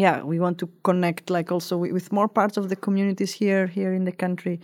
yeah, 0.00 0.22
we 0.22 0.38
want 0.38 0.58
to 0.58 0.68
connect 0.82 1.30
like 1.30 1.52
also 1.52 1.76
with 1.76 2.12
more 2.12 2.28
parts 2.28 2.56
of 2.56 2.68
the 2.68 2.76
communities 2.76 3.32
here 3.32 3.66
here 3.66 3.92
in 3.92 4.04
the 4.04 4.12
country. 4.12 4.60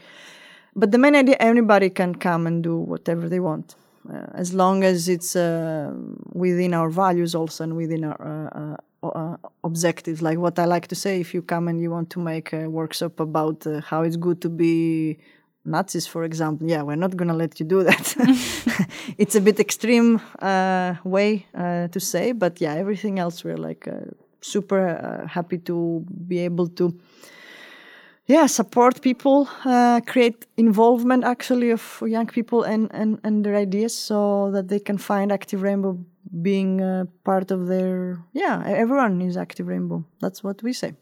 But 0.76 0.91
the 0.91 0.99
main 0.99 1.14
idea, 1.14 1.37
anybody 1.39 1.91
can 1.91 2.14
come 2.14 2.47
and 2.47 2.62
do 2.62 2.76
whatever 2.78 3.28
they 3.28 3.41
want, 3.41 3.76
uh, 4.12 4.26
as 4.35 4.53
long 4.53 4.82
as 4.82 5.09
it's 5.09 5.37
uh, 5.37 5.93
within 6.32 6.74
our 6.74 6.91
values 6.91 7.35
also 7.35 7.64
and 7.64 7.76
within 7.76 8.05
our 8.05 8.20
uh, 8.20 9.07
uh, 9.07 9.09
uh, 9.09 9.37
objectives. 9.62 10.20
Like 10.20 10.39
what 10.39 10.59
I 10.59 10.64
like 10.64 10.89
to 10.89 10.97
say, 10.97 11.20
if 11.20 11.32
you 11.32 11.43
come 11.43 11.68
and 11.68 11.80
you 11.80 11.91
want 11.91 12.11
to 12.11 12.18
make 12.18 12.53
a 12.53 12.68
workshop 12.68 13.20
about 13.20 13.66
uh, 13.66 13.80
how 13.82 14.03
it's 14.03 14.16
good 14.16 14.41
to 14.43 14.49
be 14.49 15.18
Nazis, 15.64 16.07
for 16.09 16.24
example, 16.24 16.68
yeah, 16.68 16.82
we're 16.82 16.97
not 16.97 17.16
gonna 17.16 17.35
let 17.35 17.61
you 17.61 17.66
do 17.66 17.85
that. 17.85 18.14
it's 19.18 19.37
a 19.37 19.41
bit 19.41 19.61
extreme 19.61 20.20
way 21.05 21.47
to 21.55 22.01
say, 22.01 22.32
but 22.32 22.61
yeah, 22.61 22.74
everything 22.74 23.18
else 23.20 23.45
we're 23.45 23.57
like 23.57 23.89
super 24.45 24.81
uh, 24.89 25.27
happy 25.27 25.59
to 25.59 26.05
be 26.29 26.39
able 26.39 26.69
to 26.69 26.93
yeah 28.27 28.47
support 28.47 29.01
people 29.01 29.49
uh, 29.65 30.01
create 30.07 30.47
involvement 30.57 31.25
actually 31.25 31.71
of 31.71 32.03
young 32.07 32.27
people 32.27 32.63
and, 32.63 32.91
and 32.93 33.19
and 33.25 33.45
their 33.45 33.57
ideas 33.57 33.95
so 33.97 34.51
that 34.53 34.69
they 34.69 34.81
can 34.81 34.99
find 34.99 35.33
active 35.33 35.63
rainbow 35.63 35.99
being 36.43 36.81
uh, 36.81 37.05
part 37.25 37.51
of 37.51 37.67
their 37.67 38.19
yeah 38.33 38.63
everyone 38.67 39.23
is 39.23 39.37
active 39.37 39.67
rainbow. 39.67 40.05
That's 40.21 40.43
what 40.45 40.63
we 40.63 40.73
say. 40.73 40.95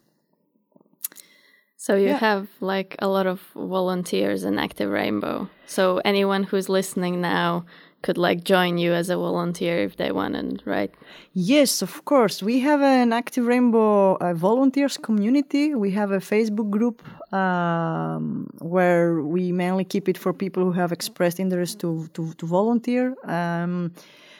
So 1.77 1.97
you 1.97 2.09
yeah. 2.09 2.19
have 2.19 2.49
like 2.61 2.95
a 3.01 3.09
lot 3.09 3.27
of 3.27 3.41
volunteers 3.57 4.45
in 4.45 4.57
active 4.57 4.89
rainbow. 4.89 5.49
So 5.67 6.01
anyone 6.05 6.45
who's 6.45 6.69
listening 6.69 7.21
now 7.21 7.65
could 8.03 8.19
like 8.19 8.45
join 8.45 8.79
you 8.79 8.93
as 8.93 9.09
a 9.09 9.17
volunteer 9.17 9.79
if 9.79 9.97
they 9.97 10.13
wanted, 10.13 10.63
right? 10.67 10.93
Yes, 11.33 11.83
of 11.83 12.05
course. 12.05 12.43
We 12.43 12.61
have 12.61 12.83
an 12.83 13.13
active 13.13 13.47
Rainbow 13.47 14.17
uh, 14.17 14.35
volunteers 14.35 14.97
community. 14.97 15.75
We 15.75 15.91
have 15.93 16.11
a 16.11 16.19
Facebook 16.19 16.71
group 16.71 17.03
um, 17.33 18.51
where 18.59 19.23
we 19.23 19.53
mainly 19.53 19.85
keep 19.85 20.09
it 20.09 20.19
for 20.19 20.33
people 20.33 20.65
who 20.65 20.73
have 20.73 20.93
expressed 20.93 21.41
interest 21.41 21.79
to 21.81 22.09
to, 22.15 22.33
to 22.35 22.47
volunteer. 22.47 23.15
Um, 23.25 23.93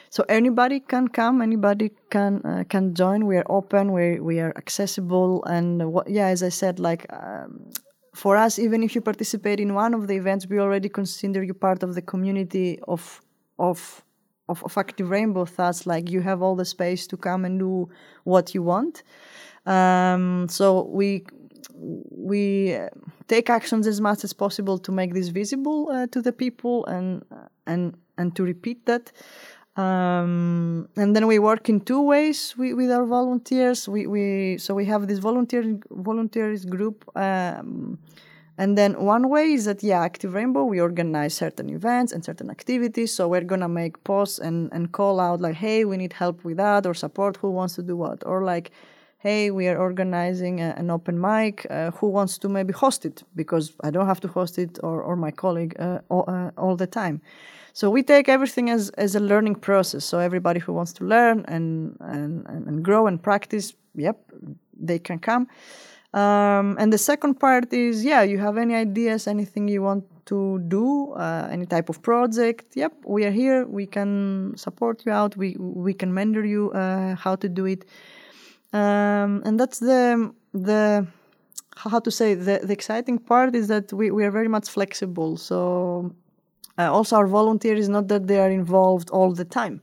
so 0.09 0.23
anybody 0.29 0.79
can 0.79 1.07
come, 1.07 1.41
anybody 1.41 1.91
can 2.09 2.41
uh, 2.45 2.63
can 2.69 2.93
join. 2.93 3.25
We 3.25 3.37
are 3.37 3.49
open. 3.49 3.91
We 3.91 4.19
we 4.19 4.39
are 4.39 4.53
accessible, 4.55 5.43
and 5.45 5.91
what, 5.93 6.09
yeah, 6.09 6.27
as 6.27 6.43
I 6.43 6.49
said, 6.49 6.79
like. 6.79 7.05
Um, 7.09 7.71
for 8.13 8.37
us, 8.37 8.59
even 8.59 8.83
if 8.83 8.93
you 8.93 9.01
participate 9.01 9.59
in 9.59 9.73
one 9.73 9.95
of 9.95 10.07
the 10.07 10.13
events, 10.13 10.45
we 10.47 10.59
already 10.59 10.87
consider 10.87 11.41
you 11.41 11.55
part 11.55 11.81
of 11.81 11.95
the 11.95 12.01
community 12.01 12.79
of 12.87 13.19
of 13.59 14.03
of, 14.49 14.63
of 14.63 14.77
active 14.77 15.09
rainbow 15.09 15.45
thoughts 15.45 15.87
like 15.87 16.11
you 16.11 16.21
have 16.21 16.41
all 16.41 16.55
the 16.55 16.65
space 16.65 17.07
to 17.07 17.17
come 17.17 17.45
and 17.45 17.59
do 17.59 17.89
what 18.25 18.53
you 18.53 18.61
want. 18.61 19.03
Um, 19.65 20.47
so 20.49 20.83
we 20.83 21.25
we 21.79 22.77
take 23.27 23.49
actions 23.49 23.87
as 23.87 24.01
much 24.01 24.23
as 24.23 24.33
possible 24.33 24.77
to 24.77 24.91
make 24.91 25.13
this 25.13 25.29
visible 25.29 25.89
uh, 25.89 26.07
to 26.07 26.21
the 26.21 26.31
people 26.31 26.85
and 26.85 27.23
and 27.65 27.95
and 28.17 28.35
to 28.35 28.43
repeat 28.43 28.85
that. 28.85 29.11
Um, 29.75 30.87
and 30.95 31.15
then 31.15 31.25
we 31.25 31.39
work 31.39 31.67
in 31.67 31.81
two 31.81 32.01
ways 32.01 32.55
we, 32.57 32.75
with 32.75 32.91
our 32.91 33.05
volunteers. 33.05 33.89
We, 33.89 34.05
we 34.05 34.57
so 34.59 34.75
we 34.75 34.85
have 34.85 35.07
this 35.07 35.19
volunteer 35.19 35.79
volunteers 35.89 36.65
group 36.65 37.09
um, 37.15 37.97
and 38.57 38.77
then 38.77 39.03
one 39.03 39.29
way 39.29 39.53
is 39.53 39.65
that, 39.65 39.81
yeah, 39.81 40.01
Active 40.01 40.33
Rainbow, 40.33 40.63
we 40.63 40.79
organize 40.79 41.33
certain 41.33 41.69
events 41.69 42.13
and 42.13 42.23
certain 42.23 42.51
activities. 42.51 43.15
So 43.15 43.27
we're 43.27 43.41
going 43.41 43.61
to 43.61 43.67
make 43.67 44.03
posts 44.03 44.37
and, 44.37 44.71
and 44.71 44.91
call 44.91 45.19
out 45.19 45.41
like, 45.41 45.55
hey, 45.55 45.85
we 45.85 45.97
need 45.97 46.13
help 46.13 46.43
with 46.43 46.57
that 46.57 46.85
or 46.85 46.93
support. 46.93 47.37
Who 47.37 47.49
wants 47.49 47.75
to 47.75 47.81
do 47.81 47.97
what? 47.97 48.23
Or 48.25 48.43
like, 48.43 48.71
hey, 49.17 49.49
we 49.49 49.67
are 49.67 49.77
organizing 49.77 50.61
a, 50.61 50.75
an 50.77 50.91
open 50.91 51.19
mic. 51.19 51.65
Uh, 51.69 51.91
who 51.91 52.07
wants 52.09 52.37
to 52.39 52.49
maybe 52.49 52.73
host 52.73 53.05
it? 53.05 53.23
Because 53.35 53.73
I 53.83 53.89
don't 53.89 54.05
have 54.05 54.19
to 54.21 54.27
host 54.27 54.59
it 54.59 54.77
or, 54.83 55.01
or 55.01 55.15
my 55.15 55.31
colleague 55.31 55.75
uh, 55.79 55.99
all, 56.09 56.25
uh, 56.27 56.51
all 56.55 56.75
the 56.75 56.87
time. 56.87 57.21
So 57.71 57.89
we 57.89 58.03
take 58.03 58.29
everything 58.29 58.69
as, 58.69 58.91
as 58.91 59.15
a 59.15 59.19
learning 59.19 59.55
process. 59.55 60.05
So 60.05 60.19
everybody 60.19 60.59
who 60.59 60.73
wants 60.73 60.93
to 60.93 61.05
learn 61.05 61.43
and, 61.47 61.97
and, 62.01 62.45
and 62.45 62.83
grow 62.83 63.07
and 63.07 63.19
practice, 63.19 63.73
yep, 63.95 64.19
they 64.79 64.99
can 64.99 65.17
come. 65.17 65.47
Um, 66.13 66.77
and 66.79 66.93
the 66.93 66.97
second 66.97 67.39
part 67.39 67.73
is, 67.73 68.05
yeah, 68.05 68.21
you 68.21 68.37
have 68.37 68.57
any 68.57 68.75
ideas, 68.75 69.27
anything 69.27 69.67
you 69.67 69.81
want 69.81 70.05
to 70.25 70.59
do, 70.67 71.13
uh, 71.13 71.47
any 71.51 71.65
type 71.65 71.89
of 71.89 72.01
project. 72.01 72.75
Yep, 72.75 72.93
we 73.05 73.25
are 73.25 73.31
here. 73.31 73.65
We 73.65 73.87
can 73.87 74.53
support 74.55 75.03
you 75.05 75.11
out. 75.11 75.35
We 75.35 75.55
we 75.59 75.93
can 75.93 76.13
mentor 76.13 76.45
you 76.45 76.71
uh, 76.71 77.15
how 77.15 77.35
to 77.37 77.49
do 77.49 77.65
it. 77.65 77.85
Um, 78.73 79.41
and 79.45 79.59
that's 79.59 79.79
the 79.79 80.31
the 80.53 81.07
how 81.75 81.99
to 81.99 82.11
say 82.11 82.35
the, 82.35 82.59
the 82.63 82.73
exciting 82.73 83.17
part 83.17 83.55
is 83.55 83.67
that 83.67 83.91
we, 83.91 84.11
we 84.11 84.23
are 84.23 84.31
very 84.31 84.47
much 84.47 84.69
flexible. 84.69 85.37
So 85.37 86.13
uh, 86.77 86.91
also 86.91 87.15
our 87.15 87.27
volunteer 87.27 87.75
is 87.75 87.89
not 87.89 88.07
that 88.09 88.27
they 88.27 88.39
are 88.39 88.51
involved 88.51 89.09
all 89.09 89.33
the 89.33 89.45
time 89.45 89.81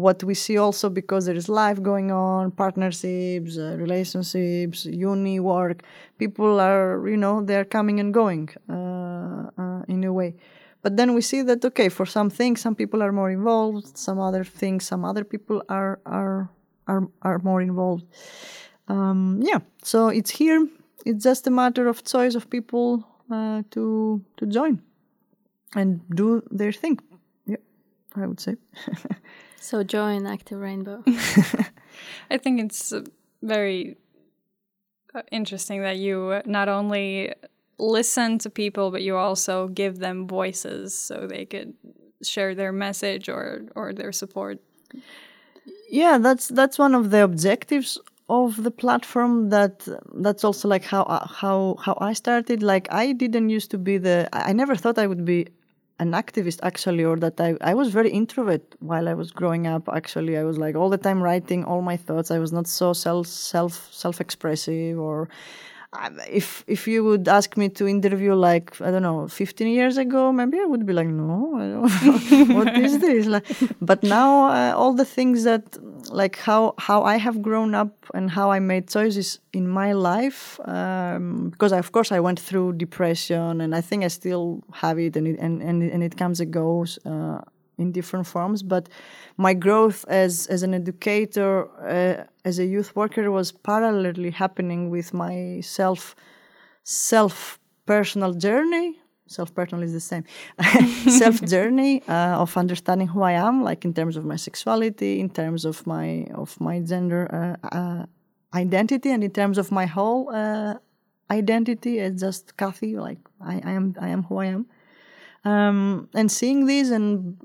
what 0.00 0.22
we 0.24 0.34
see 0.34 0.56
also 0.58 0.88
because 0.88 1.26
there 1.26 1.36
is 1.36 1.48
life 1.48 1.82
going 1.82 2.10
on 2.10 2.50
partnerships 2.50 3.58
uh, 3.58 3.76
relationships 3.78 4.86
uni 4.86 5.40
work. 5.40 5.82
People 6.18 6.60
are 6.60 7.08
you 7.08 7.16
know 7.16 7.42
they're 7.42 7.64
coming 7.64 8.00
and 8.00 8.12
going 8.12 8.48
uh, 8.68 9.50
uh, 9.62 9.82
in 9.88 10.04
a 10.04 10.12
way. 10.12 10.34
But 10.82 10.96
then 10.96 11.14
we 11.14 11.20
see 11.20 11.42
that 11.42 11.64
okay 11.64 11.88
for 11.88 12.06
some 12.06 12.30
things 12.30 12.60
some 12.60 12.74
people 12.74 13.02
are 13.02 13.12
more 13.12 13.30
involved 13.30 13.98
some 13.98 14.18
other 14.18 14.44
things 14.44 14.84
some 14.84 15.04
other 15.04 15.24
people 15.24 15.62
are 15.68 16.00
are 16.06 16.48
are, 16.88 17.08
are 17.22 17.38
more 17.38 17.62
involved. 17.62 18.04
Um, 18.88 19.40
yeah. 19.42 19.60
So 19.82 20.08
it's 20.08 20.30
here. 20.30 20.66
It's 21.06 21.22
just 21.22 21.46
a 21.46 21.50
matter 21.50 21.88
of 21.88 22.04
choice 22.04 22.34
of 22.34 22.50
people 22.50 23.04
uh, 23.30 23.62
to 23.70 24.24
to 24.38 24.46
join 24.46 24.82
and 25.76 26.00
do 26.10 26.42
their 26.50 26.72
thing. 26.72 26.98
Yeah 27.46 27.58
i 28.16 28.26
would 28.26 28.40
say 28.40 28.56
So 29.60 29.82
join 29.82 30.26
Active 30.26 30.58
Rainbow. 30.58 31.04
I 32.30 32.38
think 32.38 32.60
it's 32.60 32.92
uh, 32.92 33.02
very 33.42 33.98
uh, 35.14 35.20
interesting 35.30 35.82
that 35.82 35.98
you 35.98 36.30
uh, 36.30 36.42
not 36.46 36.70
only 36.70 37.34
listen 37.78 38.38
to 38.38 38.48
people, 38.48 38.90
but 38.90 39.02
you 39.02 39.16
also 39.16 39.68
give 39.68 39.98
them 39.98 40.26
voices 40.26 40.94
so 40.96 41.26
they 41.26 41.44
could 41.44 41.74
share 42.22 42.54
their 42.54 42.72
message 42.72 43.28
or 43.28 43.66
or 43.76 43.92
their 43.92 44.12
support. 44.12 44.60
Yeah, 45.90 46.16
that's 46.16 46.48
that's 46.48 46.78
one 46.78 46.94
of 46.94 47.10
the 47.10 47.22
objectives 47.22 47.98
of 48.30 48.62
the 48.62 48.70
platform. 48.70 49.50
That 49.50 49.86
that's 50.14 50.42
also 50.42 50.68
like 50.68 50.84
how 50.84 51.04
how 51.28 51.76
how 51.84 51.98
I 52.00 52.14
started. 52.14 52.62
Like 52.62 52.88
I 52.90 53.12
didn't 53.12 53.50
used 53.50 53.70
to 53.72 53.78
be 53.78 53.98
the. 53.98 54.26
I 54.32 54.54
never 54.54 54.74
thought 54.74 54.96
I 54.98 55.06
would 55.06 55.26
be 55.26 55.48
an 56.00 56.12
activist 56.12 56.60
actually 56.62 57.04
or 57.04 57.16
that 57.16 57.38
I, 57.38 57.56
I 57.60 57.74
was 57.74 57.90
very 57.90 58.10
introvert 58.10 58.62
while 58.80 59.06
I 59.06 59.14
was 59.14 59.30
growing 59.30 59.66
up 59.66 59.88
actually. 59.92 60.38
I 60.38 60.44
was 60.44 60.56
like 60.58 60.74
all 60.74 60.88
the 60.88 60.98
time 60.98 61.22
writing 61.22 61.62
all 61.64 61.82
my 61.82 61.96
thoughts. 61.96 62.30
I 62.30 62.38
was 62.38 62.52
not 62.52 62.66
so 62.66 62.94
self 62.94 63.26
self 63.26 63.74
self 63.92 64.20
expressive 64.20 64.98
or 64.98 65.28
if 66.28 66.64
if 66.66 66.86
you 66.86 67.02
would 67.02 67.26
ask 67.26 67.56
me 67.56 67.68
to 67.68 67.88
interview 67.88 68.34
like 68.34 68.80
I 68.80 68.90
don't 68.90 69.02
know 69.02 69.26
15 69.26 69.66
years 69.66 69.96
ago, 69.96 70.32
maybe 70.32 70.58
I 70.58 70.64
would 70.64 70.86
be 70.86 70.92
like, 70.92 71.08
no, 71.08 71.88
what 72.54 72.78
is 72.78 72.98
this? 73.06 73.26
Like, 73.26 73.44
but 73.80 74.02
now 74.02 74.46
uh, 74.46 74.72
all 74.76 74.94
the 74.94 75.04
things 75.04 75.42
that 75.44 75.64
like 76.12 76.36
how 76.36 76.74
how 76.78 77.02
I 77.02 77.16
have 77.16 77.42
grown 77.42 77.74
up 77.74 78.06
and 78.14 78.30
how 78.30 78.52
I 78.52 78.60
made 78.60 78.88
choices 78.88 79.40
in 79.52 79.66
my 79.68 79.92
life, 79.92 80.60
um, 80.66 81.50
because 81.50 81.72
I, 81.72 81.78
of 81.78 81.90
course 81.90 82.12
I 82.12 82.20
went 82.20 82.38
through 82.38 82.74
depression 82.74 83.60
and 83.60 83.74
I 83.74 83.80
think 83.80 84.04
I 84.04 84.08
still 84.08 84.62
have 84.72 84.98
it 84.98 85.16
and 85.16 85.26
it 85.26 85.38
and 85.40 85.60
and, 85.60 85.82
and 85.82 86.02
it 86.02 86.16
comes 86.16 86.40
and 86.40 86.52
goes. 86.52 86.98
Uh, 87.04 87.40
in 87.80 87.92
different 87.92 88.26
forms. 88.26 88.62
But 88.62 88.88
my 89.36 89.54
growth 89.54 90.04
as 90.08 90.46
as 90.46 90.62
an 90.62 90.74
educator, 90.74 91.52
uh, 91.96 92.24
as 92.44 92.58
a 92.58 92.66
youth 92.74 92.94
worker, 92.94 93.30
was 93.30 93.52
parallelly 93.52 94.32
happening 94.32 94.90
with 94.90 95.12
my 95.14 95.60
self 95.62 96.14
self 96.84 97.58
personal 97.86 98.32
journey. 98.34 98.98
Self 99.26 99.54
personal 99.54 99.82
is 99.84 99.92
the 99.92 100.06
same. 100.12 100.24
self 101.22 101.36
journey 101.54 102.02
uh, 102.08 102.42
of 102.42 102.56
understanding 102.56 103.08
who 103.08 103.22
I 103.22 103.32
am, 103.32 103.62
like 103.62 103.84
in 103.84 103.94
terms 103.94 104.16
of 104.16 104.24
my 104.24 104.36
sexuality, 104.36 105.20
in 105.20 105.30
terms 105.30 105.64
of 105.64 105.86
my 105.86 106.26
of 106.34 106.60
my 106.60 106.80
gender 106.80 107.22
uh, 107.38 107.76
uh 107.78 108.06
identity, 108.54 109.10
and 109.14 109.22
in 109.22 109.30
terms 109.30 109.58
of 109.58 109.70
my 109.70 109.86
whole 109.86 110.22
uh, 110.34 110.74
identity 111.30 112.00
as 112.00 112.20
just 112.20 112.56
Kathy. 112.56 112.96
Like 112.96 113.18
I, 113.40 113.60
I 113.64 113.72
am, 113.72 113.94
I 114.00 114.08
am 114.08 114.24
who 114.24 114.38
I 114.38 114.46
am. 114.46 114.66
Um, 115.44 116.08
and 116.14 116.30
seeing 116.30 116.66
this 116.66 116.90
and 116.90 117.36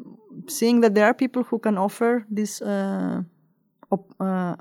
seeing 0.48 0.82
that 0.82 0.96
there 0.96 1.06
are 1.06 1.14
people 1.14 1.44
who 1.44 1.60
can 1.60 1.78
offer 1.78 2.26
these 2.30 2.62
uh, 2.62 3.22
op- 3.92 4.16
uh, 4.20 4.56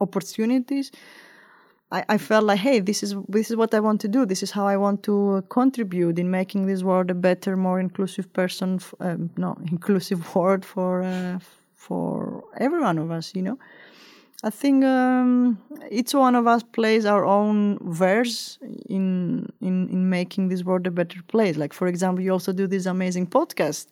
opportunities, 0.00 0.90
I, 1.92 2.04
I, 2.08 2.18
felt 2.18 2.44
like, 2.44 2.60
hey, 2.60 2.78
this 2.80 3.02
is 3.02 3.16
this 3.28 3.50
is 3.50 3.56
what 3.56 3.74
I 3.74 3.80
want 3.80 4.00
to 4.02 4.08
do. 4.08 4.24
This 4.24 4.42
is 4.42 4.52
how 4.52 4.66
I 4.66 4.76
want 4.76 5.02
to 5.04 5.42
contribute 5.48 6.18
in 6.18 6.30
making 6.30 6.66
this 6.66 6.82
world 6.82 7.10
a 7.10 7.14
better, 7.14 7.56
more 7.56 7.80
inclusive 7.80 8.32
person, 8.32 8.80
um, 9.00 9.30
no, 9.36 9.56
inclusive 9.70 10.34
world 10.34 10.64
for 10.64 11.02
uh, 11.02 11.38
for 11.74 12.44
every 12.58 12.80
one 12.80 12.98
of 12.98 13.10
us. 13.10 13.34
You 13.34 13.42
know. 13.42 13.58
I 14.42 14.48
think 14.48 14.84
um, 14.84 15.58
each 15.90 16.14
one 16.14 16.34
of 16.34 16.46
us 16.46 16.62
plays 16.62 17.04
our 17.04 17.26
own 17.26 17.78
verse 17.82 18.58
in, 18.88 19.52
in 19.60 19.88
in 19.90 20.08
making 20.08 20.48
this 20.48 20.64
world 20.64 20.86
a 20.86 20.90
better 20.90 21.22
place. 21.28 21.58
Like 21.58 21.74
for 21.74 21.86
example, 21.86 22.24
you 22.24 22.32
also 22.32 22.52
do 22.52 22.66
this 22.66 22.86
amazing 22.86 23.26
podcast, 23.26 23.88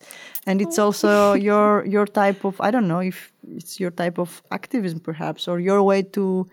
and 0.47 0.63
it's 0.63 0.79
also 0.79 1.35
your 1.35 1.85
your 1.85 2.07
type 2.07 2.47
of 2.47 2.59
I 2.63 2.71
don't 2.71 2.89
know 2.89 3.01
if 3.01 3.31
it's 3.57 3.79
your 3.79 3.91
type 3.91 4.19
of 4.19 4.43
activism 4.51 5.01
perhaps 5.01 5.49
or 5.49 5.61
your 5.61 5.83
way 5.83 6.03
to 6.03 6.47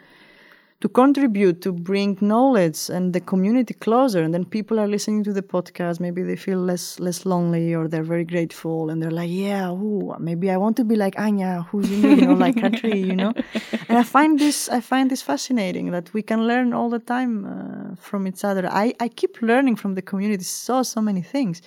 to 0.82 0.90
contribute 0.90 1.62
to 1.62 1.72
bring 1.72 2.18
knowledge 2.20 2.90
and 2.90 3.14
the 3.14 3.22
community 3.22 3.74
closer 3.74 4.22
and 4.22 4.34
then 4.34 4.44
people 4.44 4.78
are 4.78 4.88
listening 4.88 5.24
to 5.24 5.32
the 5.32 5.42
podcast. 5.42 6.00
Maybe 6.02 6.22
they 6.22 6.36
feel 6.36 6.60
less 6.60 7.00
less 7.00 7.26
lonely 7.26 7.74
or 7.74 7.88
they're 7.88 8.04
very 8.04 8.26
grateful 8.26 8.90
and 8.90 9.02
they're 9.02 9.18
like 9.22 9.30
yeah 9.32 9.70
ooh, 9.70 10.14
maybe 10.20 10.52
i 10.52 10.58
want 10.58 10.76
to 10.78 10.84
be 10.84 10.96
like 10.96 11.18
anya 11.18 11.66
who's 11.70 11.90
in 11.90 12.02
you 12.20 12.28
know 12.28 12.34
like 12.34 12.60
country 12.60 13.00
you 13.00 13.16
know? 13.16 13.34
And 13.88 13.98
i 13.98 14.04
find 14.04 14.38
this 14.38 14.70
i 14.70 14.82
find 14.82 15.10
this 15.10 15.22
fascinating 15.22 15.92
that 15.92 16.14
we 16.14 16.22
can 16.22 16.46
learn 16.46 16.74
all 16.74 16.90
the 16.90 17.00
time 17.00 17.34
uh, 17.46 17.96
from 17.96 18.28
each 18.28 18.44
other. 18.44 18.68
I 18.70 18.94
i 19.00 19.08
keep 19.08 19.42
learning 19.42 19.78
from 19.78 19.96
the 19.96 20.02
community 20.02 20.44
so 20.44 20.84
so 20.84 21.02
many 21.02 21.22
things. 21.22 21.62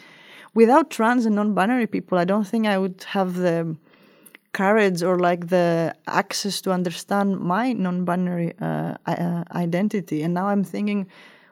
Without 0.55 0.91
trans 0.91 1.25
and 1.27 1.35
non-binary 1.37 1.87
people 1.87 2.19
i 2.19 2.25
don't 2.25 2.47
think 2.53 2.67
i 2.67 2.77
would 2.77 3.05
have 3.17 3.35
the 3.35 3.77
courage 4.53 5.03
or 5.03 5.19
like 5.19 5.49
the 5.49 5.95
access 6.07 6.61
to 6.63 6.73
understand 6.73 7.39
my 7.39 7.73
non-binary 7.73 8.55
uh, 8.61 8.95
uh, 9.07 9.45
identity. 9.53 10.23
And 10.23 10.35
now 10.35 10.49
i'm 10.49 10.65
thinking 10.65 11.07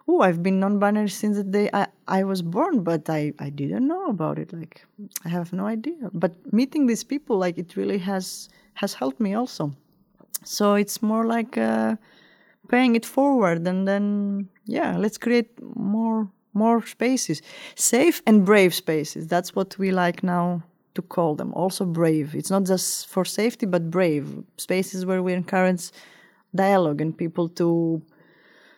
oh 0.08 0.20
i've 0.20 0.42
been 0.42 0.60
non-binary 0.60 1.08
since 1.08 1.36
the 1.36 1.44
day 1.44 1.68
I, 1.72 1.86
I 2.08 2.24
was 2.24 2.42
born 2.42 2.82
but 2.82 3.08
I, 3.10 3.32
I 3.38 3.50
didn't 3.50 3.86
know 3.86 4.06
about 4.06 4.38
it. 4.38 4.52
Like 4.52 4.84
i 5.24 5.28
have 5.28 5.52
no 5.52 5.66
idea. 5.66 6.10
But 6.12 6.32
meeting 6.52 6.86
these 6.86 7.04
people 7.04 7.38
like 7.38 7.58
it 7.58 7.76
really 7.76 7.98
has 7.98 8.48
has 8.74 8.94
helped 8.94 9.20
me 9.20 9.34
also. 9.34 9.72
So 10.44 10.74
it's 10.74 11.02
more 11.02 11.26
like 11.26 11.58
uh, 11.58 11.96
paying 12.68 12.94
it 12.94 13.06
forward 13.06 13.66
and 13.66 13.86
then 13.86 14.48
yeah 14.64 14.96
let's 14.96 15.18
create 15.18 15.50
more 15.74 16.28
more 16.54 16.84
spaces. 16.86 17.42
Safe 17.74 18.22
and 18.26 18.44
brave 18.46 18.74
spaces. 18.74 19.26
That's 19.26 19.54
what 19.54 19.78
we 19.78 19.90
like 19.90 20.22
now 20.22 20.62
to 20.96 21.02
call 21.02 21.34
them. 21.34 21.52
Also 21.54 21.84
brave. 21.84 22.34
It's 22.34 22.50
not 22.50 22.64
just 22.64 23.06
for 23.06 23.24
safety, 23.24 23.66
but 23.66 23.90
brave. 23.90 24.26
Spaces 24.56 25.06
where 25.06 25.22
we 25.22 25.32
encourage 25.32 25.90
dialogue 26.54 27.00
and 27.00 27.16
people 27.16 27.48
to 27.50 28.02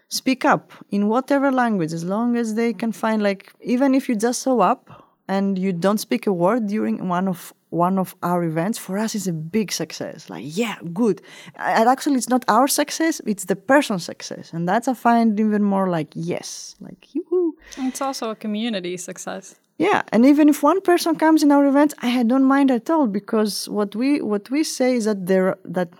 speak 0.08 0.44
up 0.44 0.72
in 0.90 1.08
whatever 1.08 1.52
language, 1.52 1.92
as 1.92 2.04
long 2.04 2.36
as 2.36 2.54
they 2.54 2.72
can 2.72 2.92
find 2.92 3.22
like 3.22 3.52
even 3.60 3.94
if 3.94 4.08
you 4.08 4.16
just 4.16 4.44
show 4.44 4.60
up 4.60 5.08
and 5.28 5.58
you 5.58 5.72
don't 5.72 5.98
speak 5.98 6.26
a 6.26 6.32
word 6.32 6.66
during 6.66 7.08
one 7.08 7.28
of 7.28 7.52
one 7.70 7.98
of 7.98 8.16
our 8.22 8.42
events 8.44 8.78
for 8.78 8.96
us 8.96 9.14
is 9.14 9.28
a 9.28 9.32
big 9.32 9.70
success. 9.70 10.30
Like 10.30 10.44
yeah 10.46 10.76
good. 10.92 11.20
And 11.56 11.88
actually 11.88 12.16
it's 12.16 12.28
not 12.28 12.44
our 12.48 12.66
success 12.66 13.20
it's 13.26 13.44
the 13.44 13.56
person's 13.56 14.04
success. 14.04 14.52
And 14.52 14.68
that's 14.68 14.88
i 14.88 14.94
find 14.94 15.38
even 15.38 15.62
more 15.62 15.88
like 15.88 16.08
yes. 16.14 16.74
Like 16.80 17.14
yoo 17.14 17.56
it's 17.76 18.00
also 18.00 18.30
a 18.30 18.36
community 18.36 18.96
success 18.96 19.56
yeah, 19.78 20.02
and 20.12 20.26
even 20.26 20.48
if 20.48 20.62
one 20.62 20.80
person 20.80 21.14
comes 21.14 21.44
in 21.44 21.52
our 21.52 21.64
event, 21.64 21.94
I 22.02 22.24
don't 22.24 22.44
mind 22.44 22.72
at 22.72 22.90
all 22.90 23.06
because 23.06 23.68
what 23.68 23.94
we 23.94 24.20
what 24.20 24.50
we 24.50 24.64
say 24.64 24.96
is 24.96 25.04
that 25.04 25.26
there 25.26 25.56
that 25.64 25.90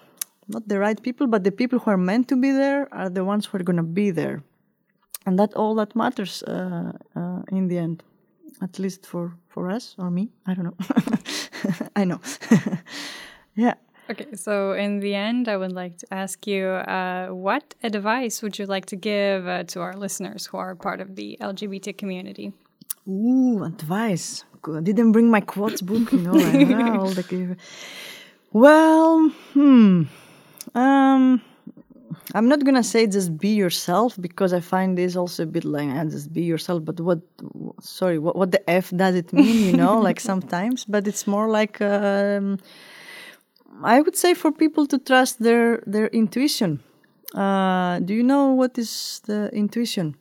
not 0.49 0.66
the 0.66 0.81
right 0.81 1.01
people, 1.01 1.29
but 1.29 1.45
the 1.45 1.53
people 1.53 1.79
who 1.79 1.91
are 1.93 1.97
meant 1.97 2.26
to 2.29 2.37
be 2.37 2.51
there 2.51 2.93
are 2.93 3.09
the 3.09 3.24
ones 3.24 3.47
who 3.47 3.57
are 3.57 3.62
going 3.62 3.76
to 3.76 3.85
be 3.85 4.11
there, 4.11 4.43
and 5.26 5.39
that 5.39 5.55
all 5.55 5.76
that 5.76 5.95
matters 5.95 6.43
uh, 6.43 6.93
uh, 7.14 7.43
in 7.53 7.68
the 7.68 7.79
end, 7.79 8.03
at 8.61 8.81
least 8.81 9.07
for 9.07 9.37
for 9.47 9.70
us 9.70 9.95
or 9.97 10.11
me. 10.11 10.29
I 10.45 10.55
don't 10.55 10.64
know. 10.64 10.76
I 11.97 12.05
know. 12.05 12.20
yeah. 13.55 13.74
Okay, 14.11 14.35
so 14.35 14.72
in 14.72 15.01
the 15.01 15.14
end, 15.14 15.49
I 15.49 15.57
would 15.57 15.72
like 15.72 15.99
to 15.99 16.07
ask 16.12 16.47
you 16.47 16.66
uh, 16.66 17.29
what 17.29 17.74
advice 17.85 18.43
would 18.43 18.59
you 18.59 18.66
like 18.66 18.87
to 18.87 18.97
give 18.97 19.47
uh, 19.47 19.64
to 19.64 19.83
our 19.83 19.95
listeners 19.95 20.47
who 20.47 20.57
are 20.57 20.74
part 20.74 21.01
of 21.01 21.14
the 21.14 21.37
LGBT 21.41 21.97
community? 21.97 22.53
Ooh, 23.09 23.64
advice. 23.64 24.44
I 24.66 24.80
didn't 24.80 25.12
bring 25.12 25.30
my 25.30 25.40
quotes 25.40 25.80
book, 25.80 26.12
you 26.12 26.18
know. 26.18 26.32
All 27.00 27.09
the... 27.09 27.56
Well, 28.52 29.28
hmm. 29.54 30.02
Um, 30.74 31.40
I'm 32.34 32.48
not 32.48 32.64
gonna 32.64 32.82
say 32.82 33.06
just 33.06 33.38
be 33.38 33.48
yourself 33.48 34.16
because 34.20 34.52
I 34.52 34.61
find 34.61 34.98
this 34.98 35.16
also 35.16 35.44
a 35.44 35.46
bit 35.46 35.64
like 35.64 35.88
ah, 35.88 36.04
just 36.04 36.32
be 36.32 36.42
yourself. 36.42 36.84
But 36.84 37.00
what, 37.00 37.20
sorry, 37.80 38.18
what, 38.18 38.36
what 38.36 38.52
the 38.52 38.68
f 38.68 38.90
does 38.90 39.14
it 39.14 39.32
mean? 39.32 39.66
You 39.66 39.76
know, 39.76 39.98
like 40.00 40.20
sometimes. 40.20 40.84
But 40.84 41.06
it's 41.06 41.26
more 41.26 41.48
like 41.48 41.80
um, 41.80 42.59
I 43.82 44.00
would 44.00 44.16
say 44.16 44.34
for 44.34 44.52
people 44.52 44.86
to 44.86 44.98
trust 44.98 45.42
their 45.42 45.82
their 45.86 46.09
intuition. 46.09 46.80
Uh, 47.34 48.00
do 48.00 48.14
you 48.14 48.22
know 48.22 48.52
what 48.52 48.76
is 48.78 49.20
the 49.26 49.50
intuition? 49.52 50.16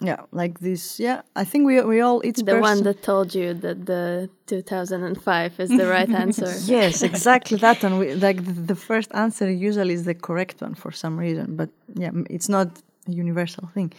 Yeah 0.00 0.20
like 0.32 0.60
this 0.60 0.98
yeah 0.98 1.20
i 1.36 1.44
think 1.44 1.66
we 1.66 1.80
we 1.82 2.00
all 2.00 2.22
each 2.24 2.36
the 2.36 2.58
one 2.58 2.82
that 2.82 3.02
told 3.02 3.34
you 3.34 3.52
that 3.52 3.86
the 3.86 4.28
2005 4.46 5.60
is 5.60 5.68
the 5.68 5.86
right 5.86 6.10
answer. 6.24 6.52
Yes 6.64 7.02
exactly 7.02 7.56
that 7.58 7.82
one. 7.82 7.98
We, 7.98 8.14
like 8.14 8.44
the, 8.44 8.52
the, 8.52 8.74
first 8.74 9.10
answer 9.14 9.50
usually 9.50 9.94
is 9.94 10.04
the 10.04 10.14
correct 10.14 10.60
one 10.60 10.74
for 10.74 10.90
some 10.90 11.16
reason 11.18 11.56
but 11.56 11.70
yeah 11.94 12.10
it's 12.30 12.48
not 12.48 12.68
a 13.08 13.12
universal 13.12 13.68
thing. 13.74 13.92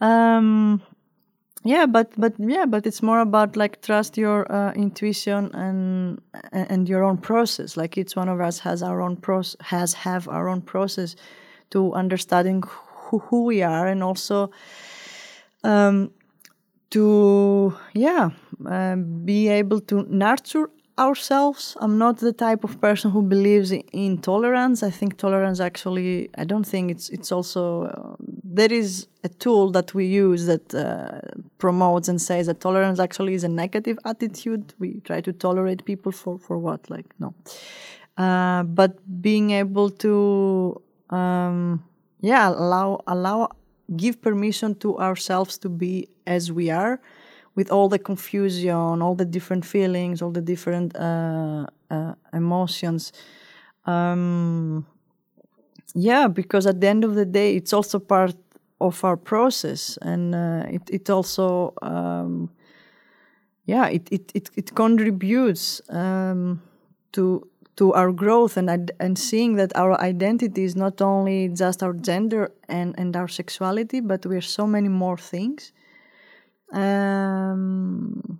Um 0.00 0.82
yeah 1.64 1.86
but 1.86 2.08
but 2.16 2.34
yeah 2.38 2.66
but 2.66 2.86
it's 2.86 3.02
more 3.02 3.20
about 3.20 3.56
like 3.56 3.82
trust 3.82 4.16
your 4.16 4.50
uh, 4.52 4.72
intuition 4.72 5.50
and 5.54 6.20
and 6.52 6.88
your 6.88 7.02
own 7.02 7.18
process. 7.18 7.76
Like 7.76 7.98
each 7.98 8.14
one 8.14 8.28
of 8.28 8.40
us 8.40 8.60
has 8.60 8.82
our 8.82 9.00
own 9.00 9.16
process 9.16 9.56
has 9.60 9.94
have 9.94 10.28
our 10.28 10.48
own 10.48 10.60
process 10.60 11.16
to 11.70 11.92
understanding 11.94 12.62
who, 12.66 13.18
who 13.18 13.44
we 13.44 13.62
are 13.62 13.86
and 13.86 14.02
also 14.02 14.50
um, 15.64 16.10
to 16.90 17.74
yeah 17.94 18.30
um, 18.66 19.24
be 19.24 19.48
able 19.48 19.80
to 19.80 20.06
nurture 20.08 20.70
ourselves. 20.98 21.76
I'm 21.80 21.96
not 21.98 22.18
the 22.18 22.32
type 22.32 22.62
of 22.62 22.80
person 22.80 23.10
who 23.10 23.22
believes 23.22 23.72
in 23.72 24.18
tolerance. 24.18 24.82
I 24.82 24.90
think 24.90 25.16
tolerance 25.16 25.58
actually, 25.60 26.28
I 26.36 26.44
don't 26.44 26.66
think 26.66 26.90
it's 26.90 27.08
it's 27.08 27.32
also 27.32 27.84
uh, 27.84 28.16
there 28.44 28.72
is 28.72 29.06
a 29.24 29.28
tool 29.28 29.70
that 29.72 29.94
we 29.94 30.06
use 30.06 30.46
that 30.46 30.74
uh, 30.74 31.20
promotes 31.58 32.08
and 32.08 32.20
says 32.20 32.46
that 32.46 32.60
tolerance 32.60 32.98
actually 32.98 33.34
is 33.34 33.44
a 33.44 33.48
negative 33.48 33.98
attitude. 34.04 34.74
We 34.78 35.00
try 35.00 35.20
to 35.22 35.32
tolerate 35.32 35.84
people 35.84 36.12
for 36.12 36.38
for 36.38 36.58
what? 36.58 36.90
Like 36.90 37.06
no, 37.18 37.34
uh, 38.18 38.64
but 38.64 38.98
being 39.22 39.52
able 39.52 39.90
to 39.90 40.82
um, 41.10 41.82
yeah 42.20 42.50
allow 42.50 43.00
allow 43.06 43.48
give 43.96 44.20
permission 44.20 44.74
to 44.76 44.98
ourselves 44.98 45.58
to 45.58 45.68
be 45.68 46.08
as 46.26 46.52
we 46.52 46.70
are 46.70 47.00
with 47.54 47.70
all 47.70 47.88
the 47.88 47.98
confusion, 47.98 49.02
all 49.02 49.14
the 49.14 49.24
different 49.24 49.64
feelings, 49.64 50.22
all 50.22 50.30
the 50.30 50.40
different 50.40 50.96
uh, 50.96 51.66
uh, 51.90 52.14
emotions. 52.32 53.12
Um, 53.86 54.86
yeah, 55.94 56.28
because 56.28 56.66
at 56.66 56.80
the 56.80 56.88
end 56.88 57.04
of 57.04 57.14
the 57.14 57.24
day, 57.26 57.56
it's 57.56 57.72
also 57.72 57.98
part 57.98 58.34
of 58.80 59.04
our 59.04 59.16
process, 59.16 59.98
and 60.02 60.34
uh, 60.34 60.64
it 60.68 60.82
it 60.90 61.10
also 61.10 61.74
um, 61.82 62.50
yeah 63.66 63.86
it 63.88 64.08
it 64.10 64.32
it, 64.34 64.50
it 64.56 64.74
contributes 64.74 65.80
um, 65.90 66.62
to 67.12 67.46
to 67.80 67.94
our 67.94 68.12
growth 68.12 68.58
and 68.58 68.68
and 69.04 69.18
seeing 69.18 69.56
that 69.56 69.72
our 69.74 69.98
identity 70.12 70.62
is 70.64 70.76
not 70.76 71.00
only 71.00 71.48
just 71.62 71.82
our 71.82 71.94
gender 72.08 72.42
and 72.68 72.94
and 73.00 73.16
our 73.16 73.28
sexuality, 73.28 74.00
but 74.00 74.20
we're 74.26 74.48
so 74.58 74.66
many 74.66 74.90
more 75.04 75.18
things. 75.32 75.72
Um, 76.72 78.38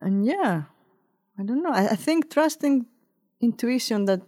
and 0.00 0.24
yeah, 0.24 0.54
I 1.38 1.42
don't 1.48 1.62
know. 1.62 1.74
I, 1.80 1.84
I 1.96 1.96
think 2.06 2.30
trusting 2.30 2.86
intuition 3.40 4.06
that 4.06 4.22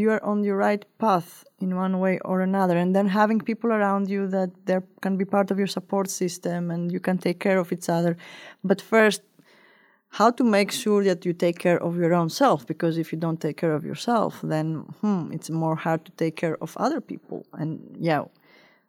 you 0.00 0.10
are 0.10 0.24
on 0.24 0.42
your 0.42 0.56
right 0.56 0.84
path 0.98 1.44
in 1.58 1.76
one 1.76 2.00
way 2.00 2.18
or 2.24 2.40
another 2.40 2.76
and 2.82 2.94
then 2.96 3.06
having 3.20 3.38
people 3.50 3.70
around 3.70 4.08
you 4.08 4.26
that 4.28 4.50
they 4.64 4.78
can 5.02 5.18
be 5.18 5.26
part 5.26 5.50
of 5.50 5.58
your 5.58 5.66
support 5.78 6.08
system 6.08 6.70
and 6.70 6.90
you 6.90 7.00
can 7.00 7.18
take 7.18 7.38
care 7.38 7.58
of 7.58 7.70
each 7.70 7.88
other 7.90 8.16
but 8.64 8.80
first 8.80 9.20
how 10.10 10.30
to 10.30 10.44
make 10.44 10.72
sure 10.72 11.04
that 11.04 11.26
you 11.26 11.32
take 11.32 11.58
care 11.58 11.82
of 11.82 11.96
your 11.96 12.14
own 12.14 12.30
self 12.30 12.66
because 12.66 12.96
if 12.98 13.12
you 13.12 13.18
don't 13.18 13.40
take 13.40 13.56
care 13.56 13.74
of 13.74 13.84
yourself 13.84 14.40
then 14.42 14.76
hmm, 15.00 15.30
it's 15.32 15.50
more 15.50 15.76
hard 15.76 16.04
to 16.04 16.12
take 16.12 16.36
care 16.36 16.56
of 16.62 16.76
other 16.76 17.00
people. 17.00 17.46
And 17.52 17.96
yeah 17.98 18.24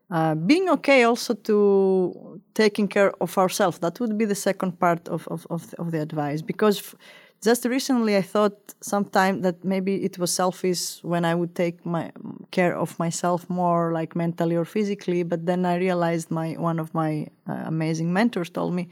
uh, 0.10 0.36
being 0.36 0.70
okay 0.70 1.04
also 1.04 1.34
to 1.34 2.42
taking 2.54 2.88
care 2.88 3.12
of 3.20 3.38
ourselves 3.38 3.80
that 3.80 4.00
would 4.00 4.18
be 4.18 4.26
the 4.26 4.36
second 4.36 4.80
part 4.80 5.08
of, 5.10 5.28
of, 5.28 5.46
of, 5.50 5.74
of 5.76 5.92
the 5.92 6.02
advice. 6.02 6.42
Because 6.42 6.80
f- 6.80 6.96
just 7.44 7.66
recently 7.66 8.18
i 8.18 8.22
thought 8.22 8.74
sometime 8.82 9.42
that 9.42 9.64
maybe 9.64 10.04
it 10.04 10.18
was 10.18 10.32
selfish 10.34 11.04
when 11.04 11.24
i 11.24 11.36
would 11.36 11.54
take 11.56 11.86
my 11.86 12.12
care 12.52 12.76
of 12.76 12.98
myself 12.98 13.50
more 13.50 13.92
like 13.94 14.16
mentally 14.16 14.56
or 14.56 14.66
physically 14.66 15.24
but 15.24 15.46
then 15.46 15.66
i 15.66 15.76
realized 15.76 16.32
my 16.32 16.54
one 16.54 16.80
of 16.80 16.94
my 16.94 17.28
uh, 17.48 17.64
amazing 17.66 18.12
mentors 18.12 18.50
told 18.50 18.74
me 18.74 18.88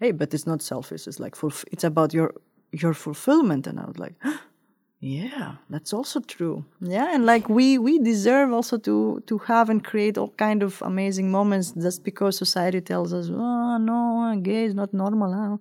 hey, 0.00 0.12
but 0.12 0.34
it's 0.34 0.46
not 0.46 0.62
selfish. 0.62 1.06
It's 1.06 1.20
like 1.20 1.36
it's 1.72 1.84
about 1.84 2.14
your 2.14 2.34
your 2.72 2.94
fulfillment. 2.94 3.66
And 3.66 3.78
I 3.80 3.84
was 3.86 3.98
like, 3.98 4.14
yeah, 5.00 5.56
that's 5.70 5.92
also 5.92 6.20
true. 6.20 6.64
Yeah, 6.80 7.14
and 7.14 7.26
like 7.26 7.48
we 7.48 7.78
we 7.78 7.98
deserve 7.98 8.52
also 8.52 8.78
to 8.78 9.22
to 9.26 9.38
have 9.38 9.70
and 9.70 9.82
create 9.82 10.18
all 10.18 10.30
kind 10.36 10.62
of 10.62 10.82
amazing 10.82 11.30
moments 11.30 11.72
just 11.72 12.04
because 12.04 12.36
society 12.36 12.80
tells 12.80 13.12
us, 13.12 13.28
oh 13.30 13.78
no, 13.78 14.38
gay 14.42 14.64
is 14.64 14.74
not 14.74 14.92
normal. 14.92 15.32
Huh? 15.32 15.56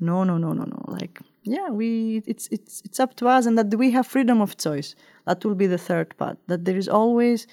No, 0.00 0.24
no, 0.24 0.36
no, 0.38 0.52
no, 0.52 0.64
no. 0.64 0.84
Like 0.88 1.20
yeah, 1.44 1.68
we 1.70 2.22
it's 2.26 2.48
it's 2.50 2.82
it's 2.84 3.00
up 3.00 3.14
to 3.16 3.28
us, 3.28 3.46
and 3.46 3.56
that 3.58 3.74
we 3.74 3.90
have 3.92 4.06
freedom 4.06 4.40
of 4.40 4.56
choice. 4.56 4.94
That 5.26 5.44
will 5.44 5.54
be 5.54 5.66
the 5.66 5.78
third 5.78 6.16
part. 6.16 6.38
That 6.48 6.64
there 6.64 6.76
is 6.76 6.88
always. 6.88 7.46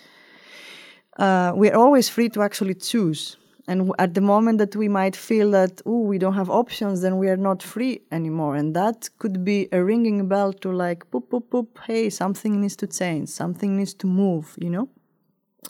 Uh, 1.18 1.52
we 1.54 1.70
are 1.70 1.76
always 1.76 2.08
free 2.08 2.30
to 2.30 2.42
actually 2.42 2.76
choose 2.76 3.36
and 3.70 3.92
at 4.00 4.16
the 4.16 4.22
moment 4.22 4.58
that 4.58 4.76
we 4.76 4.88
might 4.88 5.16
feel 5.16 5.52
that, 5.52 5.80
oh, 5.86 6.00
we 6.00 6.18
don't 6.18 6.34
have 6.34 6.50
options, 6.50 7.02
then 7.02 7.20
we 7.20 7.30
are 7.30 7.38
not 7.38 7.62
free 7.62 8.02
anymore. 8.12 8.56
And 8.56 8.76
that 8.76 9.08
could 9.20 9.46
be 9.46 9.70
a 9.72 9.84
ringing 9.84 10.28
bell 10.28 10.54
to 10.54 10.72
like, 10.72 11.10
poop, 11.12 11.30
poop, 11.30 11.52
poop, 11.52 11.78
hey, 11.86 12.10
something 12.10 12.60
needs 12.60 12.76
to 12.78 12.88
change, 12.88 13.30
something 13.30 13.78
needs 13.78 13.94
to 13.94 14.08
move, 14.08 14.56
you 14.60 14.72
know? 14.72 14.90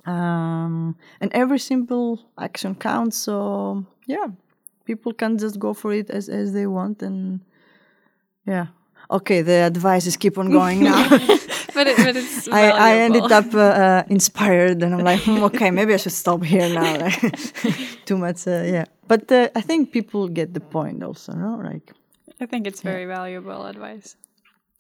Um, 0.09 0.95
and 1.19 1.29
every 1.33 1.59
simple 1.59 2.21
action 2.39 2.73
counts. 2.73 3.17
So, 3.17 3.85
yeah, 4.07 4.27
people 4.85 5.11
can 5.13 5.37
just 5.37 5.59
go 5.59 5.73
for 5.73 5.91
it 5.91 6.09
as, 6.09 6.29
as 6.29 6.53
they 6.53 6.67
want. 6.67 7.01
And 7.01 7.41
yeah. 8.47 8.67
Okay, 9.11 9.41
the 9.41 9.65
advice 9.65 10.05
is 10.05 10.15
keep 10.15 10.37
on 10.37 10.51
going 10.51 10.83
now. 10.83 11.09
but, 11.79 11.87
it, 11.87 11.97
but 11.97 12.15
it's 12.15 12.47
I, 12.49 12.63
I 12.89 12.91
ended 13.05 13.31
up 13.31 13.53
uh, 13.53 13.59
uh, 13.59 14.03
inspired 14.09 14.83
and 14.83 14.93
I'm 14.95 15.05
like, 15.11 15.21
hmm, 15.21 15.43
okay, 15.49 15.71
maybe 15.71 15.93
I 15.93 15.97
should 15.97 16.17
stop 16.25 16.43
here 16.43 16.69
now. 16.69 17.09
too 18.05 18.17
much, 18.17 18.47
uh, 18.47 18.63
yeah. 18.75 18.85
But 19.07 19.31
uh, 19.31 19.49
I 19.55 19.61
think 19.61 19.91
people 19.91 20.27
get 20.27 20.53
the 20.53 20.59
point 20.59 21.03
also, 21.03 21.33
no? 21.33 21.51
Like, 21.63 21.93
I 22.41 22.45
think 22.45 22.67
it's 22.67 22.81
very 22.81 23.05
yeah. 23.05 23.15
valuable 23.15 23.65
advice. 23.65 24.17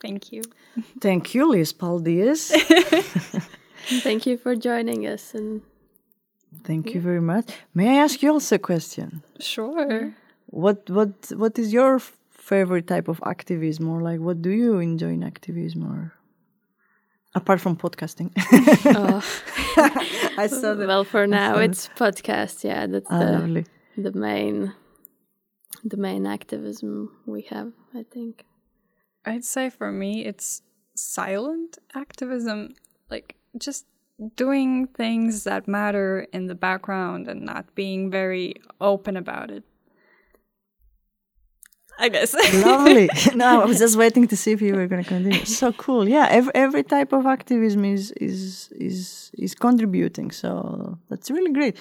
Thank 0.01 0.31
you. 0.33 0.41
Thank 0.99 1.33
you, 1.33 1.49
Liz 1.51 1.73
Paul 1.73 1.99
Diaz. 1.99 2.51
Thank 4.07 4.25
you 4.25 4.37
for 4.37 4.55
joining 4.55 5.07
us 5.07 5.33
and 5.33 5.61
Thank 6.63 6.87
yeah. 6.87 6.95
you 6.95 7.01
very 7.01 7.21
much. 7.21 7.47
May 7.73 7.87
I 7.95 8.03
ask 8.03 8.21
you 8.21 8.31
also 8.31 8.55
a 8.55 8.59
question? 8.59 9.23
Sure. 9.39 10.13
What 10.47 10.89
what 10.89 11.13
what 11.35 11.59
is 11.59 11.71
your 11.71 11.99
favorite 12.29 12.87
type 12.87 13.07
of 13.07 13.19
activism 13.23 13.87
or 13.87 14.01
like 14.01 14.19
what 14.19 14.41
do 14.41 14.49
you 14.49 14.79
enjoy 14.79 15.13
in 15.19 15.23
activism 15.23 15.83
or 15.83 16.18
apart 17.35 17.61
from 17.61 17.75
podcasting. 17.75 18.31
Oh. 18.95 19.23
i 20.37 20.47
saw 20.47 20.73
that 20.73 20.87
well 20.87 21.03
for 21.03 21.27
now 21.27 21.57
it's 21.57 21.89
podcast. 21.89 22.63
Yeah 22.63 22.87
that's 22.87 23.07
ah, 23.09 23.19
the, 23.19 23.65
the 23.97 24.11
main 24.13 24.73
the 25.83 25.97
main 25.97 26.25
activism 26.25 27.11
we 27.25 27.43
have 27.43 27.71
i 27.95 28.03
think. 28.03 28.45
I'd 29.25 29.45
say 29.45 29.69
for 29.69 29.91
me 29.91 30.25
it's 30.25 30.61
silent 30.95 31.77
activism 31.93 32.75
like 33.09 33.35
just 33.57 33.85
doing 34.35 34.87
things 34.87 35.43
that 35.45 35.67
matter 35.67 36.27
in 36.33 36.47
the 36.47 36.55
background 36.55 37.27
and 37.27 37.41
not 37.41 37.73
being 37.75 38.09
very 38.11 38.55
open 38.81 39.15
about 39.15 39.49
it 39.51 39.63
I 41.99 42.07
guess. 42.09 42.33
Lovely. 42.53 43.09
No, 43.35 43.61
I 43.61 43.65
was 43.65 43.77
just 43.77 43.97
waiting 43.97 44.25
to 44.27 44.37
see 44.37 44.51
if 44.53 44.61
you 44.61 44.73
were 44.73 44.87
going 44.87 45.03
to 45.03 45.09
continue. 45.09 45.45
So 45.45 45.73
cool. 45.73 46.07
Yeah, 46.07 46.27
every, 46.29 46.55
every 46.55 46.83
type 46.83 47.11
of 47.11 47.25
activism 47.25 47.83
is 47.83 48.11
is 48.11 48.69
is 48.71 49.31
is 49.37 49.53
contributing. 49.53 50.31
So 50.31 50.97
that's 51.09 51.29
really 51.29 51.51
great. 51.51 51.77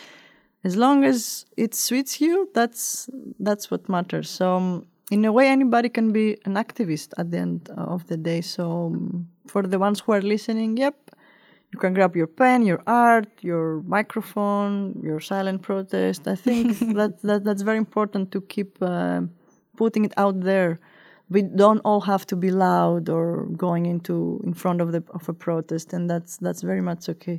As 0.64 0.76
long 0.76 1.04
as 1.04 1.46
it 1.56 1.74
suits 1.74 2.20
you, 2.20 2.50
that's 2.52 3.08
that's 3.38 3.70
what 3.70 3.88
matters. 3.88 4.28
So 4.28 4.56
um, 4.56 4.86
in 5.10 5.24
a 5.24 5.32
way, 5.32 5.46
anybody 5.48 5.88
can 5.88 6.10
be 6.12 6.36
an 6.44 6.54
activist 6.54 7.08
at 7.16 7.30
the 7.30 7.38
end 7.38 7.70
of 7.76 8.08
the 8.08 8.16
day. 8.16 8.40
So 8.40 8.86
um, 8.86 9.28
for 9.46 9.62
the 9.62 9.78
ones 9.78 10.00
who 10.00 10.12
are 10.12 10.20
listening, 10.20 10.76
yep, 10.76 10.96
you 11.72 11.78
can 11.78 11.94
grab 11.94 12.16
your 12.16 12.26
pen, 12.26 12.66
your 12.66 12.82
art, 12.88 13.28
your 13.40 13.82
microphone, 13.82 15.00
your 15.00 15.20
silent 15.20 15.62
protest. 15.62 16.26
I 16.26 16.34
think 16.34 16.78
that, 16.98 17.22
that 17.22 17.44
that's 17.44 17.62
very 17.62 17.78
important 17.78 18.32
to 18.32 18.40
keep. 18.40 18.78
Uh, 18.82 19.22
putting 19.82 20.04
it 20.04 20.14
out 20.16 20.36
there. 20.50 20.70
We 21.30 21.42
don't 21.42 21.82
all 21.88 22.02
have 22.12 22.24
to 22.26 22.36
be 22.36 22.50
loud 22.50 23.08
or 23.08 23.46
going 23.66 23.84
into 23.86 24.40
in 24.44 24.54
front 24.54 24.80
of 24.80 24.88
the 24.94 25.02
of 25.18 25.28
a 25.28 25.34
protest, 25.46 25.92
and 25.94 26.10
that's 26.10 26.32
that's 26.44 26.62
very 26.70 26.82
much 26.90 27.08
okay. 27.08 27.38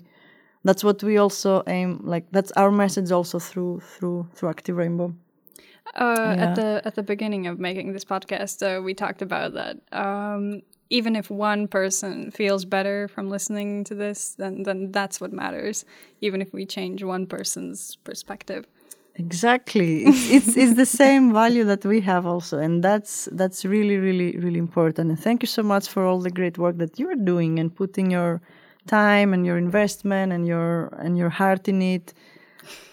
that's 0.67 0.83
what 0.83 1.01
we 1.03 1.17
also 1.17 1.63
aim 1.67 1.89
like 2.13 2.25
that's 2.35 2.51
our 2.61 2.71
message 2.71 3.11
also 3.17 3.39
through 3.39 3.79
through 3.93 4.27
through 4.35 4.49
active 4.49 4.75
rainbow 4.77 5.09
uh, 5.95 6.15
yeah. 6.17 6.45
At 6.45 6.55
the 6.55 6.81
at 6.85 6.95
the 6.95 7.03
beginning 7.03 7.47
of 7.47 7.59
making 7.59 7.93
this 7.93 8.05
podcast, 8.05 8.61
uh, 8.61 8.81
we 8.81 8.93
talked 8.93 9.21
about 9.21 9.53
that. 9.53 9.77
Um, 9.91 10.61
even 10.89 11.15
if 11.15 11.29
one 11.29 11.67
person 11.67 12.31
feels 12.31 12.65
better 12.65 13.07
from 13.07 13.29
listening 13.29 13.83
to 13.85 13.95
this, 13.95 14.35
then 14.35 14.63
then 14.63 14.91
that's 14.91 15.19
what 15.19 15.33
matters. 15.33 15.85
Even 16.21 16.41
if 16.41 16.53
we 16.53 16.65
change 16.65 17.03
one 17.03 17.25
person's 17.25 17.95
perspective. 18.03 18.67
Exactly, 19.19 20.05
it's, 20.05 20.29
it's, 20.31 20.57
it's 20.57 20.75
the 20.75 20.85
same 20.85 21.33
value 21.41 21.65
that 21.65 21.85
we 21.85 21.99
have 21.99 22.25
also, 22.25 22.57
and 22.57 22.81
that's 22.81 23.27
that's 23.33 23.65
really 23.65 23.97
really 23.97 24.37
really 24.37 24.59
important. 24.59 25.09
And 25.09 25.19
thank 25.19 25.43
you 25.43 25.47
so 25.47 25.61
much 25.61 25.89
for 25.89 26.05
all 26.05 26.19
the 26.19 26.31
great 26.31 26.57
work 26.57 26.77
that 26.77 26.97
you're 26.97 27.15
doing 27.15 27.59
and 27.59 27.75
putting 27.75 28.11
your 28.11 28.41
time 28.87 29.33
and 29.33 29.45
your 29.45 29.57
investment 29.57 30.31
and 30.31 30.47
your 30.47 30.87
and 30.99 31.17
your 31.17 31.29
heart 31.29 31.67
in 31.67 31.81
it 31.81 32.13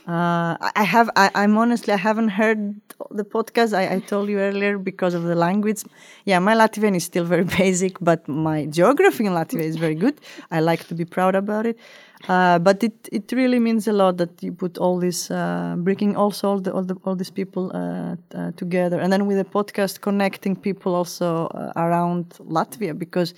uh, 0.06 0.56
I 0.76 0.84
have. 0.84 1.10
I, 1.16 1.30
am 1.34 1.58
honestly. 1.58 1.92
I 1.92 1.96
haven't 1.96 2.28
heard 2.28 2.80
the 3.10 3.24
podcast. 3.24 3.76
I, 3.76 3.96
I, 3.96 3.98
told 3.98 4.28
you 4.28 4.38
earlier 4.38 4.78
because 4.78 5.14
of 5.14 5.24
the 5.24 5.34
language. 5.34 5.82
Yeah, 6.24 6.38
my 6.38 6.54
Latvian 6.54 6.94
is 6.94 7.02
still 7.02 7.24
very 7.24 7.42
basic, 7.58 7.98
but 8.00 8.26
my 8.28 8.66
geography 8.66 9.26
in 9.26 9.32
Latvia 9.32 9.62
is 9.62 9.74
very 9.74 9.96
good. 9.96 10.20
I 10.52 10.60
like 10.60 10.86
to 10.88 10.94
be 10.94 11.04
proud 11.04 11.34
about 11.34 11.66
it. 11.66 11.76
Uh, 12.28 12.58
but 12.58 12.82
it, 12.82 13.08
it 13.12 13.30
really 13.32 13.58
means 13.58 13.86
a 13.86 13.92
lot 13.92 14.16
that 14.16 14.42
you 14.42 14.50
put 14.50 14.78
all 14.78 14.98
this, 14.98 15.30
uh, 15.30 15.76
bringing 15.78 16.16
also 16.16 16.48
all 16.48 16.60
the 16.60 16.72
all, 16.72 16.82
the, 16.82 16.96
all 17.04 17.14
these 17.14 17.30
people 17.30 17.70
uh, 17.74 18.16
uh, 18.34 18.50
together, 18.56 18.98
and 18.98 19.12
then 19.12 19.26
with 19.26 19.36
the 19.36 19.44
podcast 19.44 20.00
connecting 20.00 20.56
people 20.56 20.94
also 20.94 21.46
uh, 21.48 21.72
around 21.76 22.30
Latvia 22.40 22.98
because 22.98 23.34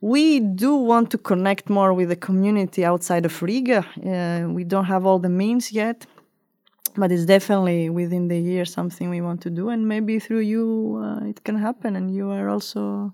we 0.00 0.38
do 0.38 0.76
want 0.76 1.10
to 1.10 1.18
connect 1.18 1.70
more 1.70 1.92
with 1.92 2.10
the 2.10 2.16
community 2.16 2.84
outside 2.84 3.24
of 3.24 3.42
Riga. 3.42 3.84
Uh, 4.04 4.48
we 4.48 4.64
don't 4.64 4.84
have 4.84 5.06
all 5.06 5.18
the 5.18 5.30
means 5.30 5.72
yet, 5.72 6.06
but 6.96 7.10
it's 7.10 7.24
definitely 7.24 7.90
within 7.90 8.28
the 8.28 8.38
year 8.38 8.64
something 8.64 9.10
we 9.10 9.22
want 9.22 9.40
to 9.40 9.50
do, 9.50 9.70
and 9.70 9.88
maybe 9.88 10.20
through 10.20 10.40
you 10.40 11.02
it 11.24 11.42
can 11.42 11.56
happen. 11.56 11.96
And 11.96 12.14
you 12.14 12.30
are 12.30 12.48
also, 12.48 13.12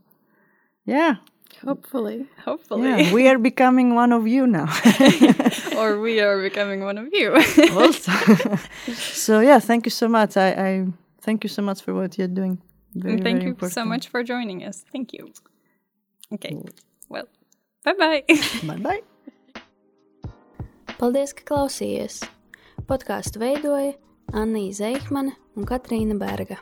yeah. 0.84 1.16
Hopefully, 1.64 2.26
hopefully, 2.44 2.88
yeah, 2.88 3.12
we 3.12 3.28
are 3.28 3.38
becoming 3.38 3.94
one 3.94 4.12
of 4.12 4.26
you 4.26 4.46
now, 4.46 4.68
or 5.78 5.98
we 5.98 6.20
are 6.20 6.40
becoming 6.40 6.84
one 6.84 6.98
of 6.98 7.08
you. 7.12 7.32
also, 7.72 8.12
so 8.94 9.40
yeah, 9.40 9.58
thank 9.58 9.86
you 9.86 9.90
so 9.90 10.08
much. 10.08 10.36
I, 10.36 10.48
I 10.50 10.86
thank 11.22 11.44
you 11.44 11.48
so 11.48 11.62
much 11.62 11.82
for 11.82 11.94
what 11.94 12.18
you're 12.18 12.28
doing. 12.28 12.60
Very, 12.94 13.20
thank 13.20 13.42
you 13.42 13.48
important. 13.48 13.72
so 13.72 13.84
much 13.84 14.08
for 14.08 14.22
joining 14.22 14.62
us. 14.64 14.84
Thank 14.92 15.12
you. 15.12 15.32
Okay. 16.32 16.56
Well, 17.08 17.28
bye 17.84 17.94
bye. 17.98 18.24
bye 18.64 18.76
bye. 18.76 19.02
Paldies, 20.98 21.32
ka 21.34 21.42
klausījies. 21.48 22.22
Podkāstu 22.86 23.40
veidoja 23.40 23.96
Anna 24.32 24.68
Zeikmane 24.72 25.32
un 25.56 25.66
Katrīna 25.66 26.18
Berga. 26.18 26.60